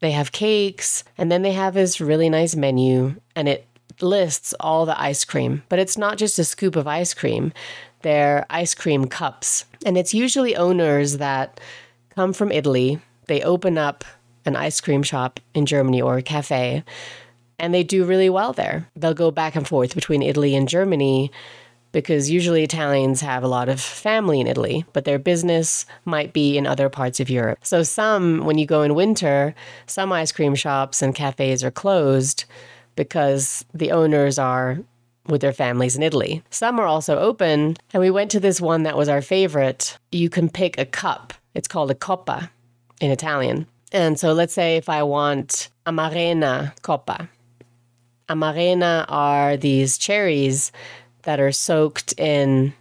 they 0.00 0.10
have 0.12 0.32
cakes, 0.32 1.04
and 1.16 1.30
then 1.30 1.42
they 1.42 1.52
have 1.52 1.74
this 1.74 2.00
really 2.00 2.28
nice 2.28 2.56
menu, 2.56 3.16
and 3.36 3.48
it 3.48 3.66
lists 4.00 4.54
all 4.60 4.86
the 4.86 5.00
ice 5.00 5.24
cream. 5.24 5.62
But 5.68 5.78
it's 5.78 5.98
not 5.98 6.18
just 6.18 6.38
a 6.38 6.44
scoop 6.44 6.76
of 6.76 6.86
ice 6.86 7.14
cream. 7.14 7.52
They're 8.02 8.46
ice 8.48 8.74
cream 8.74 9.06
cups. 9.06 9.66
And 9.84 9.98
it's 9.98 10.14
usually 10.14 10.56
owners 10.56 11.18
that 11.18 11.60
come 12.14 12.32
from 12.32 12.50
Italy. 12.50 12.98
They 13.26 13.42
open 13.42 13.76
up 13.76 14.04
an 14.46 14.56
ice 14.56 14.80
cream 14.80 15.02
shop 15.02 15.38
in 15.54 15.66
Germany 15.66 16.00
or 16.00 16.16
a 16.16 16.22
cafe, 16.22 16.82
and 17.58 17.74
they 17.74 17.82
do 17.82 18.04
really 18.04 18.30
well 18.30 18.54
there. 18.54 18.88
They'll 18.96 19.14
go 19.14 19.30
back 19.30 19.54
and 19.54 19.68
forth 19.68 19.94
between 19.94 20.22
Italy 20.22 20.56
and 20.56 20.66
Germany 20.66 21.30
because 21.92 22.30
usually 22.30 22.62
Italians 22.62 23.20
have 23.20 23.42
a 23.42 23.48
lot 23.48 23.68
of 23.68 23.80
family 23.80 24.40
in 24.40 24.46
Italy, 24.46 24.84
but 24.92 25.04
their 25.04 25.18
business 25.18 25.86
might 26.04 26.32
be 26.32 26.56
in 26.56 26.66
other 26.66 26.88
parts 26.88 27.20
of 27.20 27.30
Europe. 27.30 27.58
So, 27.62 27.82
some, 27.82 28.44
when 28.44 28.58
you 28.58 28.66
go 28.66 28.82
in 28.82 28.94
winter, 28.94 29.54
some 29.86 30.12
ice 30.12 30.32
cream 30.32 30.54
shops 30.54 31.02
and 31.02 31.14
cafes 31.14 31.64
are 31.64 31.70
closed 31.70 32.44
because 32.96 33.64
the 33.74 33.90
owners 33.92 34.38
are 34.38 34.78
with 35.26 35.40
their 35.40 35.52
families 35.52 35.96
in 35.96 36.02
Italy. 36.02 36.42
Some 36.50 36.78
are 36.80 36.86
also 36.86 37.18
open, 37.18 37.76
and 37.92 38.00
we 38.00 38.10
went 38.10 38.30
to 38.32 38.40
this 38.40 38.60
one 38.60 38.84
that 38.84 38.96
was 38.96 39.08
our 39.08 39.22
favorite. 39.22 39.98
You 40.12 40.30
can 40.30 40.48
pick 40.48 40.78
a 40.78 40.84
cup, 40.84 41.34
it's 41.54 41.68
called 41.68 41.90
a 41.90 41.94
coppa 41.94 42.50
in 43.00 43.10
Italian. 43.10 43.66
And 43.92 44.18
so, 44.18 44.32
let's 44.32 44.54
say 44.54 44.76
if 44.76 44.88
I 44.88 45.02
want 45.02 45.70
a 45.86 45.92
Amarena 45.92 46.78
coppa. 46.82 47.28
Amarena 48.28 49.06
are 49.08 49.56
these 49.56 49.98
cherries 49.98 50.70
that 51.22 51.40
are 51.40 51.52
soaked 51.52 52.12
in 52.18 52.72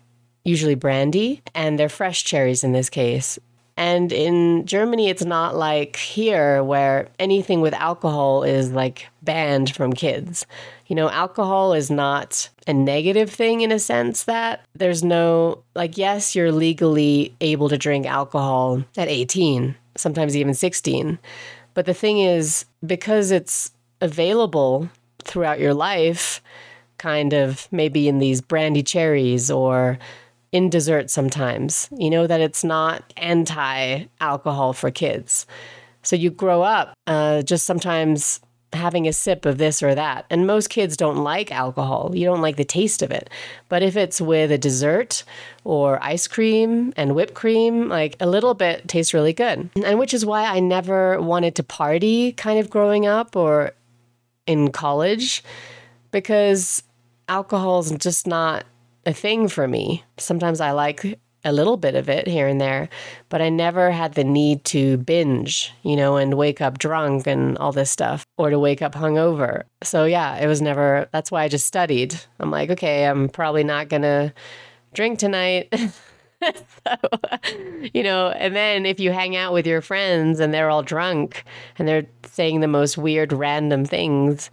usually 0.43 0.75
brandy, 0.75 1.41
and 1.53 1.77
they're 1.77 1.89
fresh 1.89 2.23
cherries 2.23 2.63
in 2.63 2.71
this 2.71 2.89
case. 2.89 3.37
And 3.79 4.11
in 4.11 4.65
Germany, 4.65 5.07
it's 5.07 5.23
not 5.23 5.55
like 5.55 5.95
here 5.95 6.61
where 6.61 7.07
anything 7.17 7.61
with 7.61 7.73
alcohol 7.73 8.43
is 8.43 8.71
like 8.71 9.07
banned 9.21 9.73
from 9.73 9.93
kids. 9.93 10.45
You 10.87 10.97
know, 10.97 11.09
alcohol 11.09 11.71
is 11.71 11.89
not 11.89 12.49
a 12.67 12.73
negative 12.73 13.29
thing 13.29 13.61
in 13.61 13.71
a 13.71 13.79
sense 13.79 14.25
that 14.25 14.65
there's 14.73 15.01
no, 15.01 15.63
like, 15.75 15.97
yes, 15.97 16.35
you're 16.35 16.51
legally 16.51 17.33
able 17.39 17.69
to 17.69 17.77
drink 17.77 18.05
alcohol 18.05 18.83
at 18.97 19.07
18, 19.07 19.75
sometimes 19.95 20.35
even 20.35 20.53
16. 20.53 21.17
But 21.73 21.85
the 21.85 21.93
thing 21.93 22.19
is, 22.19 22.65
because 22.85 23.31
it's 23.31 23.71
available 24.01 24.89
throughout 25.23 25.61
your 25.61 25.73
life, 25.73 26.41
kind 26.99 27.33
of 27.33 27.67
maybe 27.71 28.07
in 28.07 28.19
these 28.19 28.41
brandy 28.41 28.83
cherries 28.83 29.49
or 29.49 29.97
in 30.51 30.69
dessert 30.69 31.09
sometimes. 31.09 31.89
You 31.97 32.09
know 32.09 32.27
that 32.27 32.41
it's 32.41 32.63
not 32.63 33.13
anti 33.17 34.05
alcohol 34.19 34.73
for 34.73 34.91
kids. 34.91 35.47
So 36.01 36.15
you 36.15 36.29
grow 36.29 36.61
up 36.61 36.93
uh, 37.07 37.41
just 37.41 37.65
sometimes 37.65 38.39
having 38.73 39.07
a 39.07 39.13
sip 39.13 39.45
of 39.45 39.57
this 39.57 39.81
or 39.81 39.95
that. 39.95 40.25
And 40.29 40.45
most 40.45 40.69
kids 40.69 40.95
don't 40.95 41.17
like 41.17 41.51
alcohol. 41.51 42.11
You 42.13 42.25
don't 42.25 42.41
like 42.41 42.55
the 42.55 42.63
taste 42.63 43.01
of 43.01 43.11
it. 43.11 43.29
But 43.67 43.81
if 43.81 43.97
it's 43.97 44.21
with 44.21 44.51
a 44.51 44.57
dessert 44.57 45.23
or 45.63 46.01
ice 46.03 46.27
cream 46.27 46.93
and 46.95 47.15
whipped 47.15 47.33
cream, 47.33 47.89
like 47.89 48.15
a 48.19 48.27
little 48.27 48.53
bit 48.53 48.87
tastes 48.87 49.13
really 49.13 49.33
good. 49.33 49.69
And 49.83 49.97
which 49.97 50.13
is 50.13 50.25
why 50.25 50.45
I 50.45 50.59
never 50.59 51.19
wanted 51.19 51.55
to 51.55 51.63
party 51.63 52.33
kind 52.33 52.59
of 52.59 52.69
growing 52.69 53.07
up 53.07 53.35
or 53.35 53.71
in 54.45 54.71
college 54.71 55.43
because 56.11 56.83
alcohol 57.29 57.79
is 57.79 57.91
just 57.91 58.27
not 58.27 58.65
a 59.05 59.13
thing 59.13 59.47
for 59.47 59.67
me. 59.67 60.03
Sometimes 60.17 60.59
I 60.59 60.71
like 60.71 61.19
a 61.45 61.53
little 61.53 61.77
bit 61.77 61.95
of 61.95 62.09
it 62.09 62.27
here 62.27 62.47
and 62.47 62.59
there, 62.59 62.89
but 63.29 63.41
I 63.41 63.49
never 63.49 63.91
had 63.91 64.13
the 64.13 64.23
need 64.23 64.65
to 64.65 64.97
binge, 64.97 65.71
you 65.83 65.95
know, 65.95 66.17
and 66.17 66.33
wake 66.33 66.59
up 66.59 66.77
drunk 66.77 67.27
and 67.27 67.57
all 67.59 67.71
this 67.71 67.89
stuff 67.89 68.25
or 68.37 68.49
to 68.49 68.59
wake 68.59 68.81
up 68.81 68.93
hungover. 68.93 69.63
So, 69.81 70.03
yeah, 70.05 70.35
it 70.37 70.47
was 70.47 70.61
never, 70.61 71.07
that's 71.13 71.31
why 71.31 71.43
I 71.43 71.47
just 71.47 71.65
studied. 71.65 72.19
I'm 72.39 72.51
like, 72.51 72.69
okay, 72.71 73.05
I'm 73.05 73.29
probably 73.29 73.63
not 73.63 73.87
going 73.87 74.01
to 74.01 74.33
drink 74.93 75.19
tonight. 75.19 75.73
so, 76.43 76.95
you 77.93 78.03
know, 78.03 78.29
and 78.29 78.53
then 78.55 78.85
if 78.85 78.99
you 78.99 79.11
hang 79.11 79.37
out 79.37 79.53
with 79.53 79.65
your 79.65 79.81
friends 79.81 80.41
and 80.41 80.53
they're 80.53 80.69
all 80.69 80.83
drunk 80.83 81.45
and 81.77 81.87
they're 81.87 82.07
saying 82.25 82.59
the 82.59 82.67
most 82.67 82.97
weird, 82.97 83.31
random 83.31 83.85
things, 83.85 84.49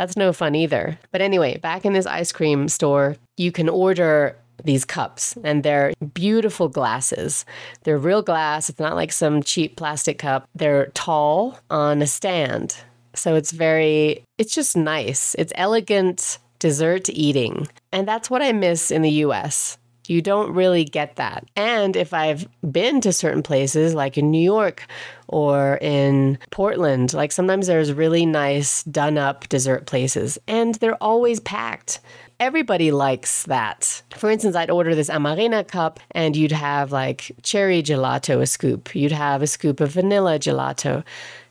that's 0.00 0.16
no 0.16 0.32
fun 0.32 0.54
either. 0.54 0.98
But 1.12 1.20
anyway, 1.20 1.58
back 1.58 1.84
in 1.84 1.92
this 1.92 2.06
ice 2.06 2.32
cream 2.32 2.68
store, 2.68 3.16
you 3.36 3.52
can 3.52 3.68
order 3.68 4.34
these 4.64 4.86
cups 4.86 5.36
and 5.44 5.62
they're 5.62 5.92
beautiful 6.14 6.70
glasses. 6.70 7.44
They're 7.82 7.98
real 7.98 8.22
glass. 8.22 8.70
It's 8.70 8.80
not 8.80 8.94
like 8.94 9.12
some 9.12 9.42
cheap 9.42 9.76
plastic 9.76 10.16
cup. 10.16 10.48
They're 10.54 10.86
tall 10.94 11.58
on 11.68 12.00
a 12.00 12.06
stand. 12.06 12.78
So 13.14 13.34
it's 13.34 13.50
very, 13.50 14.24
it's 14.38 14.54
just 14.54 14.74
nice. 14.74 15.34
It's 15.34 15.52
elegant 15.54 16.38
dessert 16.60 17.10
eating. 17.10 17.68
And 17.92 18.08
that's 18.08 18.30
what 18.30 18.40
I 18.40 18.52
miss 18.52 18.90
in 18.90 19.02
the 19.02 19.24
US. 19.26 19.76
You 20.10 20.20
don't 20.20 20.52
really 20.52 20.84
get 20.84 21.14
that. 21.16 21.48
And 21.54 21.94
if 21.94 22.12
I've 22.12 22.48
been 22.68 23.00
to 23.02 23.12
certain 23.12 23.44
places, 23.44 23.94
like 23.94 24.18
in 24.18 24.28
New 24.28 24.42
York 24.42 24.86
or 25.28 25.78
in 25.80 26.36
Portland, 26.50 27.14
like 27.14 27.30
sometimes 27.30 27.68
there's 27.68 27.92
really 27.92 28.26
nice 28.26 28.82
done 28.82 29.18
up 29.18 29.48
dessert 29.48 29.86
places, 29.86 30.36
and 30.48 30.74
they're 30.74 31.00
always 31.02 31.38
packed 31.38 32.00
everybody 32.40 32.90
likes 32.90 33.44
that. 33.44 34.02
For 34.16 34.30
instance, 34.30 34.56
I'd 34.56 34.70
order 34.70 34.94
this 34.94 35.10
Amarena 35.10 35.68
cup 35.68 36.00
and 36.12 36.34
you'd 36.34 36.52
have 36.52 36.90
like 36.90 37.32
cherry 37.42 37.82
gelato, 37.82 38.40
a 38.40 38.46
scoop. 38.46 38.94
You'd 38.94 39.12
have 39.12 39.42
a 39.42 39.46
scoop 39.46 39.78
of 39.78 39.90
vanilla 39.90 40.38
gelato. 40.38 41.04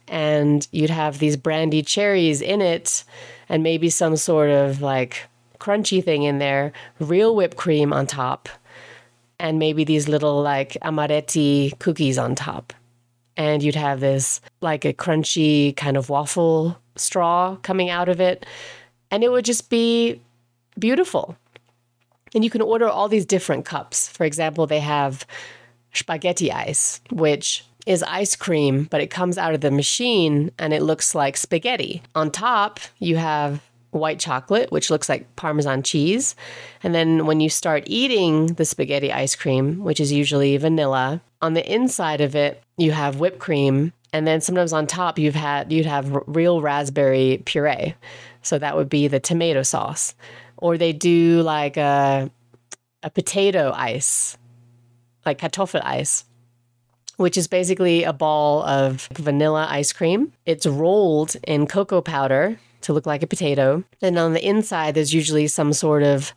And 0.07 0.67
you'd 0.71 0.89
have 0.89 1.19
these 1.19 1.37
brandy 1.37 1.83
cherries 1.83 2.41
in 2.41 2.59
it 2.59 3.03
and 3.47 3.61
maybe 3.61 3.91
some 3.91 4.17
sort 4.17 4.49
of 4.49 4.81
like 4.81 5.28
crunchy 5.59 6.03
thing 6.03 6.23
in 6.23 6.39
there, 6.39 6.71
real 6.99 7.35
whipped 7.35 7.57
cream 7.57 7.93
on 7.93 8.07
top, 8.07 8.49
and 9.39 9.59
maybe 9.59 9.83
these 9.83 10.07
little 10.07 10.41
like 10.41 10.77
amaretti 10.81 11.77
cookies 11.79 12.17
on 12.17 12.35
top. 12.35 12.73
And 13.37 13.63
you'd 13.63 13.75
have 13.75 13.99
this 13.99 14.41
like 14.61 14.83
a 14.83 14.93
crunchy 14.93 15.75
kind 15.77 15.95
of 15.95 16.09
waffle 16.09 16.77
straw 16.95 17.55
coming 17.61 17.89
out 17.89 18.09
of 18.09 18.19
it. 18.19 18.45
And 19.11 19.23
it 19.23 19.31
would 19.31 19.45
just 19.45 19.69
be 19.69 20.21
beautiful. 20.77 21.37
And 22.35 22.43
you 22.43 22.49
can 22.49 22.61
order 22.61 22.87
all 22.87 23.07
these 23.07 23.25
different 23.25 23.65
cups. 23.65 24.09
For 24.09 24.25
example, 24.25 24.67
they 24.67 24.81
have 24.81 25.25
spaghetti 25.93 26.51
ice, 26.51 27.01
which 27.11 27.65
is 27.85 28.03
ice 28.03 28.35
cream, 28.35 28.83
but 28.83 29.01
it 29.01 29.09
comes 29.09 29.37
out 29.37 29.55
of 29.55 29.61
the 29.61 29.71
machine 29.71 30.51
and 30.59 30.73
it 30.73 30.83
looks 30.83 31.15
like 31.15 31.37
spaghetti. 31.37 32.03
On 32.13 32.29
top, 32.29 32.79
you 32.99 33.15
have 33.15 33.61
white 33.91 34.19
chocolate, 34.19 34.71
which 34.71 34.89
looks 34.89 35.09
like 35.09 35.35
Parmesan 35.35 35.83
cheese. 35.83 36.35
And 36.83 36.93
then 36.93 37.25
when 37.25 37.39
you 37.39 37.49
start 37.49 37.83
eating 37.87 38.47
the 38.47 38.65
spaghetti 38.65 39.11
ice 39.11 39.35
cream, 39.35 39.83
which 39.83 39.99
is 39.99 40.11
usually 40.11 40.55
vanilla, 40.57 41.21
on 41.41 41.53
the 41.53 41.73
inside 41.73 42.21
of 42.21 42.35
it, 42.35 42.61
you 42.77 42.91
have 42.91 43.19
whipped 43.19 43.39
cream. 43.39 43.93
And 44.11 44.25
then 44.25 44.41
sometimes 44.41 44.73
on 44.73 44.87
top, 44.87 45.19
you've 45.19 45.35
had 45.35 45.71
you'd 45.71 45.85
have 45.85 46.23
real 46.27 46.61
raspberry 46.61 47.41
puree, 47.45 47.95
so 48.41 48.57
that 48.57 48.75
would 48.75 48.89
be 48.89 49.07
the 49.07 49.19
tomato 49.19 49.63
sauce. 49.63 50.15
Or 50.57 50.77
they 50.77 50.93
do 50.93 51.41
like 51.43 51.77
a 51.77 52.31
a 53.03 53.09
potato 53.09 53.71
ice, 53.73 54.37
like 55.25 55.39
kartoffel 55.39 55.83
ice, 55.83 56.25
which 57.17 57.37
is 57.37 57.47
basically 57.47 58.03
a 58.03 58.11
ball 58.13 58.63
of 58.63 59.07
vanilla 59.13 59.67
ice 59.69 59.93
cream. 59.93 60.33
It's 60.45 60.65
rolled 60.65 61.35
in 61.47 61.67
cocoa 61.67 62.01
powder 62.01 62.59
to 62.81 62.93
look 62.93 63.05
like 63.05 63.23
a 63.23 63.27
potato. 63.27 63.83
Then 63.99 64.17
on 64.17 64.33
the 64.33 64.45
inside, 64.45 64.95
there's 64.95 65.13
usually 65.13 65.47
some 65.47 65.73
sort 65.73 66.03
of 66.03 66.33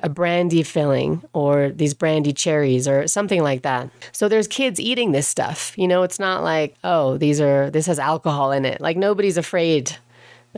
a 0.00 0.08
brandy 0.08 0.62
filling 0.62 1.22
or 1.32 1.70
these 1.70 1.94
brandy 1.94 2.32
cherries 2.32 2.86
or 2.86 3.06
something 3.06 3.42
like 3.42 3.62
that. 3.62 3.88
So 4.12 4.28
there's 4.28 4.48
kids 4.48 4.78
eating 4.78 5.12
this 5.12 5.26
stuff. 5.26 5.72
You 5.78 5.88
know, 5.88 6.02
it's 6.02 6.18
not 6.18 6.42
like, 6.42 6.76
oh, 6.84 7.16
these 7.16 7.40
are, 7.40 7.70
this 7.70 7.86
has 7.86 7.98
alcohol 7.98 8.52
in 8.52 8.64
it. 8.64 8.80
Like 8.80 8.96
nobody's 8.96 9.36
afraid 9.36 9.96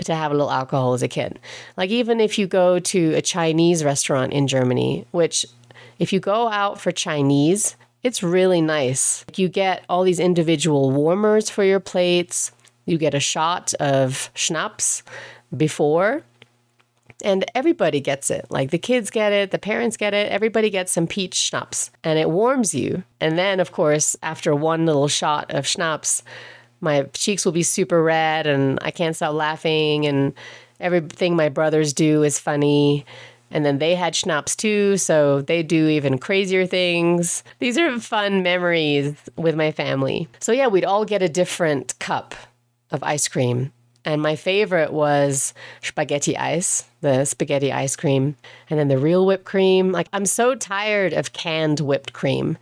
to 0.05 0.15
have 0.15 0.31
a 0.31 0.35
little 0.35 0.51
alcohol 0.51 0.95
as 0.95 1.03
a 1.03 1.09
kid. 1.09 1.39
Like 1.77 1.91
even 1.91 2.21
if 2.21 2.39
you 2.39 2.47
go 2.47 2.79
to 2.79 3.15
a 3.15 3.23
Chinese 3.23 3.85
restaurant 3.85 4.33
in 4.33 4.47
Germany, 4.47 5.07
which 5.11 5.47
if 5.99 6.13
you 6.13 6.21
go 6.21 6.49
out 6.49 6.81
for 6.81 6.93
Chinese, 6.93 7.77
it's 8.03 8.23
really 8.23 8.61
nice. 8.61 9.25
You 9.37 9.49
get 9.49 9.85
all 9.89 10.05
these 10.05 10.21
individual 10.21 10.91
warmers 10.91 11.51
for 11.51 11.65
your 11.65 11.81
plates. 11.81 12.53
You 12.87 12.99
get 12.99 13.15
a 13.15 13.21
shot 13.21 13.75
of 13.75 14.31
schnapps 14.35 15.03
before, 15.55 16.23
and 17.25 17.45
everybody 17.55 18.01
gets 18.01 18.31
it. 18.31 18.47
Like 18.49 18.71
the 18.71 18.79
kids 18.79 19.11
get 19.11 19.33
it, 19.33 19.51
the 19.51 19.59
parents 19.59 19.97
get 19.97 20.15
it, 20.15 20.31
everybody 20.31 20.71
gets 20.71 20.93
some 20.93 21.07
peach 21.07 21.35
schnapps, 21.35 21.91
and 22.05 22.19
it 22.19 22.31
warms 22.31 22.75
you. 22.75 23.03
And 23.21 23.37
then, 23.37 23.61
of 23.61 23.73
course, 23.73 24.17
after 24.23 24.55
one 24.55 24.87
little 24.87 25.09
shot 25.09 25.51
of 25.53 25.67
schnapps, 25.67 26.23
my 26.81 27.03
cheeks 27.13 27.45
will 27.45 27.53
be 27.53 27.63
super 27.63 28.03
red, 28.03 28.47
and 28.47 28.79
I 28.83 28.91
can't 28.91 29.17
stop 29.17 29.35
laughing, 29.35 30.07
and 30.07 30.33
everything 30.79 31.35
my 31.35 31.49
brothers 31.49 31.93
do 31.93 32.23
is 32.23 32.39
funny. 32.39 33.05
And 33.51 33.65
then 33.65 33.79
they 33.79 33.95
had 33.95 34.15
schnapps 34.15 34.55
too, 34.55 34.97
so 34.97 35.41
they 35.41 35.63
do 35.63 35.89
even 35.89 36.19
crazier 36.19 36.67
things. 36.67 37.45
These 37.61 37.79
are 37.79 37.99
fun 37.99 38.43
memories 38.43 39.15
with 39.37 39.55
my 39.55 39.73
family. 39.73 40.29
So, 40.41 40.53
yeah, 40.53 40.67
we'd 40.67 40.85
all 40.85 41.05
get 41.05 41.23
a 41.23 41.29
different 41.29 41.99
cup 41.99 42.35
of 42.91 43.03
ice 43.03 43.29
cream 43.29 43.73
And 44.07 44.23
my 44.23 44.37
favorite 44.37 44.93
was 44.93 45.53
spaghetti 45.83 46.39
ice, 46.39 46.85
the 47.01 47.25
spaghetti 47.25 47.73
ice 47.73 47.97
cream, 47.97 48.37
and 48.71 48.79
then 48.79 48.87
the 48.87 48.99
real 48.99 49.27
whipped 49.27 49.45
cream. 49.45 49.91
Like, 49.91 50.07
I'm 50.13 50.27
so 50.27 50.55
tired 50.55 51.13
of 51.13 51.33
canned 51.33 51.81
whipped 51.81 52.13
cream. 52.13 52.57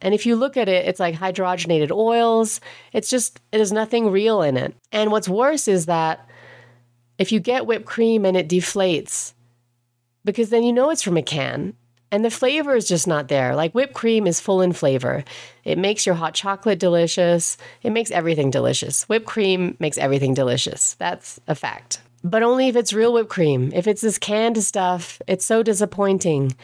And 0.00 0.14
if 0.14 0.24
you 0.24 0.34
look 0.34 0.56
at 0.56 0.66
it, 0.66 0.88
it's 0.88 0.98
like 0.98 1.14
hydrogenated 1.14 1.90
oils. 1.92 2.62
It's 2.94 3.10
just, 3.10 3.38
there's 3.52 3.70
nothing 3.70 4.10
real 4.10 4.40
in 4.40 4.56
it. 4.56 4.74
And 4.90 5.12
what's 5.12 5.28
worse 5.28 5.68
is 5.68 5.84
that 5.86 6.26
if 7.18 7.32
you 7.32 7.38
get 7.38 7.66
whipped 7.66 7.84
cream 7.84 8.24
and 8.24 8.36
it 8.36 8.48
deflates, 8.48 9.34
because 10.24 10.48
then 10.48 10.62
you 10.62 10.72
know 10.72 10.88
it's 10.88 11.02
from 11.02 11.18
a 11.18 11.22
can 11.22 11.74
and 12.10 12.24
the 12.24 12.30
flavor 12.30 12.74
is 12.74 12.88
just 12.88 13.06
not 13.06 13.28
there. 13.28 13.54
Like 13.54 13.72
whipped 13.72 13.94
cream 13.94 14.26
is 14.26 14.40
full 14.40 14.60
in 14.60 14.72
flavor. 14.72 15.24
It 15.64 15.78
makes 15.78 16.06
your 16.06 16.14
hot 16.14 16.34
chocolate 16.34 16.78
delicious. 16.78 17.56
It 17.82 17.90
makes 17.90 18.10
everything 18.10 18.50
delicious. 18.50 19.04
Whipped 19.04 19.26
cream 19.26 19.76
makes 19.78 19.98
everything 19.98 20.34
delicious. 20.34 20.94
That's 20.94 21.38
a 21.46 21.54
fact. 21.54 22.00
But 22.24 22.42
only 22.42 22.68
if 22.68 22.76
it's 22.76 22.92
real 22.92 23.12
whipped 23.12 23.30
cream. 23.30 23.70
If 23.74 23.86
it's 23.86 24.00
this 24.00 24.18
canned 24.18 24.62
stuff, 24.62 25.20
it's 25.26 25.44
so 25.44 25.62
disappointing. 25.62 26.56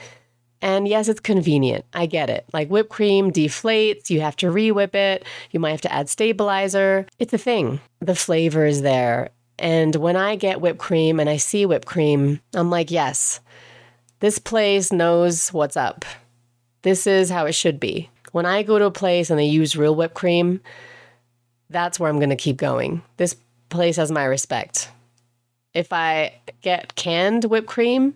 And 0.61 0.89
yes, 0.89 1.09
it's 1.09 1.21
convenient. 1.21 1.85
I 1.93 2.07
get 2.07 2.31
it. 2.31 2.47
Like 2.55 2.69
whipped 2.69 2.89
cream 2.89 3.31
deflates, 3.31 4.09
you 4.09 4.23
have 4.23 4.37
to 4.37 4.51
re 4.51 4.73
whip 4.73 4.95
it, 4.95 5.25
you 5.51 5.61
might 5.61 5.73
have 5.73 5.83
to 5.83 5.93
add 5.93 6.09
stabilizer. 6.09 7.07
It's 7.19 7.35
a 7.35 7.39
thing. 7.39 7.81
The 8.01 8.15
flavor 8.15 8.65
is 8.65 8.81
there. 8.81 9.29
And 9.59 9.95
when 9.97 10.17
I 10.17 10.37
get 10.37 10.61
whipped 10.61 10.79
cream 10.79 11.21
and 11.21 11.29
I 11.29 11.37
see 11.37 11.67
whipped 11.67 11.87
cream, 11.87 12.41
I'm 12.55 12.71
like, 12.71 12.91
yes, 12.91 13.41
this 14.25 14.39
place 14.39 14.91
knows 14.91 15.53
what's 15.53 15.77
up. 15.77 16.03
This 16.81 17.07
is 17.07 17.29
how 17.29 17.45
it 17.45 17.53
should 17.53 17.79
be. 17.79 18.09
When 18.33 18.47
I 18.47 18.63
go 18.63 18.79
to 18.79 18.87
a 18.87 18.91
place 18.91 19.29
and 19.29 19.39
they 19.39 19.45
use 19.45 19.77
real 19.77 19.95
whipped 19.95 20.15
cream, 20.15 20.63
that's 21.69 22.01
where 22.01 22.09
I'm 22.09 22.21
going 22.21 22.31
to 22.31 22.35
keep 22.35 22.57
going. 22.57 23.03
This 23.19 23.37
place 23.69 23.97
has 23.97 24.11
my 24.11 24.25
respect. 24.25 24.89
If 25.75 25.93
I 25.93 26.41
get 26.63 26.95
canned 26.95 27.45
whipped 27.45 27.67
cream 27.67 28.15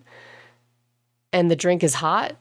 and 1.31 1.51
the 1.51 1.55
drink 1.55 1.83
is 1.83 1.93
hot, 1.93 2.35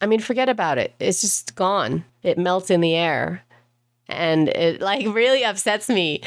I 0.00 0.06
mean, 0.06 0.18
forget 0.18 0.48
about 0.48 0.78
it. 0.78 0.92
It's 0.98 1.20
just 1.20 1.54
gone. 1.54 2.04
It 2.24 2.38
melts 2.38 2.70
in 2.70 2.80
the 2.80 2.96
air. 2.96 3.44
And 4.08 4.48
it 4.48 4.80
like 4.80 5.06
really 5.14 5.44
upsets 5.44 5.88
me 5.88 6.22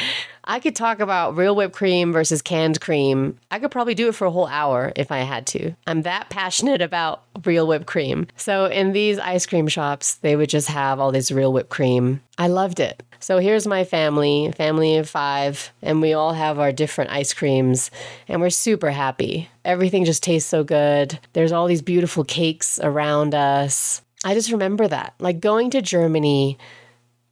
I 0.50 0.60
could 0.60 0.76
talk 0.76 1.00
about 1.00 1.38
real 1.38 1.56
whipped 1.56 1.76
cream 1.76 2.12
versus 2.12 2.42
canned 2.42 2.82
cream. 2.82 3.38
I 3.52 3.60
could 3.60 3.70
probably 3.70 3.94
do 3.94 4.08
it 4.08 4.16
for 4.16 4.26
a 4.26 4.32
whole 4.32 4.48
hour 4.48 4.92
if 4.96 5.12
I 5.12 5.20
had 5.20 5.46
to. 5.48 5.76
I'm 5.86 6.02
that 6.02 6.32
passionate 6.32 6.82
about 6.82 7.22
real 7.46 7.68
whipped 7.68 7.86
cream. 7.86 8.26
So 8.36 8.66
in 8.66 8.92
these 8.92 9.20
ice 9.20 9.46
cream 9.46 9.68
shops, 9.68 10.16
they 10.16 10.36
would 10.36 10.50
just 10.50 10.68
have 10.68 11.00
all 11.00 11.12
this 11.12 11.32
real 11.32 11.54
whipped 11.54 11.70
cream. 11.70 12.22
I 12.40 12.48
loved 12.48 12.80
it. 12.80 13.04
So 13.20 13.38
here's 13.38 13.68
my 13.68 13.84
family, 13.84 14.52
family 14.58 14.98
of 14.98 15.08
five, 15.08 15.70
and 15.84 16.02
we 16.02 16.14
all 16.14 16.34
have 16.34 16.58
our 16.58 16.72
different 16.72 17.12
ice 17.12 17.32
creams, 17.32 17.92
and 18.28 18.42
we're 18.42 18.50
super 18.50 18.90
happy. 18.90 19.50
Everything 19.64 20.04
just 20.04 20.24
tastes 20.24 20.50
so 20.50 20.64
good. 20.64 21.20
There's 21.34 21.52
all 21.52 21.68
these 21.68 21.84
beautiful 21.84 22.24
cakes 22.24 22.80
around 22.82 23.36
us. 23.36 24.02
I 24.26 24.34
just 24.34 24.52
remember 24.52 24.88
that. 24.88 25.14
Like 25.20 25.42
going 25.42 25.70
to 25.70 25.82
Germany 25.84 26.58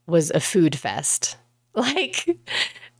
was 0.06 0.30
a 0.30 0.40
food 0.40 0.78
fest. 0.78 1.36
Like, 1.78 2.28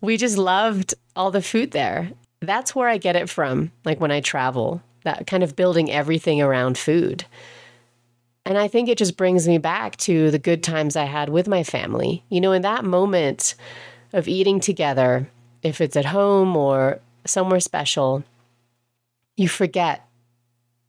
we 0.02 0.18
just 0.18 0.38
loved 0.38 0.94
all 1.16 1.32
the 1.32 1.42
food 1.42 1.72
there. 1.72 2.12
That's 2.42 2.76
where 2.76 2.88
I 2.88 2.98
get 2.98 3.16
it 3.16 3.30
from, 3.30 3.72
like 3.84 4.00
when 4.00 4.12
I 4.12 4.22
travel, 4.22 4.82
that 5.04 5.28
kind 5.28 5.44
of 5.44 5.56
building 5.56 5.92
everything 5.92 6.42
around 6.42 6.78
food. 6.78 7.26
And 8.46 8.58
I 8.58 8.68
think 8.68 8.88
it 8.88 8.98
just 8.98 9.18
brings 9.18 9.48
me 9.48 9.58
back 9.58 9.98
to 9.98 10.32
the 10.32 10.40
good 10.40 10.64
times 10.64 10.96
I 10.96 11.06
had 11.06 11.30
with 11.30 11.48
my 11.48 11.64
family. 11.64 12.24
You 12.30 12.40
know, 12.40 12.54
in 12.54 12.62
that 12.62 12.86
moment 12.86 13.56
of 14.14 14.28
eating 14.28 14.60
together, 14.60 15.30
if 15.64 15.82
it's 15.82 15.98
at 15.98 16.06
home 16.06 16.56
or 16.56 17.00
somewhere 17.26 17.60
special, 17.60 18.24
you 19.36 19.50
forget. 19.50 20.08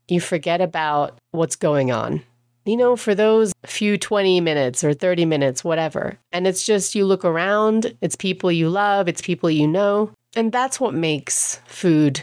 You 0.07 0.21
forget 0.21 0.61
about 0.61 1.19
what's 1.33 1.57
going 1.57 1.91
on 1.91 2.23
you 2.69 2.77
know, 2.77 2.97
for 2.97 3.15
those 3.15 3.53
few 3.65 3.97
20 3.97 4.41
minutes 4.41 4.85
or 4.85 4.93
30 4.93 5.25
minutes, 5.25 5.65
whatever. 5.65 6.19
And 6.33 6.47
it's 6.47 6.65
just 6.65 6.95
you 6.95 7.07
look 7.07 7.25
around, 7.25 7.95
it's 8.01 8.17
people 8.17 8.53
you 8.53 8.69
love, 8.69 9.09
it's 9.09 9.23
people 9.23 9.51
you 9.51 9.67
know. 9.67 10.11
And 10.37 10.53
that's 10.53 10.79
what 10.79 10.95
makes 10.95 11.61
food 11.67 12.23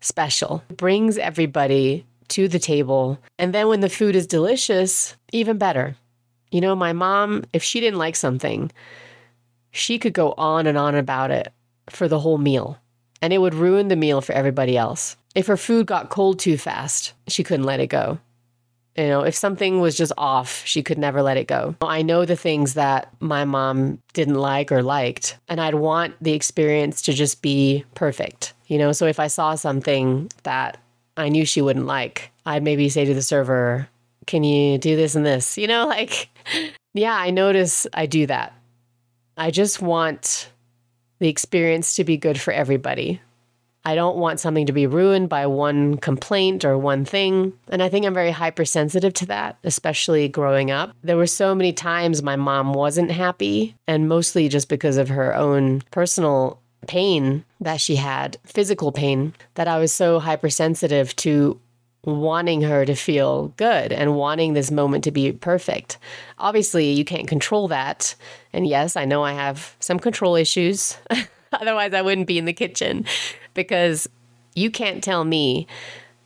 special. 0.00 0.62
It 0.70 0.76
brings 0.76 1.18
everybody 1.18 2.06
to 2.28 2.48
the 2.48 2.58
table. 2.58 3.18
And 3.38 3.52
then 3.52 3.68
when 3.68 3.80
the 3.80 3.88
food 3.88 4.16
is 4.16 4.26
delicious, 4.26 5.16
even 5.32 5.58
better. 5.58 5.96
You 6.50 6.60
know, 6.60 6.74
my 6.74 6.92
mom, 6.92 7.44
if 7.52 7.62
she 7.62 7.80
didn't 7.80 7.98
like 7.98 8.16
something, 8.16 8.70
she 9.72 9.98
could 9.98 10.12
go 10.12 10.34
on 10.38 10.66
and 10.66 10.78
on 10.78 10.94
about 10.94 11.30
it 11.30 11.52
for 11.90 12.06
the 12.06 12.20
whole 12.20 12.38
meal, 12.38 12.78
and 13.20 13.32
it 13.32 13.38
would 13.38 13.54
ruin 13.54 13.88
the 13.88 13.96
meal 13.96 14.20
for 14.20 14.32
everybody 14.32 14.76
else. 14.76 15.16
If 15.34 15.48
her 15.48 15.56
food 15.56 15.86
got 15.86 16.10
cold 16.10 16.38
too 16.38 16.56
fast, 16.56 17.12
she 17.26 17.42
couldn't 17.42 17.66
let 17.66 17.80
it 17.80 17.88
go. 17.88 18.20
You 18.96 19.08
know, 19.08 19.22
if 19.22 19.34
something 19.34 19.80
was 19.80 19.96
just 19.96 20.12
off, 20.16 20.64
she 20.64 20.82
could 20.82 20.98
never 20.98 21.20
let 21.20 21.36
it 21.36 21.48
go. 21.48 21.74
I 21.80 22.02
know 22.02 22.24
the 22.24 22.36
things 22.36 22.74
that 22.74 23.12
my 23.20 23.44
mom 23.44 23.98
didn't 24.12 24.36
like 24.36 24.70
or 24.70 24.82
liked, 24.82 25.36
and 25.48 25.60
I'd 25.60 25.74
want 25.74 26.14
the 26.20 26.32
experience 26.32 27.02
to 27.02 27.12
just 27.12 27.42
be 27.42 27.84
perfect. 27.94 28.54
You 28.68 28.78
know, 28.78 28.92
so 28.92 29.06
if 29.06 29.18
I 29.18 29.26
saw 29.26 29.56
something 29.56 30.30
that 30.44 30.78
I 31.16 31.28
knew 31.28 31.44
she 31.44 31.60
wouldn't 31.60 31.86
like, 31.86 32.30
I'd 32.46 32.62
maybe 32.62 32.88
say 32.88 33.04
to 33.04 33.14
the 33.14 33.22
server, 33.22 33.88
Can 34.26 34.44
you 34.44 34.78
do 34.78 34.96
this 34.96 35.14
and 35.14 35.26
this? 35.26 35.58
You 35.64 35.66
know, 35.66 35.86
like, 35.86 36.28
yeah, 36.92 37.14
I 37.14 37.30
notice 37.30 37.86
I 37.94 38.06
do 38.06 38.26
that. 38.26 38.54
I 39.36 39.50
just 39.50 39.82
want 39.82 40.50
the 41.18 41.28
experience 41.28 41.96
to 41.96 42.04
be 42.04 42.16
good 42.16 42.40
for 42.40 42.52
everybody. 42.52 43.20
I 43.84 43.94
don't 43.94 44.16
want 44.16 44.40
something 44.40 44.66
to 44.66 44.72
be 44.72 44.86
ruined 44.86 45.28
by 45.28 45.46
one 45.46 45.98
complaint 45.98 46.64
or 46.64 46.78
one 46.78 47.04
thing. 47.04 47.52
And 47.68 47.82
I 47.82 47.88
think 47.88 48.06
I'm 48.06 48.14
very 48.14 48.30
hypersensitive 48.30 49.12
to 49.14 49.26
that, 49.26 49.58
especially 49.62 50.28
growing 50.28 50.70
up. 50.70 50.94
There 51.02 51.18
were 51.18 51.26
so 51.26 51.54
many 51.54 51.72
times 51.72 52.22
my 52.22 52.36
mom 52.36 52.72
wasn't 52.72 53.10
happy, 53.10 53.74
and 53.86 54.08
mostly 54.08 54.48
just 54.48 54.68
because 54.68 54.96
of 54.96 55.08
her 55.08 55.34
own 55.34 55.82
personal 55.90 56.60
pain 56.86 57.44
that 57.60 57.80
she 57.80 57.96
had, 57.96 58.38
physical 58.44 58.92
pain, 58.92 59.34
that 59.54 59.68
I 59.68 59.78
was 59.78 59.92
so 59.92 60.18
hypersensitive 60.18 61.14
to 61.16 61.60
wanting 62.04 62.62
her 62.62 62.84
to 62.84 62.94
feel 62.94 63.48
good 63.56 63.92
and 63.92 64.16
wanting 64.16 64.52
this 64.52 64.70
moment 64.70 65.04
to 65.04 65.10
be 65.10 65.32
perfect. 65.32 65.98
Obviously, 66.38 66.90
you 66.90 67.04
can't 67.04 67.26
control 67.26 67.68
that. 67.68 68.14
And 68.52 68.66
yes, 68.66 68.96
I 68.96 69.04
know 69.04 69.24
I 69.24 69.32
have 69.32 69.76
some 69.80 69.98
control 69.98 70.36
issues. 70.36 70.98
Otherwise, 71.60 71.94
I 71.94 72.02
wouldn't 72.02 72.26
be 72.26 72.38
in 72.38 72.44
the 72.44 72.52
kitchen 72.52 73.04
because 73.54 74.08
you 74.54 74.70
can't 74.70 75.02
tell 75.02 75.24
me 75.24 75.66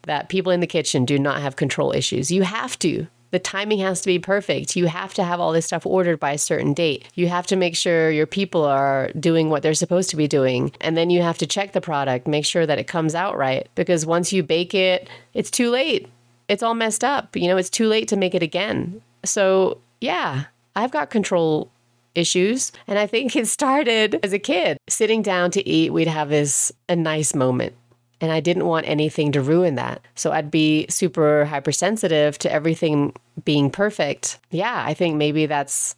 that 0.02 0.28
people 0.28 0.52
in 0.52 0.60
the 0.60 0.66
kitchen 0.66 1.04
do 1.04 1.18
not 1.18 1.40
have 1.40 1.56
control 1.56 1.92
issues. 1.92 2.30
You 2.30 2.42
have 2.42 2.78
to. 2.80 3.06
The 3.30 3.38
timing 3.38 3.78
has 3.80 4.00
to 4.00 4.06
be 4.06 4.18
perfect. 4.18 4.74
You 4.74 4.86
have 4.86 5.12
to 5.14 5.24
have 5.24 5.38
all 5.38 5.52
this 5.52 5.66
stuff 5.66 5.84
ordered 5.84 6.18
by 6.18 6.32
a 6.32 6.38
certain 6.38 6.72
date. 6.72 7.06
You 7.14 7.28
have 7.28 7.46
to 7.48 7.56
make 7.56 7.76
sure 7.76 8.10
your 8.10 8.26
people 8.26 8.64
are 8.64 9.10
doing 9.20 9.50
what 9.50 9.62
they're 9.62 9.74
supposed 9.74 10.08
to 10.10 10.16
be 10.16 10.26
doing. 10.26 10.72
And 10.80 10.96
then 10.96 11.10
you 11.10 11.20
have 11.20 11.36
to 11.38 11.46
check 11.46 11.72
the 11.72 11.82
product, 11.82 12.26
make 12.26 12.46
sure 12.46 12.64
that 12.64 12.78
it 12.78 12.86
comes 12.86 13.14
out 13.14 13.36
right. 13.36 13.68
Because 13.74 14.06
once 14.06 14.32
you 14.32 14.42
bake 14.42 14.72
it, 14.72 15.10
it's 15.34 15.50
too 15.50 15.68
late. 15.68 16.08
It's 16.48 16.62
all 16.62 16.72
messed 16.72 17.04
up. 17.04 17.36
You 17.36 17.48
know, 17.48 17.58
it's 17.58 17.68
too 17.68 17.86
late 17.86 18.08
to 18.08 18.16
make 18.16 18.34
it 18.34 18.42
again. 18.42 19.02
So, 19.26 19.78
yeah, 20.00 20.44
I've 20.74 20.90
got 20.90 21.10
control 21.10 21.70
issues. 22.18 22.72
And 22.86 22.98
I 22.98 23.06
think 23.06 23.34
it 23.36 23.46
started 23.46 24.18
as 24.22 24.32
a 24.32 24.38
kid. 24.38 24.76
Sitting 24.88 25.22
down 25.22 25.50
to 25.52 25.66
eat, 25.66 25.92
we'd 25.92 26.08
have 26.08 26.28
this 26.28 26.72
a 26.88 26.96
nice 26.96 27.34
moment. 27.34 27.74
And 28.20 28.32
I 28.32 28.40
didn't 28.40 28.66
want 28.66 28.88
anything 28.88 29.30
to 29.32 29.40
ruin 29.40 29.76
that. 29.76 30.02
So 30.16 30.32
I'd 30.32 30.50
be 30.50 30.86
super 30.90 31.44
hypersensitive 31.44 32.36
to 32.38 32.52
everything 32.52 33.14
being 33.44 33.70
perfect. 33.70 34.40
Yeah, 34.50 34.82
I 34.84 34.92
think 34.92 35.16
maybe 35.16 35.46
that's, 35.46 35.94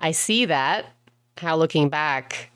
I 0.00 0.10
see 0.10 0.44
that, 0.44 0.84
how 1.38 1.56
looking 1.56 1.88
back, 1.88 2.50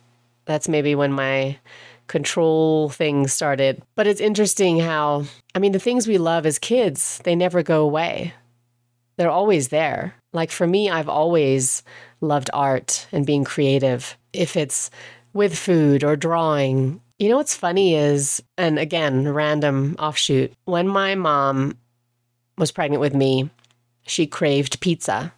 that's 0.45 0.69
maybe 0.69 0.95
when 0.95 1.13
my 1.13 1.59
control 2.07 2.91
thing 2.91 3.27
started. 3.27 3.83
But 3.95 4.07
it's 4.07 4.21
interesting 4.21 4.79
how, 4.81 5.25
I 5.55 5.59
mean, 5.59 5.73
the 5.73 5.79
things 5.79 6.07
we 6.07 6.19
love 6.19 6.45
as 6.45 6.59
kids, 6.59 7.23
they 7.25 7.35
never 7.35 7.63
go 7.63 7.83
away. 7.83 8.35
They're 9.17 9.31
always 9.31 9.69
there. 9.69 10.15
Like 10.35 10.51
for 10.51 10.67
me, 10.67 10.91
I've 10.91 11.09
always 11.09 11.83
loved 12.25 12.51
art 12.53 13.07
and 13.13 13.27
being 13.27 13.45
creative. 13.45 14.17
If 14.33 14.57
it's 14.57 14.91
with 15.33 15.57
food 15.57 16.05
or 16.05 16.17
drawing, 16.17 17.01
you 17.19 17.29
know 17.29 17.37
what's 17.37 17.55
funny 17.55 17.95
is, 17.95 18.43
and 18.59 18.79
again, 18.79 19.29
random 19.29 19.97
offshoot, 19.99 20.53
when 20.65 20.89
my 20.89 21.15
mom 21.15 21.77
was 22.59 22.73
pregnant 22.73 23.01
with 23.01 23.15
me, 23.15 23.51
she 24.07 24.27
craved 24.27 24.81
pizza 24.81 25.33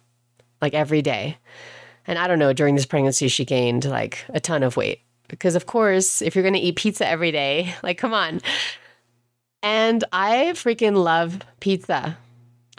like 0.61 0.73
every 0.73 1.01
day. 1.01 1.37
And 2.05 2.17
I 2.17 2.27
don't 2.27 2.39
know, 2.39 2.53
during 2.53 2.75
this 2.75 2.85
pregnancy, 2.85 3.27
she 3.27 3.45
gained 3.45 3.85
like 3.85 4.25
a 4.29 4.39
ton 4.39 4.63
of 4.63 4.77
weight. 4.77 5.01
Because, 5.27 5.55
of 5.55 5.65
course, 5.65 6.21
if 6.21 6.35
you're 6.35 6.43
going 6.43 6.53
to 6.53 6.59
eat 6.59 6.77
pizza 6.77 7.07
every 7.07 7.31
day, 7.31 7.75
like, 7.83 7.97
come 7.97 8.13
on. 8.13 8.41
And 9.61 10.03
I 10.13 10.51
freaking 10.53 10.95
love 11.03 11.39
pizza. 11.59 12.17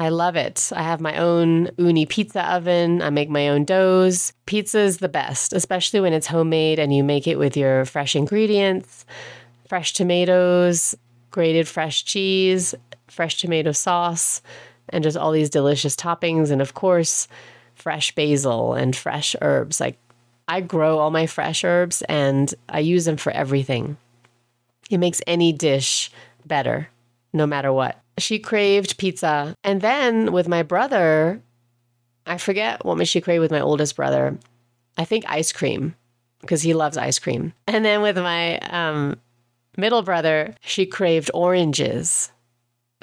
I 0.01 0.11
love 0.11 0.37
it. 0.37 0.71
I 0.75 0.83
have 0.83 1.01
my 1.01 1.17
own 1.17 1.67
Ooni 1.79 2.09
pizza 2.09 2.45
oven. 2.53 3.03
I 3.03 3.11
make 3.11 3.29
my 3.29 3.49
own 3.49 3.65
doughs. 3.65 4.33
Pizza 4.47 4.79
is 4.79 4.99
the 4.99 5.09
best, 5.09 5.53
especially 5.53 6.01
when 6.01 6.13
it's 6.13 6.29
homemade 6.29 6.79
and 6.79 6.95
you 6.95 7.03
make 7.03 7.27
it 7.27 7.37
with 7.37 7.57
your 7.57 7.85
fresh 7.85 8.15
ingredients, 8.15 9.05
fresh 9.69 9.93
tomatoes, 9.93 10.95
grated 11.33 11.67
fresh 11.67 12.05
cheese, 12.05 12.75
fresh 13.09 13.39
tomato 13.39 13.73
sauce, 13.73 14.41
and 14.91 15.03
just 15.03 15.17
all 15.17 15.33
these 15.33 15.51
delicious 15.51 15.97
toppings. 15.97 16.53
And 16.53 16.63
of 16.63 16.75
course, 16.75 17.27
fresh 17.75 18.15
basil 18.15 18.75
and 18.75 18.95
fresh 18.95 19.35
herbs. 19.43 19.81
Like 19.81 19.99
I 20.47 20.61
grow 20.61 20.99
all 20.99 21.11
my 21.11 21.27
fresh 21.27 21.65
herbs 21.65 22.03
and 22.03 22.55
I 22.69 22.79
use 22.81 23.05
them 23.05 23.17
for 23.17 23.33
everything. 23.33 23.97
It 24.91 24.99
makes 24.99 25.21
any 25.27 25.53
dish 25.53 26.11
better, 26.47 26.89
no 27.33 27.47
matter 27.47 27.73
what. 27.73 28.01
She 28.19 28.39
craved 28.39 28.99
pizza. 28.99 29.55
And 29.65 29.81
then 29.81 30.33
with 30.33 30.49
my 30.49 30.63
brother, 30.63 31.43
I 32.27 32.39
forget 32.39 32.85
what 32.85 33.07
she 33.09 33.21
craved 33.21 33.41
with 33.41 33.51
my 33.51 33.61
oldest 33.61 33.97
brother. 33.97 34.39
I 34.97 35.05
think 35.05 35.25
ice 35.29 35.53
cream 35.53 35.95
because 36.41 36.63
he 36.63 36.75
loves 36.75 36.97
ice 36.97 37.19
cream. 37.19 37.53
And 37.67 37.85
then 37.85 38.03
with 38.03 38.17
my 38.17 38.59
um, 38.59 39.17
middle 39.77 40.03
brother, 40.03 40.55
she 40.61 40.87
craved 40.87 41.31
oranges. 41.35 42.31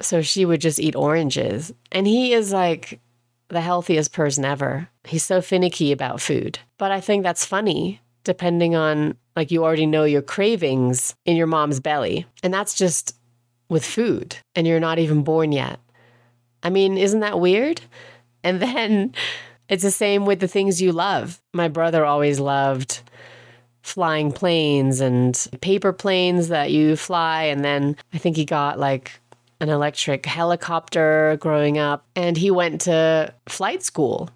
So 0.00 0.22
she 0.22 0.44
would 0.44 0.60
just 0.60 0.78
eat 0.78 0.94
oranges. 0.94 1.72
And 1.90 2.06
he 2.06 2.32
is 2.32 2.52
like 2.52 3.00
the 3.48 3.60
healthiest 3.60 4.12
person 4.12 4.44
ever. 4.44 4.88
He's 5.04 5.24
so 5.24 5.40
finicky 5.40 5.92
about 5.92 6.20
food. 6.20 6.58
But 6.78 6.90
I 6.90 7.00
think 7.00 7.22
that's 7.22 7.44
funny, 7.44 8.00
depending 8.24 8.74
on, 8.74 9.16
like, 9.36 9.50
you 9.50 9.64
already 9.64 9.86
know 9.86 10.04
your 10.04 10.22
cravings 10.22 11.14
in 11.24 11.36
your 11.36 11.46
mom's 11.46 11.80
belly. 11.80 12.26
And 12.42 12.52
that's 12.52 12.74
just 12.74 13.14
with 13.68 13.84
food, 13.84 14.36
and 14.54 14.66
you're 14.66 14.80
not 14.80 14.98
even 14.98 15.22
born 15.22 15.52
yet. 15.52 15.80
I 16.62 16.70
mean, 16.70 16.98
isn't 16.98 17.20
that 17.20 17.40
weird? 17.40 17.80
And 18.44 18.62
then 18.62 19.12
it's 19.68 19.82
the 19.82 19.90
same 19.90 20.24
with 20.24 20.38
the 20.38 20.46
things 20.46 20.80
you 20.80 20.92
love. 20.92 21.42
My 21.52 21.66
brother 21.66 22.04
always 22.04 22.38
loved 22.38 23.00
flying 23.82 24.30
planes 24.30 25.00
and 25.00 25.48
paper 25.60 25.92
planes 25.92 26.46
that 26.48 26.70
you 26.70 26.94
fly. 26.94 27.44
And 27.44 27.64
then 27.64 27.96
I 28.12 28.18
think 28.18 28.36
he 28.36 28.44
got 28.44 28.78
like 28.78 29.18
an 29.60 29.68
electric 29.68 30.26
helicopter 30.26 31.36
growing 31.40 31.78
up, 31.78 32.04
and 32.14 32.36
he 32.36 32.50
went 32.50 32.82
to 32.82 33.32
flight 33.48 33.82
school, 33.82 34.28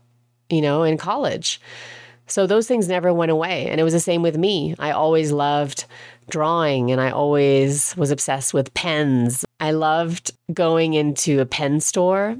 you 0.49 0.63
know, 0.63 0.83
in 0.83 0.97
college. 0.97 1.61
So 2.27 2.47
those 2.47 2.67
things 2.67 2.89
never 2.89 3.13
went 3.13 3.31
away. 3.31 3.69
And 3.69 3.81
it 3.81 3.85
was 3.85 3.93
the 3.93 4.01
same 4.01 4.23
with 4.23 4.39
me. 4.39 4.75
I 4.79 4.93
always 4.93 5.33
loved 5.33 5.85
drawing 6.31 6.91
and 6.91 7.01
I 7.01 7.11
always 7.11 7.97
was 7.97 8.11
obsessed 8.11 8.55
with 8.55 8.75
pens. 8.75 9.45
I 9.59 9.73
loved 9.73 10.33
going 10.53 10.95
into 10.95 11.41
a 11.41 11.47
pen 11.47 11.81
store. 11.81 12.37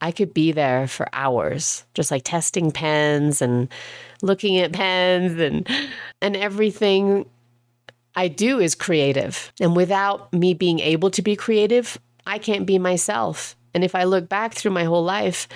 I 0.00 0.12
could 0.12 0.34
be 0.34 0.52
there 0.52 0.86
for 0.86 1.08
hours, 1.12 1.84
just 1.94 2.10
like 2.10 2.24
testing 2.24 2.70
pens 2.70 3.40
and 3.40 3.68
looking 4.22 4.58
at 4.58 4.72
pens 4.72 5.40
and 5.40 5.68
and 6.20 6.36
everything 6.36 7.26
I 8.16 8.28
do 8.28 8.60
is 8.60 8.74
creative. 8.74 9.52
And 9.60 9.74
without 9.74 10.32
me 10.32 10.54
being 10.54 10.78
able 10.80 11.10
to 11.10 11.22
be 11.22 11.36
creative, 11.36 11.98
I 12.26 12.38
can't 12.38 12.66
be 12.66 12.78
myself. 12.78 13.56
And 13.74 13.82
if 13.82 13.94
I 13.94 14.04
look 14.04 14.28
back 14.28 14.54
through 14.54 14.70
my 14.70 14.84
whole 14.84 15.04
life, 15.04 15.48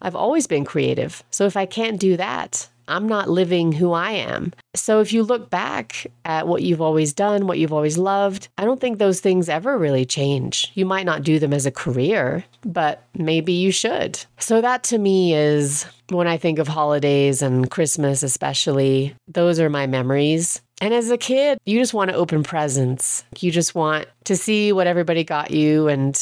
I've 0.00 0.16
always 0.16 0.46
been 0.46 0.64
creative. 0.64 1.22
So 1.30 1.44
if 1.46 1.56
I 1.56 1.66
can't 1.66 2.00
do 2.00 2.16
that, 2.16 2.68
I'm 2.88 3.06
not 3.06 3.28
living 3.28 3.72
who 3.72 3.92
I 3.92 4.12
am. 4.12 4.52
So 4.74 5.00
if 5.00 5.12
you 5.12 5.22
look 5.22 5.50
back 5.50 6.06
at 6.24 6.48
what 6.48 6.62
you've 6.62 6.80
always 6.80 7.12
done, 7.12 7.46
what 7.46 7.58
you've 7.58 7.72
always 7.72 7.98
loved, 7.98 8.48
I 8.58 8.64
don't 8.64 8.80
think 8.80 8.98
those 8.98 9.20
things 9.20 9.48
ever 9.48 9.76
really 9.78 10.04
change. 10.04 10.70
You 10.74 10.86
might 10.86 11.06
not 11.06 11.22
do 11.22 11.38
them 11.38 11.52
as 11.52 11.66
a 11.66 11.70
career, 11.70 12.44
but 12.64 13.04
maybe 13.14 13.52
you 13.52 13.70
should. 13.70 14.24
So 14.38 14.60
that 14.60 14.82
to 14.84 14.98
me 14.98 15.34
is 15.34 15.86
when 16.10 16.26
I 16.26 16.36
think 16.36 16.58
of 16.58 16.68
holidays 16.68 17.42
and 17.42 17.70
Christmas, 17.70 18.22
especially, 18.22 19.14
those 19.28 19.60
are 19.60 19.70
my 19.70 19.86
memories. 19.86 20.60
And 20.80 20.92
as 20.92 21.10
a 21.10 21.18
kid, 21.18 21.58
you 21.64 21.78
just 21.78 21.94
want 21.94 22.10
to 22.10 22.16
open 22.16 22.42
presents. 22.42 23.24
You 23.38 23.50
just 23.50 23.74
want 23.74 24.06
to 24.24 24.36
see 24.36 24.72
what 24.72 24.86
everybody 24.86 25.24
got 25.24 25.50
you. 25.50 25.88
And 25.88 26.18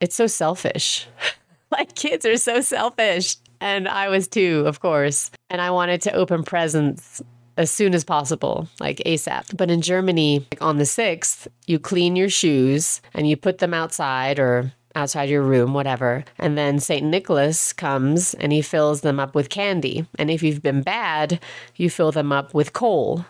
it's 0.00 0.16
so 0.16 0.26
selfish. 0.26 1.06
like 1.70 1.94
kids 1.94 2.26
are 2.26 2.36
so 2.36 2.60
selfish. 2.60 3.36
And 3.60 3.88
I 3.88 4.08
was 4.08 4.26
too, 4.26 4.64
of 4.66 4.80
course. 4.80 5.30
And 5.48 5.60
I 5.60 5.70
wanted 5.70 6.02
to 6.02 6.12
open 6.12 6.44
presents 6.44 7.22
as 7.56 7.70
soon 7.70 7.94
as 7.94 8.04
possible, 8.04 8.68
like 8.80 8.98
ASAP. 9.04 9.56
But 9.56 9.70
in 9.70 9.82
Germany, 9.82 10.46
like 10.52 10.62
on 10.62 10.78
the 10.78 10.84
6th, 10.84 11.46
you 11.66 11.78
clean 11.78 12.16
your 12.16 12.30
shoes 12.30 13.02
and 13.12 13.28
you 13.28 13.36
put 13.36 13.58
them 13.58 13.74
outside 13.74 14.38
or 14.38 14.72
outside 14.94 15.28
your 15.28 15.42
room, 15.42 15.74
whatever. 15.74 16.24
And 16.38 16.56
then 16.56 16.80
St. 16.80 17.04
Nicholas 17.04 17.72
comes 17.72 18.34
and 18.34 18.52
he 18.52 18.62
fills 18.62 19.02
them 19.02 19.20
up 19.20 19.34
with 19.34 19.50
candy. 19.50 20.06
And 20.18 20.30
if 20.30 20.42
you've 20.42 20.62
been 20.62 20.82
bad, 20.82 21.40
you 21.76 21.90
fill 21.90 22.12
them 22.12 22.32
up 22.32 22.54
with 22.54 22.72
coal. 22.72 23.24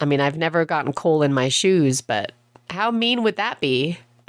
I 0.00 0.04
mean, 0.04 0.20
I've 0.20 0.38
never 0.38 0.64
gotten 0.64 0.92
coal 0.92 1.22
in 1.22 1.34
my 1.34 1.48
shoes, 1.48 2.00
but 2.00 2.32
how 2.70 2.90
mean 2.90 3.22
would 3.22 3.36
that 3.36 3.60
be? 3.60 3.98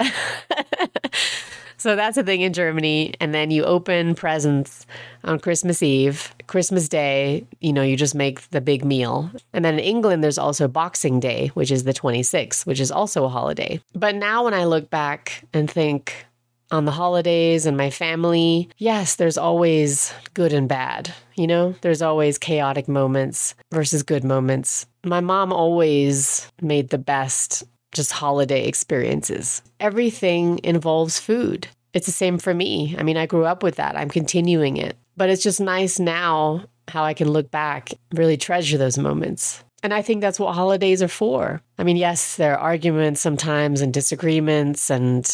so 1.80 1.96
that's 1.96 2.18
a 2.18 2.22
thing 2.22 2.42
in 2.42 2.52
Germany. 2.52 3.14
And 3.20 3.32
then 3.32 3.50
you 3.50 3.64
open 3.64 4.14
presents 4.14 4.84
on 5.24 5.40
Christmas 5.40 5.82
Eve, 5.82 6.34
Christmas 6.46 6.90
Day, 6.90 7.46
you 7.60 7.72
know, 7.72 7.82
you 7.82 7.96
just 7.96 8.14
make 8.14 8.48
the 8.50 8.60
big 8.60 8.84
meal. 8.84 9.30
And 9.54 9.64
then 9.64 9.74
in 9.74 9.80
England, 9.80 10.22
there's 10.22 10.36
also 10.36 10.68
Boxing 10.68 11.20
Day, 11.20 11.48
which 11.54 11.70
is 11.70 11.84
the 11.84 11.94
26th, 11.94 12.66
which 12.66 12.80
is 12.80 12.92
also 12.92 13.24
a 13.24 13.30
holiday. 13.30 13.80
But 13.94 14.14
now 14.14 14.44
when 14.44 14.52
I 14.52 14.64
look 14.64 14.90
back 14.90 15.44
and 15.54 15.70
think, 15.70 16.26
on 16.72 16.84
the 16.84 16.92
holidays 16.92 17.66
and 17.66 17.76
my 17.76 17.90
family, 17.90 18.70
yes, 18.78 19.16
there's 19.16 19.36
always 19.36 20.14
good 20.34 20.52
and 20.52 20.68
bad. 20.68 21.12
You 21.34 21.48
know, 21.48 21.74
there's 21.80 22.00
always 22.00 22.38
chaotic 22.38 22.86
moments 22.86 23.56
versus 23.72 24.04
good 24.04 24.22
moments. 24.22 24.86
My 25.04 25.20
mom 25.20 25.52
always 25.52 26.48
made 26.60 26.90
the 26.90 26.98
best 26.98 27.64
just 27.92 28.12
holiday 28.12 28.66
experiences. 28.66 29.62
Everything 29.80 30.60
involves 30.62 31.18
food. 31.18 31.68
It's 31.92 32.06
the 32.06 32.12
same 32.12 32.38
for 32.38 32.54
me. 32.54 32.94
I 32.98 33.02
mean, 33.02 33.16
I 33.16 33.26
grew 33.26 33.44
up 33.44 33.62
with 33.62 33.76
that. 33.76 33.96
I'm 33.96 34.10
continuing 34.10 34.76
it. 34.76 34.96
But 35.16 35.28
it's 35.28 35.42
just 35.42 35.60
nice 35.60 35.98
now 35.98 36.64
how 36.88 37.04
I 37.04 37.14
can 37.14 37.30
look 37.30 37.50
back, 37.50 37.90
really 38.12 38.36
treasure 38.36 38.78
those 38.78 38.98
moments. 38.98 39.64
And 39.82 39.94
I 39.94 40.02
think 40.02 40.20
that's 40.20 40.38
what 40.38 40.54
holidays 40.54 41.02
are 41.02 41.08
for. 41.08 41.62
I 41.78 41.84
mean, 41.84 41.96
yes, 41.96 42.36
there 42.36 42.54
are 42.54 42.58
arguments 42.58 43.20
sometimes 43.20 43.80
and 43.80 43.94
disagreements 43.94 44.90
and 44.90 45.26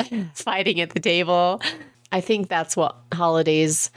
fighting 0.34 0.80
at 0.80 0.90
the 0.90 1.00
table. 1.00 1.60
I 2.12 2.20
think 2.20 2.48
that's 2.48 2.76
what 2.76 2.96
holidays 3.12 3.90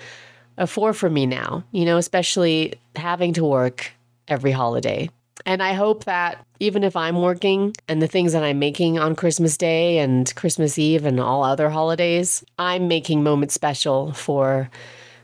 are 0.57 0.67
for 0.67 0.93
for 0.93 1.09
me 1.09 1.25
now, 1.25 1.63
you 1.71 1.85
know, 1.85 1.97
especially 1.97 2.73
having 2.95 3.33
to 3.33 3.45
work 3.45 3.91
every 4.27 4.51
holiday. 4.51 5.09
And 5.45 5.63
I 5.63 5.73
hope 5.73 6.05
that 6.05 6.45
even 6.59 6.83
if 6.83 6.95
I'm 6.95 7.21
working 7.21 7.73
and 7.87 8.01
the 8.01 8.07
things 8.07 8.33
that 8.33 8.43
I'm 8.43 8.59
making 8.59 8.99
on 8.99 9.15
Christmas 9.15 9.57
Day 9.57 9.99
and 9.99 10.33
Christmas 10.35 10.77
Eve 10.77 11.05
and 11.05 11.19
all 11.19 11.43
other 11.43 11.69
holidays, 11.69 12.43
I'm 12.57 12.87
making 12.87 13.23
moments 13.23 13.53
special 13.53 14.11
for 14.13 14.69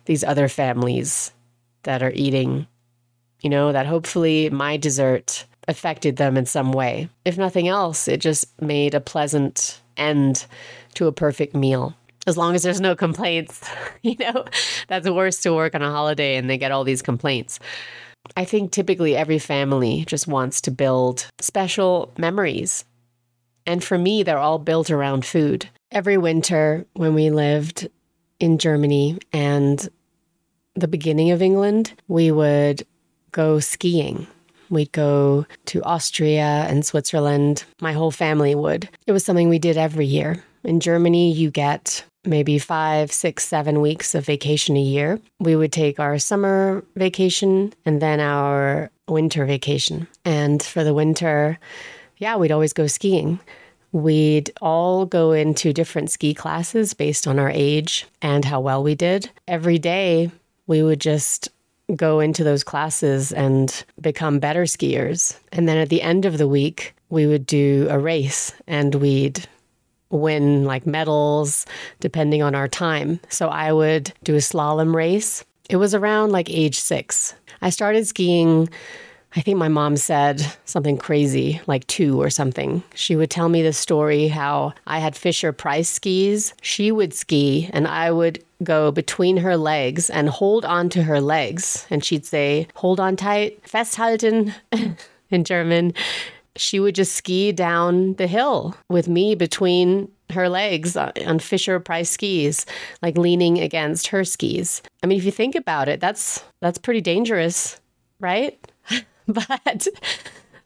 these 0.05 0.23
other 0.23 0.47
families 0.47 1.33
that 1.83 2.01
are 2.01 2.13
eating, 2.15 2.67
you 3.41 3.49
know, 3.49 3.71
that 3.71 3.85
hopefully 3.85 4.49
my 4.49 4.77
dessert 4.77 5.45
affected 5.67 6.17
them 6.17 6.37
in 6.37 6.45
some 6.45 6.71
way. 6.71 7.09
If 7.25 7.37
nothing 7.37 7.67
else, 7.67 8.07
it 8.07 8.21
just 8.21 8.59
made 8.61 8.93
a 8.93 9.01
pleasant 9.01 9.81
end 9.97 10.45
to 10.95 11.07
a 11.07 11.11
perfect 11.11 11.55
meal. 11.55 11.95
As 12.27 12.37
long 12.37 12.55
as 12.55 12.63
there's 12.63 12.81
no 12.81 12.95
complaints, 12.95 13.69
you 14.01 14.15
know, 14.19 14.45
that's 14.87 15.09
worse 15.09 15.41
to 15.41 15.53
work 15.53 15.75
on 15.75 15.81
a 15.81 15.91
holiday 15.91 16.35
and 16.37 16.49
they 16.49 16.57
get 16.57 16.71
all 16.71 16.83
these 16.83 17.01
complaints. 17.01 17.59
I 18.35 18.45
think 18.45 18.71
typically 18.71 19.15
every 19.15 19.39
family 19.39 20.03
just 20.07 20.27
wants 20.27 20.61
to 20.61 20.71
build 20.71 21.27
special 21.39 22.13
memories. 22.17 22.85
And 23.65 23.83
for 23.83 23.97
me, 23.97 24.23
they're 24.23 24.37
all 24.37 24.59
built 24.59 24.91
around 24.91 25.25
food. 25.25 25.69
Every 25.91 26.17
winter 26.17 26.85
when 26.93 27.13
we 27.13 27.29
lived 27.29 27.89
in 28.39 28.57
Germany 28.57 29.17
and 29.31 29.87
the 30.75 30.87
beginning 30.87 31.31
of 31.31 31.41
England, 31.41 31.93
we 32.07 32.31
would 32.31 32.85
go 33.31 33.59
skiing 33.59 34.27
We'd 34.69 34.91
go 34.91 35.45
to 35.65 35.83
Austria 35.83 36.65
and 36.67 36.85
Switzerland. 36.85 37.63
My 37.81 37.93
whole 37.93 38.11
family 38.11 38.55
would. 38.55 38.89
It 39.05 39.11
was 39.11 39.23
something 39.23 39.49
we 39.49 39.59
did 39.59 39.77
every 39.77 40.05
year. 40.05 40.43
In 40.63 40.79
Germany, 40.79 41.31
you 41.31 41.51
get 41.51 42.03
maybe 42.25 42.59
five, 42.59 43.11
six, 43.11 43.45
seven 43.45 43.81
weeks 43.81 44.15
of 44.15 44.25
vacation 44.25 44.75
a 44.77 44.81
year. 44.81 45.19
We 45.39 45.55
would 45.55 45.71
take 45.71 45.99
our 45.99 46.17
summer 46.19 46.83
vacation 46.95 47.73
and 47.85 48.01
then 48.01 48.19
our 48.19 48.89
winter 49.07 49.45
vacation. 49.45 50.07
And 50.23 50.61
for 50.61 50.83
the 50.83 50.93
winter, 50.93 51.59
yeah, 52.17 52.35
we'd 52.35 52.51
always 52.51 52.73
go 52.73 52.87
skiing. 52.87 53.39
We'd 53.91 54.51
all 54.61 55.05
go 55.05 55.31
into 55.31 55.71
different 55.71 56.11
ski 56.11 56.33
classes 56.33 56.93
based 56.93 57.27
on 57.27 57.39
our 57.39 57.49
age 57.49 58.05
and 58.21 58.43
how 58.43 58.59
well 58.59 58.83
we 58.83 58.95
did. 58.95 59.29
Every 59.47 59.79
day, 59.79 60.31
we 60.67 60.83
would 60.83 60.99
just 60.99 61.49
go 61.95 62.19
into 62.19 62.43
those 62.43 62.63
classes 62.63 63.31
and 63.31 63.85
become 64.01 64.39
better 64.39 64.63
skiers. 64.63 65.37
And 65.51 65.67
then 65.67 65.77
at 65.77 65.89
the 65.89 66.01
end 66.01 66.25
of 66.25 66.37
the 66.37 66.47
week, 66.47 66.95
we 67.09 67.27
would 67.27 67.45
do 67.45 67.87
a 67.89 67.99
race 67.99 68.53
and 68.67 68.95
we'd 68.95 69.47
win 70.15 70.65
like 70.65 70.85
medals 70.85 71.65
depending 71.99 72.41
on 72.41 72.55
our 72.55 72.67
time. 72.67 73.19
So 73.29 73.49
I 73.49 73.71
would 73.71 74.13
do 74.23 74.35
a 74.35 74.39
slalom 74.39 74.95
race. 74.95 75.43
It 75.69 75.77
was 75.77 75.93
around 75.93 76.31
like 76.31 76.49
age 76.49 76.79
six. 76.79 77.33
I 77.61 77.69
started 77.69 78.07
skiing 78.07 78.69
I 79.37 79.41
think 79.41 79.57
my 79.57 79.67
mom 79.67 79.97
said 79.97 80.41
something 80.63 80.97
crazy, 80.97 81.59
like 81.67 81.85
two 81.87 82.21
or 82.21 82.29
something. 82.29 82.83
She 82.93 83.17
would 83.17 83.29
tell 83.29 83.49
me 83.49 83.61
the 83.61 83.73
story 83.73 84.29
how 84.29 84.73
I 84.87 84.99
had 84.99 85.13
Fisher 85.13 85.51
Price 85.51 85.89
skis. 85.89 86.53
She 86.61 86.89
would 86.89 87.13
ski, 87.13 87.69
and 87.73 87.85
I 87.85 88.11
would 88.11 88.41
go 88.63 88.91
between 88.91 89.37
her 89.37 89.57
legs 89.57 90.09
and 90.09 90.29
hold 90.29 90.63
on 90.63 90.87
to 90.89 91.03
her 91.03 91.19
legs. 91.19 91.85
And 91.89 92.03
she'd 92.03 92.25
say, 92.25 92.67
Hold 92.75 93.01
on 93.01 93.17
tight, 93.17 93.59
festhalten 93.67 94.53
in 95.29 95.43
German. 95.43 95.93
She 96.55 96.79
would 96.79 96.95
just 96.95 97.13
ski 97.13 97.51
down 97.51 98.13
the 98.15 98.27
hill 98.27 98.75
with 98.89 99.07
me 99.07 99.35
between 99.35 100.09
her 100.31 100.49
legs 100.49 100.97
on 100.97 101.39
Fisher 101.39 101.79
Price 101.79 102.09
skis, 102.09 102.65
like 103.01 103.17
leaning 103.17 103.59
against 103.59 104.07
her 104.07 104.23
skis. 104.23 104.81
I 105.03 105.07
mean, 105.07 105.17
if 105.17 105.25
you 105.25 105.31
think 105.31 105.55
about 105.55 105.87
it, 105.87 105.99
that's 105.99 106.43
that's 106.61 106.77
pretty 106.77 107.01
dangerous, 107.01 107.79
right? 108.19 108.59
but 109.27 109.87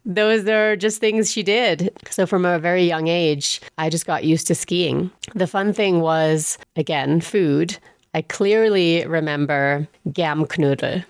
those 0.06 0.48
are 0.48 0.76
just 0.76 1.00
things 1.00 1.32
she 1.32 1.44
did. 1.44 1.92
So 2.10 2.26
from 2.26 2.46
a 2.46 2.60
very 2.60 2.84
young 2.84 3.08
age, 3.08 3.62
I 3.78 3.90
just 3.90 4.06
got 4.06 4.24
used 4.24 4.48
to 4.48 4.56
skiing. 4.56 5.12
The 5.36 5.48
fun 5.48 5.74
thing 5.74 6.02
was, 6.02 6.58
again, 6.76 7.22
food. 7.22 7.78
I 8.14 8.24
clearly 8.24 9.06
remember 9.06 9.88
Germknödel. 10.10 11.06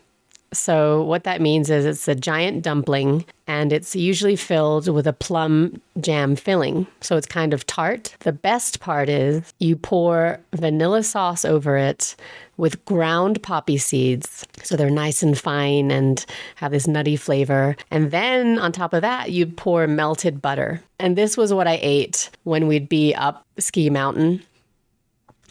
So, 0.51 1.03
what 1.03 1.23
that 1.25 1.41
means 1.41 1.69
is 1.69 1.85
it's 1.85 2.07
a 2.07 2.15
giant 2.15 2.63
dumpling 2.63 3.25
and 3.47 3.71
it's 3.71 3.95
usually 3.95 4.35
filled 4.35 4.87
with 4.87 5.05
a 5.05 5.13
plum 5.13 5.81
jam 5.99 6.35
filling. 6.35 6.87
So, 7.01 7.17
it's 7.17 7.27
kind 7.27 7.53
of 7.53 7.67
tart. 7.67 8.15
The 8.21 8.31
best 8.31 8.79
part 8.79 9.09
is 9.09 9.53
you 9.59 9.75
pour 9.75 10.39
vanilla 10.53 11.03
sauce 11.03 11.45
over 11.45 11.77
it 11.77 12.15
with 12.57 12.83
ground 12.85 13.41
poppy 13.43 13.77
seeds. 13.77 14.45
So, 14.63 14.75
they're 14.75 14.89
nice 14.89 15.21
and 15.21 15.37
fine 15.37 15.91
and 15.91 16.25
have 16.55 16.71
this 16.71 16.87
nutty 16.87 17.15
flavor. 17.15 17.75
And 17.91 18.11
then 18.11 18.57
on 18.57 18.71
top 18.71 18.93
of 18.93 19.01
that, 19.01 19.31
you 19.31 19.45
pour 19.45 19.85
melted 19.87 20.41
butter. 20.41 20.81
And 20.99 21.15
this 21.15 21.37
was 21.37 21.53
what 21.53 21.67
I 21.67 21.79
ate 21.81 22.29
when 22.43 22.67
we'd 22.67 22.89
be 22.89 23.13
up 23.13 23.45
Ski 23.59 23.89
Mountain 23.89 24.41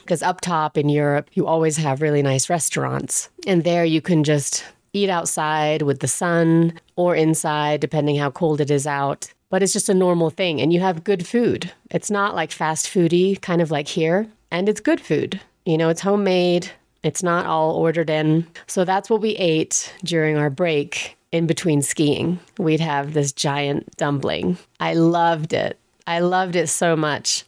because 0.09 0.23
up 0.23 0.41
top 0.41 0.79
in 0.79 0.89
Europe, 0.89 1.29
you 1.35 1.47
always 1.47 1.77
have 1.77 2.01
really 2.01 2.23
nice 2.23 2.49
restaurants. 2.49 3.29
And 3.47 3.63
there 3.63 3.85
you 3.85 4.01
can 4.01 4.25
just 4.25 4.65
eat 4.93 5.11
outside 5.11 5.83
with 5.83 6.01
the 6.01 6.09
sun 6.09 6.79
or 6.97 7.15
inside, 7.15 7.81
depending 7.81 8.17
how 8.17 8.31
cold 8.31 8.61
it 8.61 8.71
is 8.71 8.87
out. 8.87 9.33
But 9.51 9.63
it's 9.63 9.73
just 9.73 9.89
a 9.89 9.95
normal 9.95 10.31
thing. 10.31 10.61
And 10.61 10.73
you 10.73 10.81
have 10.81 11.05
good 11.05 11.27
food. 11.27 11.73
It's 11.91 12.11
not 12.11 12.35
like 12.35 12.53
fast 12.53 12.87
foody, 12.87 13.41
kind 13.41 13.63
of 13.63 13.71
like 13.71 13.89
here. 13.89 14.27
And 14.51 14.69
it's 14.69 14.81
good 14.81 15.01
food. 15.01 15.41
You 15.65 15.79
know, 15.79 15.89
it's 15.89 16.01
homemade, 16.01 16.71
it's 17.03 17.23
not 17.23 17.47
all 17.47 17.73
ordered 17.73 18.11
in. 18.11 18.47
So 18.67 18.85
that's 18.85 19.09
what 19.09 19.21
we 19.21 19.31
ate 19.37 19.95
during 20.05 20.37
our 20.37 20.51
break 20.51 21.17
in 21.33 21.47
between 21.47 21.83
skiing. 21.83 22.39
We'd 22.59 22.81
have 22.81 23.13
this 23.13 23.33
giant 23.33 23.97
dumpling. 23.97 24.59
I 24.81 24.95
loved 24.95 25.53
it. 25.53 25.79
I 26.07 26.21
loved 26.21 26.57
it 26.57 26.69
so 26.69 26.97
much 26.97 27.45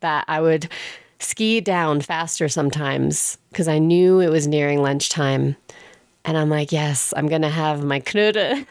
that 0.00 0.24
I 0.28 0.40
would 0.40 0.68
ski 1.18 1.60
down 1.60 2.00
faster 2.00 2.48
sometimes 2.48 3.38
because 3.50 3.66
I 3.68 3.78
knew 3.78 4.20
it 4.20 4.30
was 4.30 4.46
nearing 4.46 4.82
lunchtime. 4.82 5.56
And 6.28 6.36
I'm 6.36 6.50
like, 6.50 6.72
yes, 6.72 7.14
I'm 7.16 7.26
going 7.26 7.40
to 7.40 7.48
have 7.48 7.82
my 7.82 8.00
Knödel. 8.00 8.66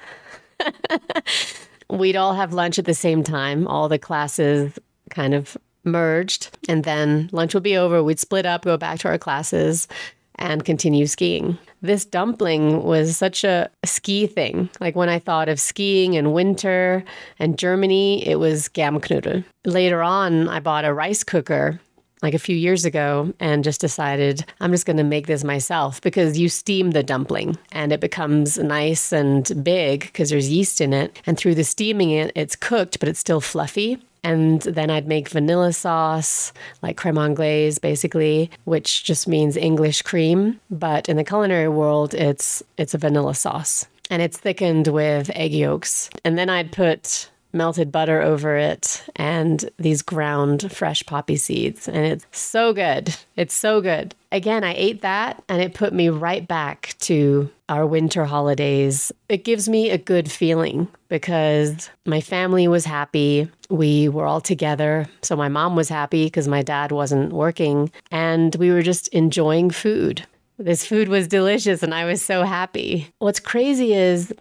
We'd 1.90 2.16
all 2.16 2.36
have 2.36 2.54
lunch 2.54 2.78
at 2.78 2.86
the 2.86 2.94
same 2.94 3.24
time. 3.24 3.66
All 3.66 3.90
the 3.90 3.98
classes 3.98 4.78
kind 5.10 5.34
of 5.34 5.58
merged. 5.84 6.56
And 6.70 6.84
then 6.84 7.32
lunch 7.32 7.56
would 7.56 7.64
be 7.64 7.76
over. 7.76 8.04
We'd 8.04 8.20
split 8.20 8.46
up, 8.46 8.64
go 8.64 8.78
back 8.78 9.00
to 9.00 9.08
our 9.08 9.18
classes, 9.18 9.88
and 10.36 10.66
continue 10.66 11.08
skiing. 11.08 11.58
This 11.82 12.06
dumpling 12.06 12.84
was 12.84 13.18
such 13.18 13.44
a 13.44 13.72
ski 13.84 14.28
thing. 14.28 14.70
Like 14.80 14.96
when 14.96 15.10
I 15.10 15.18
thought 15.18 15.50
of 15.50 15.60
skiing 15.60 16.16
and 16.16 16.34
winter 16.34 17.04
and 17.40 17.58
Germany, 17.58 18.28
it 18.28 18.36
was 18.36 18.70
Germknödel. 18.70 19.44
Later 19.66 20.04
on, 20.04 20.48
I 20.48 20.60
bought 20.60 20.86
a 20.86 20.94
rice 20.94 21.24
cooker 21.24 21.80
like 22.22 22.34
a 22.34 22.40
few 22.40 22.56
years 22.56 22.86
ago 22.86 23.34
and 23.40 23.64
just 23.64 23.82
decided 23.82 24.46
I'm 24.60 24.72
just 24.72 24.86
going 24.86 24.98
to 24.98 25.04
make 25.04 25.28
this 25.28 25.44
myself 25.44 26.02
because 26.02 26.38
you 26.38 26.50
steam 26.50 26.92
the 26.92 27.04
dumpling 27.04 27.58
and 27.72 27.92
it 27.92 28.00
becomes 28.00 28.58
nice 28.58 29.12
and 29.12 29.64
big 29.64 30.02
because 30.02 30.30
there's 30.30 30.50
yeast 30.50 30.82
in 30.82 30.94
it. 30.94 31.22
And 31.26 31.38
through 31.38 31.56
the 31.56 31.64
steaming 31.64 32.12
it, 32.12 32.32
it's 32.36 32.56
cooked, 32.56 33.00
but 33.00 33.10
it's 33.10 33.20
still 33.20 33.42
fluffy. 33.42 34.00
And 34.24 34.62
then 34.64 34.90
I'd 34.90 35.08
make 35.08 35.30
vanilla 35.30 35.72
sauce, 35.72 36.52
like 36.82 36.98
creme 36.98 37.18
anglaise, 37.18 37.80
basically, 37.80 38.50
which 38.66 39.04
just 39.04 39.28
means 39.28 39.56
English 39.56 40.02
cream. 40.02 40.60
But 40.70 41.08
in 41.08 41.18
the 41.18 41.24
culinary 41.24 41.70
world, 41.70 42.14
it's 42.14 42.62
it's 42.78 42.94
a 42.94 42.98
vanilla 42.98 43.36
sauce, 43.36 43.86
and 44.10 44.22
it's 44.22 44.38
thickened 44.38 44.88
with 44.88 45.30
egg 45.34 45.54
yolks. 45.54 46.10
And 46.26 46.38
then 46.38 46.50
I'd 46.50 46.74
put 46.74 47.30
melted 47.58 47.92
butter 47.92 48.22
over 48.22 48.56
it 48.56 49.04
and 49.16 49.70
these 49.78 50.02
ground 50.02 50.72
fresh 50.72 51.06
poppy 51.06 51.36
seeds. 51.36 51.88
And 51.88 52.06
it's 52.06 52.26
so 52.32 52.74
good. 52.74 53.16
It's 53.36 53.54
so 53.54 53.82
good. 53.82 54.16
Again, 54.32 54.64
I 54.64 54.74
ate 54.76 55.02
that 55.02 55.44
and 55.50 55.62
it 55.62 55.74
put 55.74 55.94
me 55.94 56.10
right 56.10 56.48
back 56.48 56.96
to 57.00 57.50
our 57.70 57.86
winter 57.86 58.26
holidays. 58.26 59.12
It 59.30 59.44
gives 59.44 59.68
me 59.68 59.90
a 59.90 59.98
good 59.98 60.32
feeling 60.32 60.88
because 61.10 61.90
my 62.06 62.22
family 62.22 62.68
was 62.68 62.86
happy. 62.86 63.50
We 63.70 64.10
were 64.10 64.26
all 64.26 64.42
together. 64.42 65.08
So 65.22 65.36
my 65.36 65.50
mom 65.50 65.76
was 65.76 65.90
happy 65.90 66.26
because 66.26 66.48
my 66.48 66.62
dad 66.62 66.92
wasn't 66.92 67.34
working 67.34 67.92
and 68.12 68.56
we 68.56 68.72
were 68.72 68.82
just 68.82 69.08
enjoying 69.10 69.72
food. 69.72 70.26
This 70.58 70.86
food 70.86 71.08
was 71.08 71.28
delicious 71.28 71.84
and 71.84 71.94
I 71.94 72.06
was 72.06 72.22
so 72.22 72.44
happy. 72.44 73.10
What's 73.20 73.40
crazy 73.40 73.94
is 73.94 74.34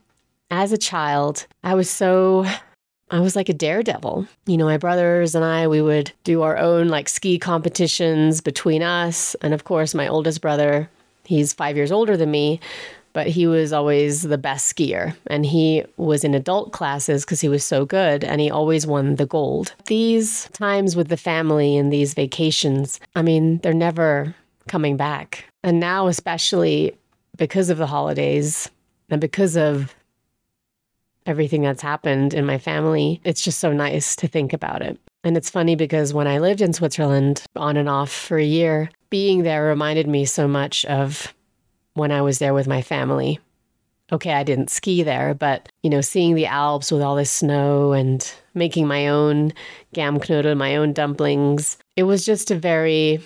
as 0.50 0.72
a 0.72 0.78
child, 0.78 1.46
I 1.62 1.74
was 1.74 1.90
so 1.90 2.46
I 3.10 3.20
was 3.20 3.36
like 3.36 3.48
a 3.48 3.54
daredevil. 3.54 4.26
You 4.46 4.56
know, 4.56 4.64
my 4.64 4.78
brothers 4.78 5.34
and 5.34 5.44
I, 5.44 5.68
we 5.68 5.80
would 5.80 6.12
do 6.24 6.42
our 6.42 6.56
own 6.56 6.88
like 6.88 7.08
ski 7.08 7.38
competitions 7.38 8.40
between 8.40 8.82
us. 8.82 9.34
And 9.42 9.54
of 9.54 9.64
course, 9.64 9.94
my 9.94 10.08
oldest 10.08 10.40
brother, 10.40 10.90
he's 11.24 11.52
five 11.52 11.76
years 11.76 11.92
older 11.92 12.16
than 12.16 12.30
me, 12.30 12.60
but 13.12 13.28
he 13.28 13.46
was 13.46 13.72
always 13.72 14.22
the 14.22 14.38
best 14.38 14.74
skier. 14.74 15.16
And 15.28 15.46
he 15.46 15.84
was 15.96 16.24
in 16.24 16.34
adult 16.34 16.72
classes 16.72 17.24
because 17.24 17.40
he 17.40 17.48
was 17.48 17.64
so 17.64 17.84
good 17.84 18.24
and 18.24 18.40
he 18.40 18.50
always 18.50 18.86
won 18.86 19.16
the 19.16 19.26
gold. 19.26 19.74
These 19.86 20.48
times 20.52 20.96
with 20.96 21.08
the 21.08 21.16
family 21.16 21.76
and 21.76 21.92
these 21.92 22.12
vacations, 22.12 22.98
I 23.14 23.22
mean, 23.22 23.58
they're 23.58 23.72
never 23.72 24.34
coming 24.66 24.96
back. 24.96 25.44
And 25.62 25.78
now, 25.78 26.08
especially 26.08 26.96
because 27.36 27.70
of 27.70 27.78
the 27.78 27.86
holidays 27.86 28.68
and 29.10 29.20
because 29.20 29.56
of 29.56 29.94
everything 31.26 31.62
that's 31.62 31.82
happened 31.82 32.34
in 32.34 32.46
my 32.46 32.58
family, 32.58 33.20
it's 33.24 33.42
just 33.42 33.60
so 33.60 33.72
nice 33.72 34.16
to 34.16 34.28
think 34.28 34.52
about 34.52 34.82
it. 34.82 34.98
And 35.24 35.36
it's 35.36 35.50
funny 35.50 35.74
because 35.74 36.14
when 36.14 36.28
I 36.28 36.38
lived 36.38 36.60
in 36.60 36.72
Switzerland 36.72 37.42
on 37.56 37.76
and 37.76 37.88
off 37.88 38.12
for 38.12 38.38
a 38.38 38.44
year, 38.44 38.90
being 39.10 39.42
there 39.42 39.64
reminded 39.64 40.06
me 40.06 40.24
so 40.24 40.46
much 40.46 40.84
of 40.84 41.34
when 41.94 42.12
I 42.12 42.22
was 42.22 42.38
there 42.38 42.54
with 42.54 42.68
my 42.68 42.82
family. 42.82 43.40
Okay, 44.12 44.32
I 44.32 44.44
didn't 44.44 44.70
ski 44.70 45.02
there, 45.02 45.34
but 45.34 45.68
you 45.82 45.90
know, 45.90 46.00
seeing 46.00 46.36
the 46.36 46.46
Alps 46.46 46.92
with 46.92 47.02
all 47.02 47.16
this 47.16 47.30
snow 47.30 47.92
and 47.92 48.32
making 48.54 48.86
my 48.86 49.08
own 49.08 49.52
Germknödel, 49.94 50.56
my 50.56 50.76
own 50.76 50.92
dumplings, 50.92 51.76
it 51.96 52.04
was 52.04 52.24
just 52.24 52.52
a 52.52 52.54
very 52.54 53.20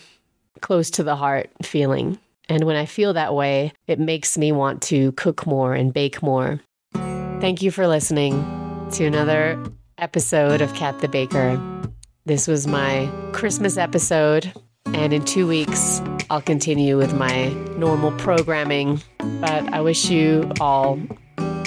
close 0.62 0.90
to 0.92 1.02
the 1.02 1.16
heart 1.16 1.50
feeling. 1.62 2.18
And 2.48 2.64
when 2.64 2.76
I 2.76 2.86
feel 2.86 3.12
that 3.12 3.34
way, 3.34 3.72
it 3.86 4.00
makes 4.00 4.38
me 4.38 4.52
want 4.52 4.82
to 4.82 5.12
cook 5.12 5.46
more 5.46 5.74
and 5.74 5.92
bake 5.92 6.22
more. 6.22 6.60
Thank 7.40 7.62
you 7.62 7.70
for 7.70 7.88
listening 7.88 8.34
to 8.92 9.06
another 9.06 9.58
episode 9.96 10.60
of 10.60 10.74
Kat 10.74 11.00
the 11.00 11.08
Baker. 11.08 11.58
This 12.26 12.46
was 12.46 12.66
my 12.66 13.10
Christmas 13.32 13.78
episode, 13.78 14.52
and 14.84 15.14
in 15.14 15.24
two 15.24 15.48
weeks, 15.48 16.02
I'll 16.28 16.42
continue 16.42 16.98
with 16.98 17.14
my 17.14 17.48
normal 17.78 18.12
programming. 18.18 19.00
But 19.40 19.72
I 19.72 19.80
wish 19.80 20.10
you 20.10 20.52
all 20.60 21.00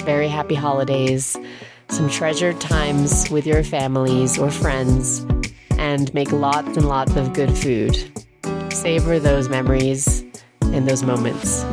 very 0.04 0.28
happy 0.28 0.54
holidays, 0.54 1.36
some 1.90 2.08
treasured 2.08 2.62
times 2.62 3.32
with 3.32 3.48
your 3.48 3.64
families 3.64 4.38
or 4.38 4.52
friends, 4.52 5.26
and 5.80 6.14
make 6.14 6.32
lots 6.32 6.78
and 6.78 6.88
lots 6.88 7.16
of 7.16 7.34
good 7.34 7.58
food. 7.58 7.98
Savor 8.72 9.18
those 9.18 9.50
memories 9.50 10.24
and 10.62 10.88
those 10.88 11.02
moments. 11.02 11.64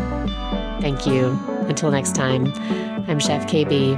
Thank 0.81 1.07
you. 1.07 1.39
Until 1.69 1.91
next 1.91 2.15
time. 2.15 2.51
I'm 3.11 3.19
Chef 3.19 3.45
Kaybee. 3.49 3.97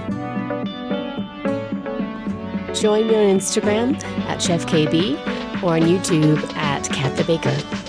Join 2.74 3.08
me 3.08 3.14
on 3.14 3.36
Instagram 3.36 4.02
at 4.24 4.40
Chef 4.40 4.64
Kaybee 4.64 5.18
or 5.62 5.74
on 5.74 5.82
YouTube 5.82 6.42
at 6.54 6.88
Kat 6.88 7.14
the 7.18 7.24
Baker. 7.24 7.81